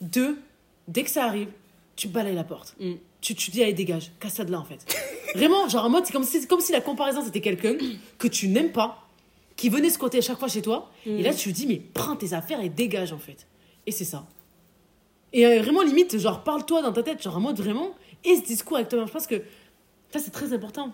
[0.00, 0.38] Deux,
[0.88, 1.48] dès que ça arrive,
[1.94, 2.74] tu balayes la porte.
[2.80, 2.92] Mm.
[3.20, 4.84] Tu, tu dis, allez, dégage, casse-toi de là, en fait.
[5.34, 7.76] Vraiment, genre en mode, c'est comme si, c'est comme si la comparaison, c'était quelqu'un
[8.18, 9.06] que tu n'aimes pas,
[9.56, 10.90] qui venait squatter à chaque fois chez toi.
[11.06, 11.10] Mm.
[11.10, 13.46] Et là, tu lui dis, mais prends tes affaires et dégage, en fait.
[13.86, 14.26] Et c'est ça.
[15.32, 17.94] Et euh, vraiment, limite, genre, parle-toi dans ta tête, genre en mode vraiment,
[18.24, 19.08] et ce discours avec toi-même.
[19.08, 19.42] Je pense que
[20.10, 20.92] ça, c'est très important.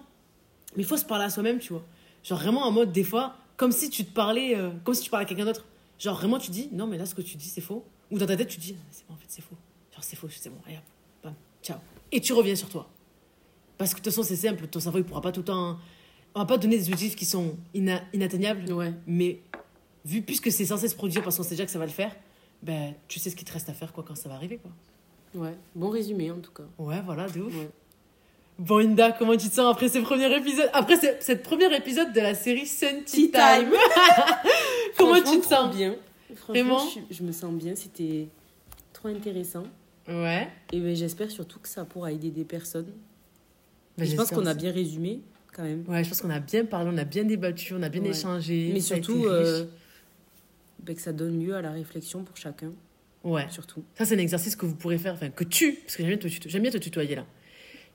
[0.77, 1.82] Mais il faut se parler à soi-même, tu vois.
[2.23, 5.10] Genre vraiment en mode, des fois, comme si tu te parlais, euh, comme si tu
[5.10, 5.65] parlais à quelqu'un d'autre.
[5.98, 7.85] Genre vraiment, tu dis, non, mais là, ce que tu dis, c'est faux.
[8.10, 9.56] Ou dans ta tête, tu dis, c'est bon, en fait, c'est faux.
[9.93, 10.82] Genre, c'est faux, c'est bon, allez, hop,
[11.24, 11.78] bam, ciao.
[12.12, 12.89] Et tu reviens sur toi.
[13.79, 15.79] Parce que de toute façon, c'est simple, ton cerveau, il pourra pas tout le temps.
[16.35, 18.93] on va pas donner des objectifs qui sont ina- inatteignables, Ouais.
[19.07, 19.41] mais
[20.05, 22.15] vu puisque c'est censé se produire parce qu'on sait déjà que ça va le faire,
[22.63, 24.71] ben tu sais ce qu'il te reste à faire quoi quand ça va arriver quoi.
[25.35, 25.55] Ouais.
[25.75, 26.65] Bon résumé, en tout cas.
[26.79, 27.55] Ouais, voilà, de ouf.
[27.55, 27.71] Ouais.
[28.59, 32.13] Bon, Inda, comment tu te sens après ce premier épisode Après ce, cette premier épisode
[32.13, 33.71] de la série Sun Tea Time?
[34.99, 35.75] Comment tu te sens?
[35.75, 35.95] bien.
[36.49, 37.75] Vraiment je, je me sens bien.
[37.77, 38.29] C'était
[38.93, 39.65] trop intéressant.
[40.09, 40.49] Ouais.
[40.73, 42.93] Et ben, j'espère surtout que ça pourra aider des personnes.
[43.99, 45.20] Ben, je pense qu'on a bien résumé,
[45.55, 45.85] quand même.
[45.89, 48.11] Ouais, je pense qu'on a bien parlé, on a bien débattu, on a bien Ouais.
[48.11, 48.70] échangé.
[48.73, 49.65] Mais surtout, euh,
[50.83, 52.73] ben, que ça donne lieu à la réflexion pour chacun.
[53.25, 53.47] Ouais.
[53.51, 53.83] Surtout.
[53.97, 56.29] Ça, c'est un exercice que vous pourrez faire, enfin, que tu, parce que j'aime bien
[56.29, 57.27] te, bien tutoyer là.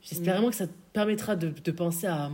[0.01, 0.37] J'espère Mm.
[0.37, 2.29] vraiment que ça te permettra de, de penser à.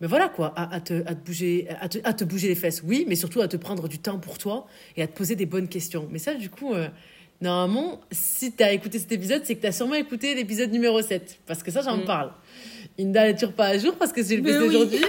[0.00, 2.54] Mais voilà quoi, à, à te, à, te bouger, à, te, à te bouger les
[2.54, 4.66] fesses, oui, mais surtout à te prendre du temps pour toi
[4.96, 6.08] et à te poser des bonnes questions.
[6.10, 6.88] Mais ça, du coup, euh,
[7.40, 11.00] normalement, si tu as écouté cet épisode, c'est que tu as sûrement écouté l'épisode numéro
[11.02, 11.40] 7.
[11.46, 12.04] Parce que ça, j'en Mm.
[12.04, 12.32] parle.
[13.00, 14.66] Inda n'est toujours pas à jour parce que c'est le bus oui.
[14.66, 15.00] d'aujourd'hui.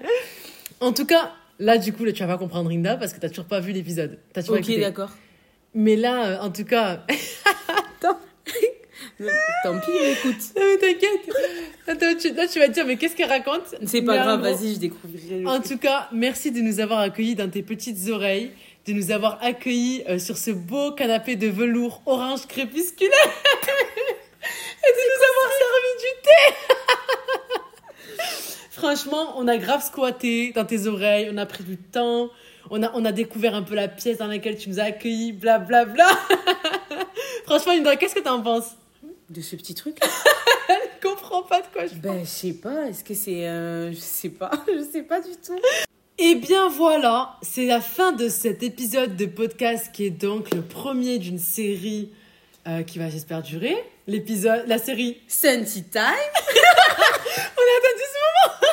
[0.80, 3.28] en tout cas, là, du coup, là, tu vas pas comprendre Inda parce que tu
[3.28, 4.18] toujours pas vu l'épisode.
[4.32, 5.10] T'as toujours Ok, d'accord.
[5.74, 7.04] Mais là, euh, en tout cas,
[9.64, 10.36] Tant pis, écoute.
[10.56, 11.34] Non, mais t'inquiète.
[11.86, 13.74] Attends, tu- là, tu vas te dire, mais qu'est-ce qu'elle raconte?
[13.86, 15.46] C'est pas Mais grave, gros- vas-y, je découvrirai.
[15.46, 18.50] En tout cas, merci de nous avoir accueillis dans tes petites oreilles,
[18.86, 23.10] de nous avoir accueillis euh, sur ce beau canapé de velours orange crépusculaire
[24.82, 26.85] et de nous avoir servi du thé.
[28.76, 32.28] Franchement, on a grave squatté dans tes oreilles, on a pris du temps,
[32.70, 35.32] on a, on a découvert un peu la pièce dans laquelle tu nous as accueillis,
[35.32, 35.92] blablabla.
[35.94, 36.14] Bla,
[36.90, 37.06] bla.
[37.46, 38.76] Franchement, Indra, qu'est-ce que t'en penses?
[39.30, 39.96] De ce petit truc?
[40.68, 42.86] Je comprends pas de quoi je Ben, je sais pas.
[42.88, 43.46] Est-ce que c'est.
[43.46, 44.50] euh, je sais pas.
[44.68, 45.58] Je sais pas du tout.
[46.18, 50.62] Et bien voilà, c'est la fin de cet épisode de podcast qui est donc le
[50.62, 52.10] premier d'une série
[52.66, 53.76] euh, qui va j'espère durer.
[54.06, 56.02] L'épisode, la série, Sunty Time.
[57.38, 58.72] On a attendu ce moment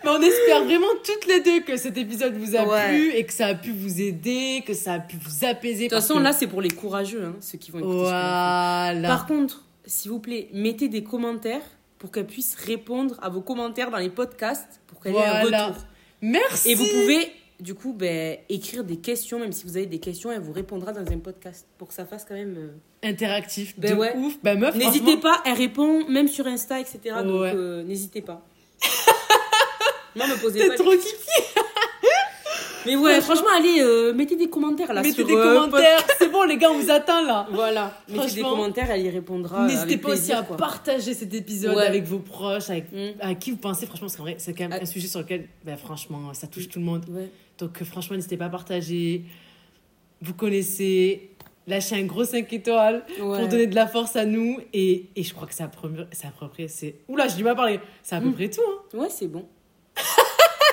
[0.04, 2.88] Mais on espère vraiment toutes les deux que cet épisode vous a Ouais.
[2.88, 5.88] plu et que ça a pu vous aider, que ça a pu vous apaiser.
[5.88, 8.00] De toute façon, là, c'est pour les courageux, hein, ceux qui vont écouter ce.
[8.02, 9.08] Voilà.
[9.08, 11.62] Par contre, s'il vous plaît, mettez des commentaires
[11.98, 15.66] pour qu'elle puisse répondre à vos commentaires dans les podcasts pour qu'elle ait un Voilà.
[15.68, 15.82] retour.
[16.22, 16.70] Merci.
[16.70, 20.30] Et vous pouvez, du coup, ben, écrire des questions, même si vous avez des questions,
[20.30, 22.54] elle vous répondra dans un podcast pour que ça fasse quand même.
[22.56, 24.16] euh, Interactif, Ben de ouais.
[24.16, 24.34] ouf.
[24.42, 26.98] Ben meuf, N'hésitez franchement, pas, elle répond même sur Insta, etc.
[27.24, 27.52] Donc Ouais.
[27.54, 28.42] euh, n'hésitez pas.
[30.16, 30.74] non, me posez T'es pas.
[30.76, 31.06] trop kiki.
[32.86, 33.34] Mais ouais, Franchement.
[33.44, 35.98] franchement, allez, euh, mettez des commentaires là Mettez sur des commentaires.
[36.18, 37.46] C'est bon, les gars, on vous attend là.
[37.50, 39.66] Voilà, mettez des commentaires, elle y répondra.
[39.66, 40.56] N'hésitez pas aussi plaisir, à quoi.
[40.56, 41.82] partager cet épisode Ouais.
[41.86, 43.08] avec vos proches, avec Mm.
[43.20, 43.84] à qui vous pensez.
[43.86, 44.82] Franchement, c'est vrai, c'est quand même Ah.
[44.82, 47.04] un sujet sur lequel, ben, franchement, ça touche tout le monde.
[47.10, 47.28] Ouais.
[47.58, 49.24] Donc, euh, franchement, n'hésitez pas à partager.
[50.20, 51.30] Vous connaissez,
[51.66, 53.38] lâchez un gros 5 étoiles Ouais.
[53.38, 54.58] pour donner de la force à nous.
[54.72, 56.68] Et, et je crois que c'est à peu près.
[56.68, 57.80] c'est- Oula, je dis mal parler.
[58.02, 58.34] C'est à peu Mm.
[58.34, 58.60] près tout.
[58.94, 58.98] Hein.
[58.98, 59.46] Ouais, c'est bon.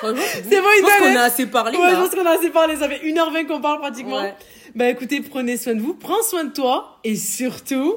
[0.02, 2.76] C'est bon, Je pense qu'on a assez parlé Ouais, je pense qu'on a assez parlé.
[2.76, 4.20] Ça fait 1h20 qu'on parle pratiquement.
[4.20, 4.34] Ouais.
[4.74, 7.00] Bah écoutez, prenez soin de vous, prends soin de toi.
[7.02, 7.96] Et surtout.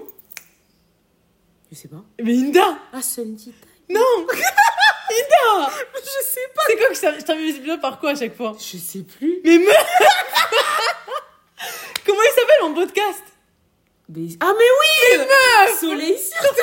[1.72, 2.03] Je sais pas.
[2.24, 3.53] Mais Inda Ah, Sunty Time.
[3.90, 4.28] Non
[5.11, 6.61] Inda Je sais pas.
[6.68, 8.56] C'est quoi que je t'avais- je t'avais mis ce épisode par quoi à chaque fois
[8.60, 9.41] Je sais plus.
[9.44, 9.76] Mais meuf
[12.06, 13.23] Comment il s'appelle mon podcast
[14.10, 14.95] Mais- Ah, mais oui
[15.80, 16.53] Soleil sur toi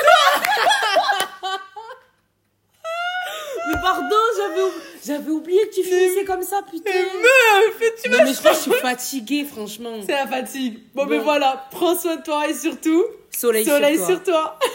[3.69, 4.71] Mais pardon, j'avais ou-
[5.05, 6.89] j'avais oublié que tu finissais comme ça, putain.
[6.93, 9.99] Mais meuf Tu Non, mais je crois que je suis fatiguée, franchement.
[10.05, 10.79] C'est la fatigue.
[10.95, 13.05] Bon, mais voilà, prends soin de toi et surtout,
[13.35, 14.15] Soleil, soleil sur toi.
[14.15, 14.59] sur toi.